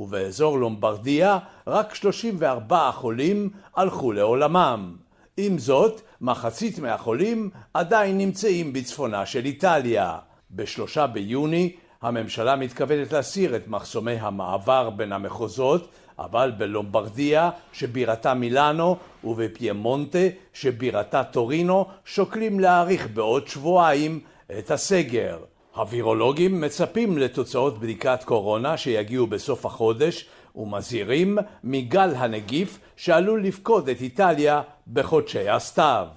ובאזור 0.00 0.58
לומברדיה 0.58 1.38
רק 1.66 1.94
34 1.94 2.90
חולים 2.92 3.50
הלכו 3.76 4.12
לעולמם. 4.12 4.96
עם 5.36 5.58
זאת, 5.58 6.00
מחצית 6.20 6.78
מהחולים 6.78 7.50
עדיין 7.74 8.18
נמצאים 8.18 8.72
בצפונה 8.72 9.26
של 9.26 9.44
איטליה. 9.44 10.18
בשלושה 10.50 11.06
ביוני 11.06 11.72
הממשלה 12.02 12.56
מתכוונת 12.56 13.12
להסיר 13.12 13.56
את 13.56 13.68
מחסומי 13.68 14.12
המעבר 14.12 14.90
בין 14.90 15.12
המחוזות, 15.12 15.88
אבל 16.18 16.52
בלומברדיה 16.58 17.50
שבירתה 17.72 18.34
מילאנו 18.34 18.96
ובפיימונטה 19.24 20.18
שבירתה 20.52 21.24
טורינו 21.24 21.86
שוקלים 22.04 22.60
להאריך 22.60 23.08
בעוד 23.14 23.48
שבועיים 23.48 24.20
את 24.58 24.70
הסגר. 24.70 25.38
הווירולוגים 25.74 26.60
מצפים 26.60 27.18
לתוצאות 27.18 27.78
בדיקת 27.78 28.24
קורונה 28.24 28.76
שיגיעו 28.76 29.26
בסוף 29.26 29.66
החודש 29.66 30.26
ומזהירים 30.56 31.38
מגל 31.64 32.14
הנגיף 32.14 32.78
שעלול 32.96 33.44
לפקוד 33.44 33.88
את 33.88 34.00
איטליה 34.00 34.62
בחודשי 34.92 35.48
הסתיו. 35.48 36.08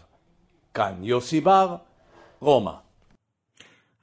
כאן 0.73 0.93
יוסי 1.01 1.41
בר, 1.41 1.75
רומא. 2.39 2.82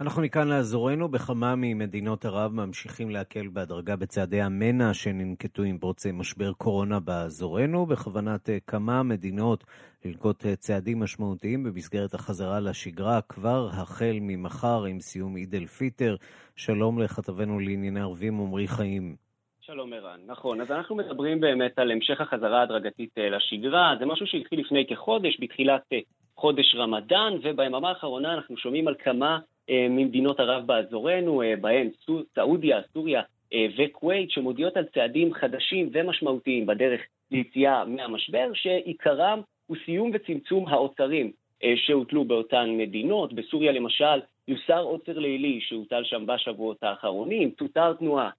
אנחנו 0.01 0.23
מכאן 0.23 0.49
לאזורנו, 0.49 1.09
בכמה 1.09 1.55
ממדינות 1.57 2.25
ערב 2.25 2.53
ממשיכים 2.53 3.11
להקל 3.11 3.49
בהדרגה 3.49 3.97
בצעדי 3.97 4.41
המנע 4.41 4.95
שננקטו 4.95 5.63
עם 5.63 5.79
פרוץ 5.79 6.07
משבר 6.07 6.53
קורונה 6.53 7.01
באזורנו, 7.01 7.87
בכוונת 7.87 8.51
אה, 8.51 8.59
כמה 8.67 9.03
מדינות 9.03 9.65
לנקוט 10.05 10.47
אה, 10.47 10.57
צעדים 10.57 11.01
משמעותיים 11.01 11.65
במסגרת 11.65 12.15
החזרה 12.15 12.61
לשגרה 12.61 13.21
כבר 13.29 13.69
החל 13.73 14.17
ממחר 14.21 14.85
עם 14.85 15.01
סיום 15.01 15.37
עיד 15.37 15.55
אל 15.55 15.67
פיטר. 15.67 16.17
שלום 16.57 17.03
לכתבנו 17.03 17.61
לענייני 17.61 18.01
ערבים 18.01 18.41
עמרי 18.41 18.69
חיים. 18.69 19.17
שלום 19.61 19.93
ערן, 19.93 20.21
נכון. 20.27 20.61
אז 20.61 20.73
אנחנו 20.73 20.97
מדברים 20.97 21.41
באמת 21.41 21.79
על 21.79 21.91
המשך 21.91 22.21
החזרה 22.21 22.61
ההדרגתית 22.61 23.19
אה, 23.19 23.31
לשגרה. 23.31 23.95
זה 23.99 24.07
משהו 24.07 24.27
שהתחיל 24.27 24.61
לפני 24.61 24.87
כחודש, 24.87 25.41
בתחילת 25.41 25.83
חודש 26.37 26.75
רמדאן, 26.75 27.33
וביממה 27.43 27.89
האחרונה 27.89 28.35
אנחנו 28.35 28.57
שומעים 28.57 28.89
על 28.89 28.95
כמה 29.05 29.39
ממדינות 29.71 30.41
ערב 30.41 30.67
באזורנו, 30.67 31.43
אה, 31.43 31.55
בהן 31.61 31.89
סעודיה, 32.35 32.81
סוריה 32.93 33.23
אה, 33.53 33.67
וכווית, 33.79 34.31
שמודיעות 34.31 34.77
על 34.77 34.85
צעדים 34.95 35.35
חדשים 35.35 35.91
ומשמעותיים 35.93 36.67
בדרך 36.67 37.01
ליציאה 37.31 37.85
מהמשבר, 37.85 38.51
שעיקרם 38.55 39.41
הוא 39.67 39.77
סיום 39.85 40.11
וצמצום 40.15 40.69
העוצרים 40.69 41.33
שהוטלו 41.77 42.25
באותן 42.25 42.71
מדינות. 42.79 43.33
בסוריה 43.33 43.73
למשל 43.73 44.21
יוסר 44.49 44.83
עוצר 44.83 45.19
לילי 45.19 45.61
שהוטל 45.61 46.05
שם 46.05 46.27
בשבועות 46.27 46.83
האחרונים, 46.83 47.51
תותר 47.51 47.93
תנועה 47.93 48.31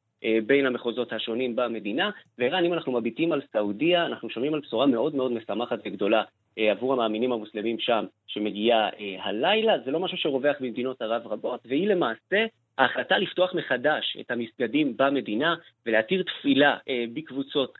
בין 0.45 0.65
המחוזות 0.65 1.13
השונים 1.13 1.55
במדינה. 1.55 2.09
וערן, 2.37 2.65
אם 2.65 2.73
אנחנו 2.73 2.91
מביטים 2.91 3.31
על 3.31 3.41
סעודיה, 3.51 4.05
אנחנו 4.05 4.29
שומעים 4.29 4.53
על 4.53 4.59
בשורה 4.59 4.85
מאוד 4.85 5.15
מאוד 5.15 5.31
משמחת 5.31 5.79
וגדולה 5.85 6.23
אה, 6.57 6.71
עבור 6.71 6.93
המאמינים 6.93 7.31
המוסלמים 7.31 7.79
שם, 7.79 8.05
שמגיעה 8.27 8.89
אה, 8.99 9.15
הלילה, 9.23 9.73
זה 9.85 9.91
לא 9.91 9.99
משהו 9.99 10.17
שרווח 10.17 10.55
במדינות 10.59 11.01
ערב 11.01 11.27
רבות, 11.27 11.59
והיא 11.65 11.87
למעשה 11.87 12.45
ההחלטה 12.77 13.17
לפתוח 13.17 13.53
מחדש 13.53 14.17
את 14.19 14.31
המסגדים 14.31 14.97
במדינה 14.97 15.55
ולהתיר 15.85 16.23
תפילה 16.23 16.77
אה, 16.89 17.05
בקבוצות 17.13 17.77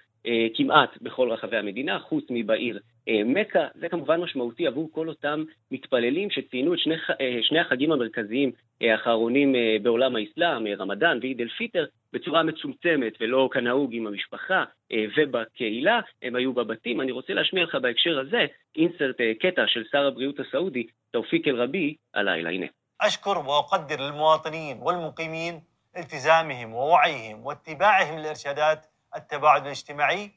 כמעט 0.53 1.01
בכל 1.01 1.31
רחבי 1.31 1.57
המדינה, 1.57 1.99
חוץ 1.99 2.25
מבעיר 2.29 2.79
מכה. 3.25 3.67
זה 3.75 3.89
כמובן 3.89 4.21
משמעותי 4.21 4.67
עבור 4.67 4.89
כל 4.91 5.07
אותם 5.07 5.43
מתפללים 5.71 6.29
שציינו 6.29 6.73
את 6.73 6.79
שני, 6.79 6.95
שני 7.41 7.59
החגים 7.59 7.91
המרכזיים 7.91 8.51
האחרונים 8.81 9.55
בעולם 9.81 10.15
האסלאם, 10.15 10.67
רמדאן 10.67 11.19
ועיד 11.21 11.41
אל-פיטר, 11.41 11.85
בצורה 12.12 12.42
מצומצמת 12.42 13.12
ולא 13.20 13.48
כנהוג 13.52 13.90
עם 13.94 14.06
המשפחה 14.06 14.64
ובקהילה, 15.16 16.00
הם 16.22 16.36
היו 16.36 16.52
בבתים. 16.52 17.00
אני 17.00 17.12
רוצה 17.12 17.32
להשמיע 17.32 17.64
לך 17.64 17.74
בהקשר 17.74 18.18
הזה 18.18 18.46
אינסרט 18.76 19.16
קטע 19.40 19.62
של 19.66 19.84
שר 19.92 20.06
הבריאות 20.06 20.40
הסעודי, 20.40 20.86
תאופיק 21.12 21.48
אל-רבי, 21.48 21.94
הלילה. 22.14 22.50
הנה. 22.50 22.66
أشكر 23.00 23.38
وأقدر 23.38 24.08
المواطنين 24.08 24.78
والمقيمين 24.82 25.62
التزامهم 25.96 26.74
ووعيهم 26.74 27.46
واتباعهم 27.46 28.18
لإرشادات 28.18 28.86
التباعد 29.16 29.62
الاجتماعي 29.64 30.30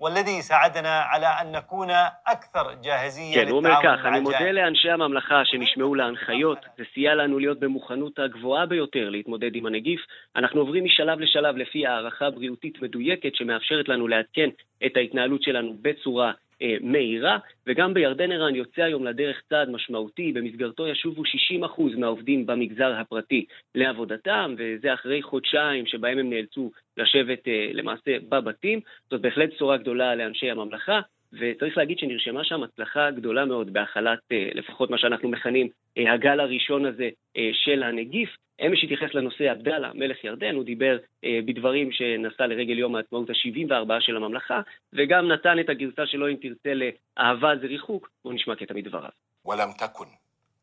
والذي 0.00 0.42
ساعدنا 0.42 1.00
على 1.00 1.26
أن 1.26 1.52
نكون 1.52 1.90
أكثر 2.26 2.74
جاهزية 2.82 3.34
כן, 3.34 3.48
הוא 3.48 3.56
אומר 3.56 3.74
כך, 3.82 3.98
אני 4.04 4.20
מודה 4.20 4.52
לאנשי 4.52 4.90
הממלכה 4.90 5.44
שנשמעו 5.44 5.94
להנחיות, 5.94 6.58
זה 6.78 6.84
סייע 6.94 7.14
לנו 7.14 7.38
להיות 7.38 7.60
במוכנות 7.60 8.18
הגבוהה 8.18 8.66
ביותר 8.66 9.10
להתמודד 9.10 9.50
עם 9.54 9.66
הנגיף. 9.66 10.00
אנחנו 10.36 10.60
עוברים 10.60 10.84
משלב 10.84 11.20
לשלב 11.20 11.56
לפי 11.56 11.86
הערכה 11.86 12.30
בריאותית 12.30 12.82
מדויקת 12.82 13.34
שמאפשרת 13.34 13.88
לנו 13.88 14.08
לעדכן 14.08 14.48
את 14.86 14.96
ההתנהלות 14.96 15.42
שלנו 15.42 15.76
בצורה 15.82 16.28
אה, 16.28 16.34
מהירה, 16.81 17.37
וגם 17.67 17.93
בירדן 17.93 18.31
ערן 18.31 18.55
יוצא 18.55 18.81
היום 18.81 19.05
לדרך 19.05 19.41
צעד 19.49 19.69
משמעותי, 19.69 20.31
במסגרתו 20.31 20.87
ישובו 20.87 21.23
60% 21.23 21.97
מהעובדים 21.97 22.45
במגזר 22.45 22.93
הפרטי 22.93 23.45
לעבודתם, 23.75 24.55
וזה 24.57 24.93
אחרי 24.93 25.21
חודשיים 25.21 25.85
שבהם 25.85 26.17
הם 26.17 26.29
נאלצו 26.29 26.71
לשבת 26.97 27.47
אה, 27.47 27.69
למעשה 27.73 28.11
בבתים. 28.29 28.79
זאת 29.09 29.21
בהחלט 29.21 29.49
בשורה 29.53 29.77
גדולה 29.77 30.15
לאנשי 30.15 30.51
הממלכה. 30.51 30.99
וצריך 31.32 31.78
להגיד 31.78 31.98
שנרשמה 31.98 32.44
שם 32.44 32.62
הצלחה 32.62 33.10
גדולה 33.10 33.44
מאוד 33.44 33.72
בהכלת 33.72 34.18
אה, 34.32 34.48
לפחות 34.54 34.90
מה 34.90 34.98
שאנחנו 34.98 35.28
מכנים 35.28 35.68
אה, 35.98 36.12
הגל 36.12 36.40
הראשון 36.40 36.86
הזה 36.86 37.08
אה, 37.36 37.50
של 37.52 37.82
הנגיף. 37.82 38.28
אמש 38.66 38.84
התייחס 38.84 39.14
לנושא 39.14 39.50
עבדאללה, 39.50 39.90
מלך 39.94 40.24
ירדן, 40.24 40.54
הוא 40.54 40.64
דיבר 40.64 40.98
בדברים 41.46 41.92
שנשא 41.92 42.42
לרגל 42.42 42.78
יום 42.78 42.96
העצמאות 42.96 43.30
ה-74 43.30 44.00
של 44.00 44.16
הממלכה, 44.16 44.60
וגם 44.92 45.32
נתן 45.32 45.58
את 45.60 45.68
הגרסה 45.68 46.06
שלו, 46.06 46.28
אם 46.28 46.36
תרצה, 46.42 46.74
לאהבה 46.74 47.56
זה 47.60 47.66
ריחוק. 47.66 48.10
בואו 48.24 48.34
נשמע 48.34 48.56
קטע 48.56 48.74
מדבריו. 48.74 49.10
ولم 49.44 49.72
تكن 49.72 50.06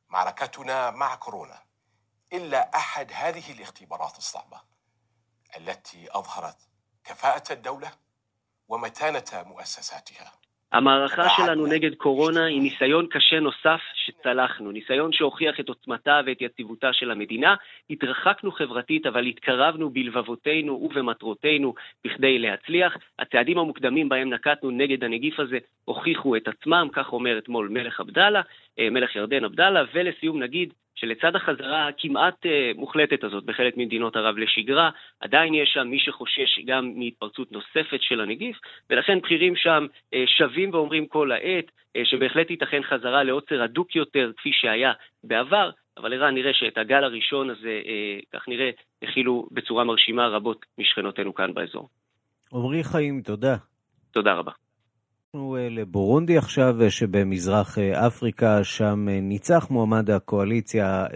معركتنا 0.10 0.92
مع 0.92 1.16
كورونا 1.16 1.60
إلا 2.34 2.76
أحد 2.76 3.12
هذه 3.12 3.52
الاختبارات 3.58 4.18
الصعبة 4.18 4.62
التي 5.58 6.08
أظهرت 6.12 6.58
كفاءة 7.04 7.54
الدولة 7.54 7.92
ومتانة 8.68 9.44
مؤسساتها 9.46 10.32
המערכה 10.73 11.29
שלנו 11.29 11.67
נגד 11.67 11.95
קורונה 11.95 12.45
היא 12.45 12.63
ניסיון 12.63 13.07
קשה 13.11 13.41
נוסף 13.41 13.81
שצלחנו, 13.95 14.71
ניסיון 14.71 15.13
שהוכיח 15.13 15.61
את 15.61 15.69
עוצמתה 15.69 16.21
ואת 16.27 16.43
יציבותה 16.43 16.93
של 16.93 17.11
המדינה. 17.11 17.55
התרחקנו 17.91 18.53
חברתית, 18.53 19.07
אבל 19.07 19.27
התקרבנו 19.27 19.91
בלבבותינו 19.91 20.73
ובמטרותינו 20.73 21.75
בכדי 22.05 22.39
להצליח. 22.39 22.97
הצעדים 23.19 23.59
המוקדמים 23.59 24.09
בהם 24.09 24.33
נקטנו 24.33 24.71
נגד 24.71 25.05
הנגיף 25.05 25.41
הזה 25.41 25.59
הוכיחו 25.85 26.37
את 26.37 26.49
עצמם, 26.49 26.89
כך 26.93 27.13
אומר 27.13 27.39
אתמול 27.39 27.69
מלך 27.69 28.01
עבדאללה, 28.01 28.43
אה, 28.79 28.91
מלך 28.91 29.17
ירדן 29.17 29.45
עבדאללה, 29.45 29.85
ולסיום 29.95 30.43
נגיד 30.43 30.73
שלצד 30.97 31.37
החזרה 31.37 31.89
הכמעט 31.89 32.47
אה, 32.47 32.73
מוחלטת 32.77 33.25
הזאת 33.25 33.45
בחלק 33.45 33.77
ממדינות 33.77 34.17
ערב 34.17 34.37
לשגרה, 34.39 34.91
עדיין 35.21 35.55
יש 35.55 35.71
שם 35.75 35.89
מי 35.89 35.99
שחושש 36.01 36.59
גם 36.67 36.93
מהתפרצות 36.97 37.53
נוספת 37.53 38.01
של 38.01 38.21
הנגיף, 38.21 38.57
ולכן 38.91 39.21
בכירים 39.21 39.57
שם 39.57 39.87
אה, 40.15 40.25
שבים 40.27 40.75
ואומרים 40.75 41.07
כל 41.07 41.33
העת 41.33 41.71
אה, 41.97 42.05
שבהחלט 42.05 42.51
ייתכן 42.51 42.83
חזרה 42.83 43.23
לעוצר 43.23 43.63
הדוק 43.63 43.97
יותר 43.97 44.31
כפי 44.37 44.51
שהיה 44.53 44.93
בעבר, 45.25 45.71
אבל 45.97 46.13
ערן 46.13 46.35
נראה 46.35 46.55
שאת 46.55 46.79
הגל 46.79 47.05
הראשון 47.05 47.51
הזה, 47.51 47.81
כך 48.33 48.49
נראה, 48.49 48.71
הכילו 49.03 49.49
בצורה 49.53 49.85
מרשימה 49.85 50.29
רבות 50.29 50.67
משכנותינו 50.79 51.35
כאן 51.35 51.55
באזור. 51.55 51.89
עמרי 52.53 52.85
חיים, 52.85 53.21
תודה. 53.21 53.57
תודה 54.13 54.33
רבה. 54.33 54.66
אנחנו 55.37 55.57
אה, 55.57 55.69
לבורונדי 55.69 56.39
עכשיו, 56.39 56.83
אה, 56.83 56.91
שבמזרח 56.91 57.79
אה, 57.79 58.07
אפריקה, 58.07 58.65
שם 58.65 59.07
ניצח 59.09 59.67
מועמד 59.71 60.11
הקואליציה 60.11 61.07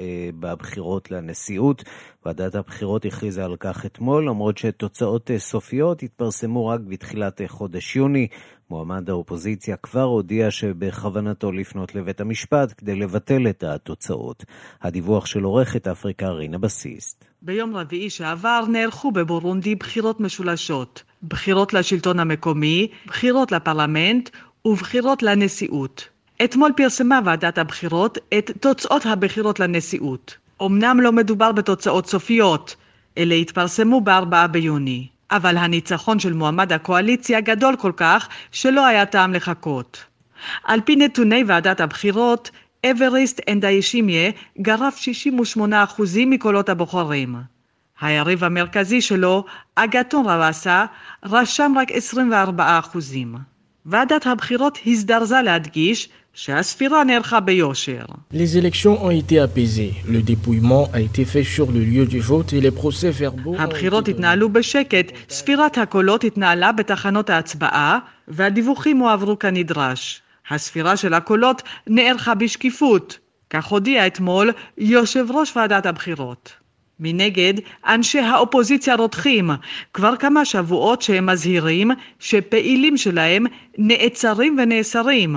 בבחירות 0.40 1.10
לנשיאות. 1.10 1.84
ועדת 2.26 2.54
הבחירות 2.54 3.04
הכריזה 3.04 3.44
על 3.44 3.56
כך 3.60 3.86
אתמול, 3.86 4.28
למרות 4.28 4.58
שתוצאות 4.58 5.30
סופיות 5.38 6.02
התפרסמו 6.02 6.66
רק 6.66 6.80
בתחילת 6.80 7.40
חודש 7.46 7.96
יוני. 7.96 8.26
מועמד 8.70 9.10
האופוזיציה 9.10 9.76
כבר 9.76 10.02
הודיע 10.02 10.50
שבכוונתו 10.50 11.52
לפנות 11.52 11.94
לבית 11.94 12.20
המשפט 12.20 12.74
כדי 12.76 12.94
לבטל 12.94 13.48
את 13.48 13.64
התוצאות. 13.64 14.44
הדיווח 14.82 15.26
של 15.26 15.42
עורכת 15.42 15.88
אפריקה 15.88 16.28
רינה 16.28 16.58
בסיסט. 16.58 17.24
ביום 17.42 17.76
רביעי 17.76 18.10
שעבר 18.10 18.64
נערכו 18.72 19.12
בבורונדי 19.12 19.74
בחירות 19.74 20.20
משולשות. 20.20 21.09
בחירות 21.28 21.72
לשלטון 21.72 22.20
המקומי, 22.20 22.88
בחירות 23.06 23.52
לפרלמנט 23.52 24.30
ובחירות 24.64 25.22
לנשיאות. 25.22 26.08
אתמול 26.44 26.72
פרסמה 26.76 27.20
ועדת 27.24 27.58
הבחירות 27.58 28.18
את 28.38 28.50
תוצאות 28.60 29.06
הבחירות 29.06 29.60
לנשיאות. 29.60 30.36
אמנם 30.62 31.00
לא 31.00 31.12
מדובר 31.12 31.52
בתוצאות 31.52 32.06
סופיות, 32.06 32.76
אלה 33.18 33.34
התפרסמו 33.34 34.00
ב-4 34.00 34.46
ביוני. 34.46 35.08
אבל 35.30 35.56
הניצחון 35.56 36.18
של 36.18 36.32
מועמד 36.32 36.72
הקואליציה 36.72 37.40
גדול 37.40 37.76
כל 37.76 37.92
כך 37.96 38.28
שלא 38.52 38.86
היה 38.86 39.06
טעם 39.06 39.34
לחכות. 39.34 40.04
על 40.64 40.80
פי 40.80 40.96
נתוני 40.96 41.44
ועדת 41.46 41.80
הבחירות, 41.80 42.50
אבריסט 42.90 43.40
אנדאישימיה 43.48 44.30
גרף 44.60 45.00
68% 45.58 45.60
מקולות 46.26 46.68
הבוחרים. 46.68 47.36
היריב 48.00 48.44
המרכזי 48.44 49.00
שלו, 49.00 49.44
אגתון 49.74 50.26
רבאסה, 50.26 50.84
רשם 51.24 51.72
רק 51.76 51.88
24%. 51.90 51.92
ועדת 53.86 54.26
הבחירות 54.26 54.78
הזדרזה 54.86 55.42
להדגיש 55.42 56.08
שהספירה 56.34 57.04
נערכה 57.04 57.40
ביושר. 57.40 58.04
Les 58.32 58.56
élections 58.56 58.96
ont 59.02 59.10
été 59.10 59.40
apaisées. 59.40 59.94
Le 60.06 60.20
dépouillement 60.22 60.88
a 60.92 61.00
été 61.00 61.24
fait 61.24 61.44
sur 61.44 61.66
le 61.72 61.80
lieu 61.80 62.06
du 62.06 62.20
vote 62.20 62.52
et 62.52 62.60
les 62.60 62.70
procès 62.70 63.10
verbaux... 63.10 63.56
הבחירות 63.58 64.08
התנהלו 64.08 64.48
בשקט, 64.48 65.12
ספירת 65.28 65.78
הקולות 65.78 66.24
התנהלה 66.24 66.72
בתחנות 66.72 67.30
ההצבעה 67.30 67.98
והדיווחים 68.28 68.98
הועברו 68.98 69.38
כנדרש. 69.38 70.22
הספירה 70.50 70.96
של 70.96 71.14
הקולות 71.14 71.62
נערכה 71.86 72.34
בשקיפות, 72.34 73.18
כך 73.50 73.66
הודיע 73.66 74.06
אתמול 74.06 74.52
יושב 74.78 75.26
ראש 75.30 75.56
ועדת 75.56 75.86
הבחירות. 75.86 76.59
מנגד, 77.00 77.54
אנשי 77.86 78.18
האופוזיציה 78.18 78.94
רותחים 78.94 79.50
כבר 79.94 80.16
כמה 80.16 80.44
שבועות 80.44 81.02
שהם 81.02 81.26
מזהירים 81.26 81.90
שפעילים 82.18 82.96
שלהם 82.96 83.44
נעצרים 83.78 84.56
ונאסרים. 84.58 85.36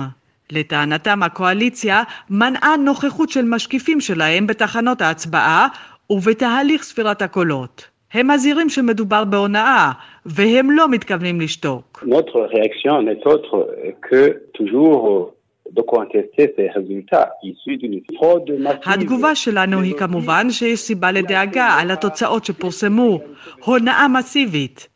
לטענתם 0.52 1.22
הקואליציה 1.22 2.02
מנעה 2.30 2.76
נוכחות 2.76 3.30
של 3.30 3.44
משקיפים 3.44 4.00
שלהם 4.00 4.46
בתחנות 4.46 5.00
ההצבעה 5.00 5.68
ובתהליך 6.10 6.82
ספירת 6.82 7.22
הקולות. 7.22 7.88
הם 8.12 8.30
מזהירים 8.30 8.68
שמדובר 8.68 9.24
בהונאה, 9.24 9.92
והם 10.26 10.70
לא 10.70 10.88
מתכוונים 10.88 11.40
לשתוק. 11.40 12.04
התגובה 18.86 19.34
שלנו 19.34 19.80
היא 19.80 19.94
כמובן 19.94 20.50
שיש 20.50 20.80
סיבה 20.80 21.12
לדאגה 21.12 21.66
על 21.66 21.90
התוצאות 21.90 22.44
שפורסמו, 22.44 23.20
הונאה 23.64 24.08
מסיבית. 24.08 24.88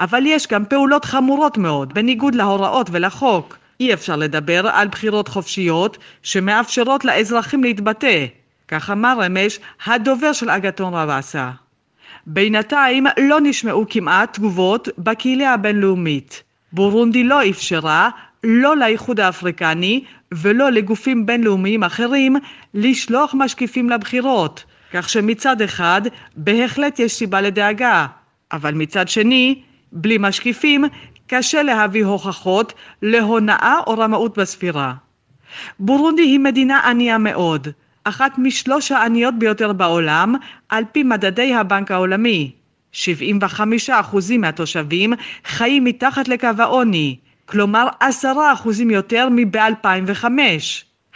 אבל 0.00 0.22
יש 0.26 0.46
גם 0.46 0.64
פעולות 0.64 1.04
חמורות 1.04 1.58
מאוד, 1.58 1.94
בניגוד 1.94 2.34
להוראות 2.34 2.88
ולחוק. 2.92 3.58
אי 3.80 3.92
אפשר 3.92 4.16
לדבר 4.16 4.68
על 4.72 4.88
בחירות 4.88 5.28
חופשיות 5.28 5.98
שמאפשרות 6.22 7.04
לאזרחים 7.04 7.62
להתבטא, 7.64 8.26
כך 8.68 8.90
אמר 8.90 9.26
אמש 9.26 9.58
הדובר 9.86 10.32
של 10.32 10.50
אגתון 10.50 10.94
רבאסה. 10.94 11.50
בינתיים 12.26 13.06
לא 13.18 13.38
נשמעו 13.42 13.84
כמעט 13.88 14.34
תגובות 14.34 14.88
בקהילה 14.98 15.54
הבינלאומית. 15.54 16.42
בורונדי 16.72 17.24
לא 17.24 17.48
אפשרה, 17.50 18.10
לא 18.44 18.76
לאיחוד 18.76 19.20
האפריקני 19.20 20.04
ולא 20.34 20.70
לגופים 20.70 21.26
בינלאומיים 21.26 21.84
אחרים, 21.84 22.36
לשלוח 22.74 23.34
משקיפים 23.38 23.90
לבחירות, 23.90 24.64
כך 24.92 25.08
שמצד 25.08 25.62
אחד 25.62 26.02
בהחלט 26.36 26.98
יש 26.98 27.12
סיבה 27.12 27.40
לדאגה, 27.40 28.06
אבל 28.52 28.74
מצד 28.74 29.08
שני, 29.08 29.62
בלי 29.92 30.16
משקיפים 30.20 30.84
קשה 31.26 31.62
להביא 31.62 32.04
הוכחות 32.04 32.72
להונאה 33.02 33.74
או 33.86 33.98
רמאות 33.98 34.38
בספירה. 34.38 34.94
בורונדי 35.78 36.22
היא 36.22 36.40
מדינה 36.40 36.80
ענייה 36.88 37.18
מאוד, 37.18 37.68
אחת 38.04 38.38
משלוש 38.38 38.92
העניות 38.92 39.34
ביותר 39.38 39.72
בעולם 39.72 40.34
על 40.68 40.84
פי 40.92 41.02
מדדי 41.02 41.54
הבנק 41.54 41.90
העולמי. 41.90 42.52
75% 42.92 42.98
מהתושבים 44.38 45.12
חיים 45.44 45.84
מתחת 45.84 46.28
לקו 46.28 46.48
העוני, 46.58 47.16
כלומר 47.46 47.88
10% 48.02 48.04
יותר 48.90 49.28
מב-2005. 49.30 50.24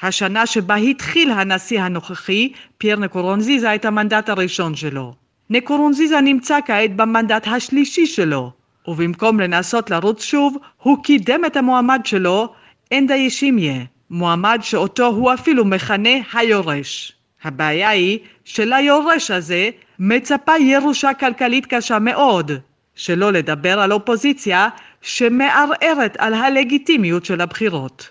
השנה 0.02 0.46
שבה 0.46 0.74
התחיל 0.74 1.30
הנשיא 1.30 1.80
הנוכחי, 1.80 2.52
פייר 2.78 2.96
נקורונזיזה, 2.96 3.74
את 3.74 3.84
המנדט 3.84 4.28
הראשון 4.28 4.74
שלו. 4.74 5.14
נקורונזיזה 5.50 6.20
נמצא 6.20 6.58
כעת 6.66 6.96
במנדט 6.96 7.48
השלישי 7.48 8.06
שלו, 8.06 8.52
ובמקום 8.88 9.40
לנסות 9.40 9.90
לרוץ 9.90 10.24
שוב, 10.24 10.56
הוא 10.82 11.04
קידם 11.04 11.40
את 11.46 11.56
המועמד 11.56 12.00
שלו, 12.04 12.52
אנדה 12.92 13.14
ישימיה, 13.14 13.84
מועמד 14.10 14.58
שאותו 14.62 15.06
הוא 15.06 15.34
אפילו 15.34 15.64
מכנה 15.64 16.10
היורש. 16.32 17.12
הבעיה 17.42 17.88
היא 17.88 18.18
שליורש 18.44 19.30
הזה 19.30 19.70
מצפה 19.98 20.52
ירושה 20.58 21.14
כלכלית 21.14 21.66
קשה 21.66 21.98
מאוד, 21.98 22.52
שלא 23.00 23.32
לדבר 23.32 23.80
על 23.80 23.92
אופוזיציה 23.92 24.68
שמערערת 25.00 26.16
על 26.18 26.34
הלגיטימיות 26.34 27.24
של 27.24 27.40
הבחירות. 27.40 28.10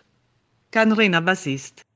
כאן 0.72 0.92
רינה 0.92 1.22
בסיסט. 1.22 1.89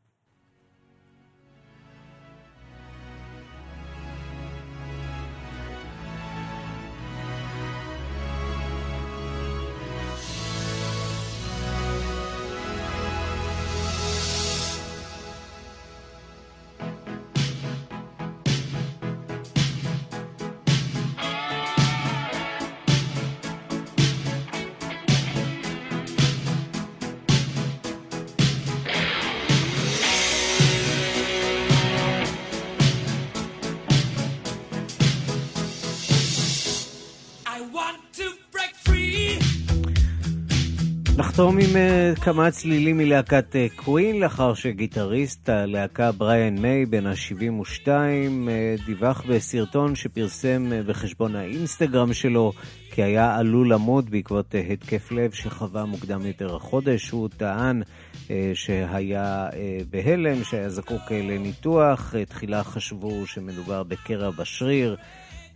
נחתום 41.34 41.58
עם 41.58 41.70
uh, 41.76 42.22
כמה 42.22 42.52
צלילים 42.52 42.98
מלהקת 42.98 43.46
uh, 43.56 43.84
קווין, 43.84 44.20
לאחר 44.20 44.54
שגיטריסט 44.54 45.50
הלהקה 45.50 46.12
בריאן 46.12 46.58
מיי, 46.58 46.86
בן 46.86 47.08
ה-72, 47.08 47.88
uh, 47.88 48.86
דיווח 48.86 49.24
בסרטון 49.28 49.96
שפרסם 49.96 50.68
uh, 50.70 50.90
בחשבון 50.90 51.36
האינסטגרם 51.36 52.14
שלו 52.14 52.54
כי 52.92 53.04
היה 53.04 53.36
עלול 53.38 53.74
למות 53.74 54.10
בעקבות 54.10 54.56
uh, 54.56 54.74
התקף 54.74 55.12
לב 55.12 55.32
שחווה 55.32 55.86
מוקדם 55.86 56.26
יותר 56.26 56.56
החודש. 56.56 57.10
הוא 57.10 57.30
טען 57.38 57.82
uh, 57.82 58.30
שהיה 58.54 59.48
uh, 59.50 59.54
בהלם, 59.90 60.44
שהיה 60.44 60.70
זקוק 60.70 61.02
uh, 61.08 61.14
לניתוח. 61.14 62.14
Uh, 62.14 62.30
תחילה 62.30 62.64
חשבו 62.64 63.28
שמדובר 63.28 63.84
בקרע 63.84 64.32
בשריר. 64.32 64.96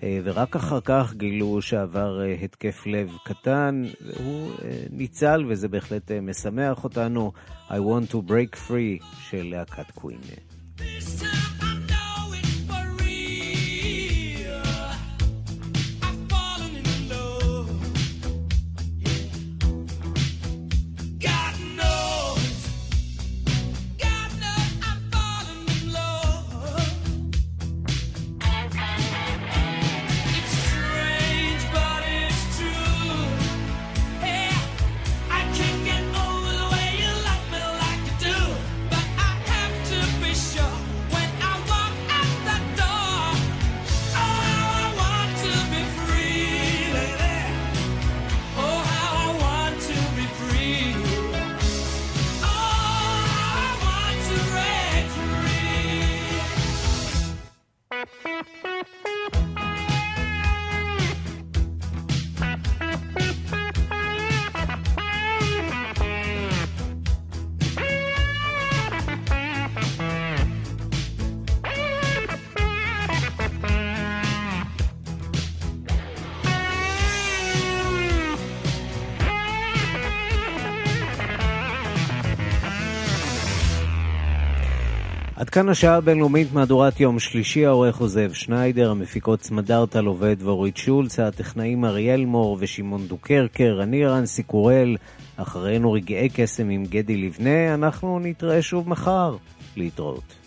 אה, 0.03 0.19
ורק 0.23 0.55
אחר 0.55 0.79
כך 0.81 1.13
גילו 1.13 1.61
שעבר 1.61 2.21
אה, 2.21 2.33
התקף 2.43 2.85
לב 2.85 3.09
קטן, 3.25 3.83
והוא 4.01 4.51
אה, 4.63 4.83
ניצל, 4.91 5.45
וזה 5.47 5.67
בהחלט 5.67 6.11
משמח 6.11 6.83
אותנו. 6.83 7.31
I 7.69 7.71
want 7.71 8.11
to 8.11 8.17
break 8.29 8.55
free 8.69 9.03
של 9.29 9.43
להקת 9.43 9.91
קווין. 9.91 10.19
be 10.77 10.81
sure 11.01 11.36
עד 85.47 85.51
כאן 85.51 85.69
השעה 85.69 85.95
הבינלאומית 85.95 86.53
מהדורת 86.53 86.99
יום 86.99 87.19
שלישי, 87.19 87.65
העורך 87.65 87.97
הוא 87.97 88.07
זאב 88.07 88.33
שניידר, 88.33 88.91
המפיקות 88.91 89.43
סמדארטה 89.43 90.01
לובד 90.01 90.35
ואורית 90.39 90.77
שולץ, 90.77 91.19
הטכנאים 91.19 91.85
אריאל 91.85 92.25
מור 92.25 92.57
ושמעון 92.59 93.07
דוקרקר, 93.07 93.79
אני 93.83 94.05
רנסי 94.05 94.43
קורל, 94.43 94.95
אחרינו 95.37 95.91
רגעי 95.91 96.29
קסם 96.29 96.69
עם 96.69 96.85
גדי 96.85 97.17
לבנה, 97.17 97.73
אנחנו 97.73 98.19
נתראה 98.19 98.61
שוב 98.61 98.89
מחר. 98.89 99.35
להתראות. 99.77 100.46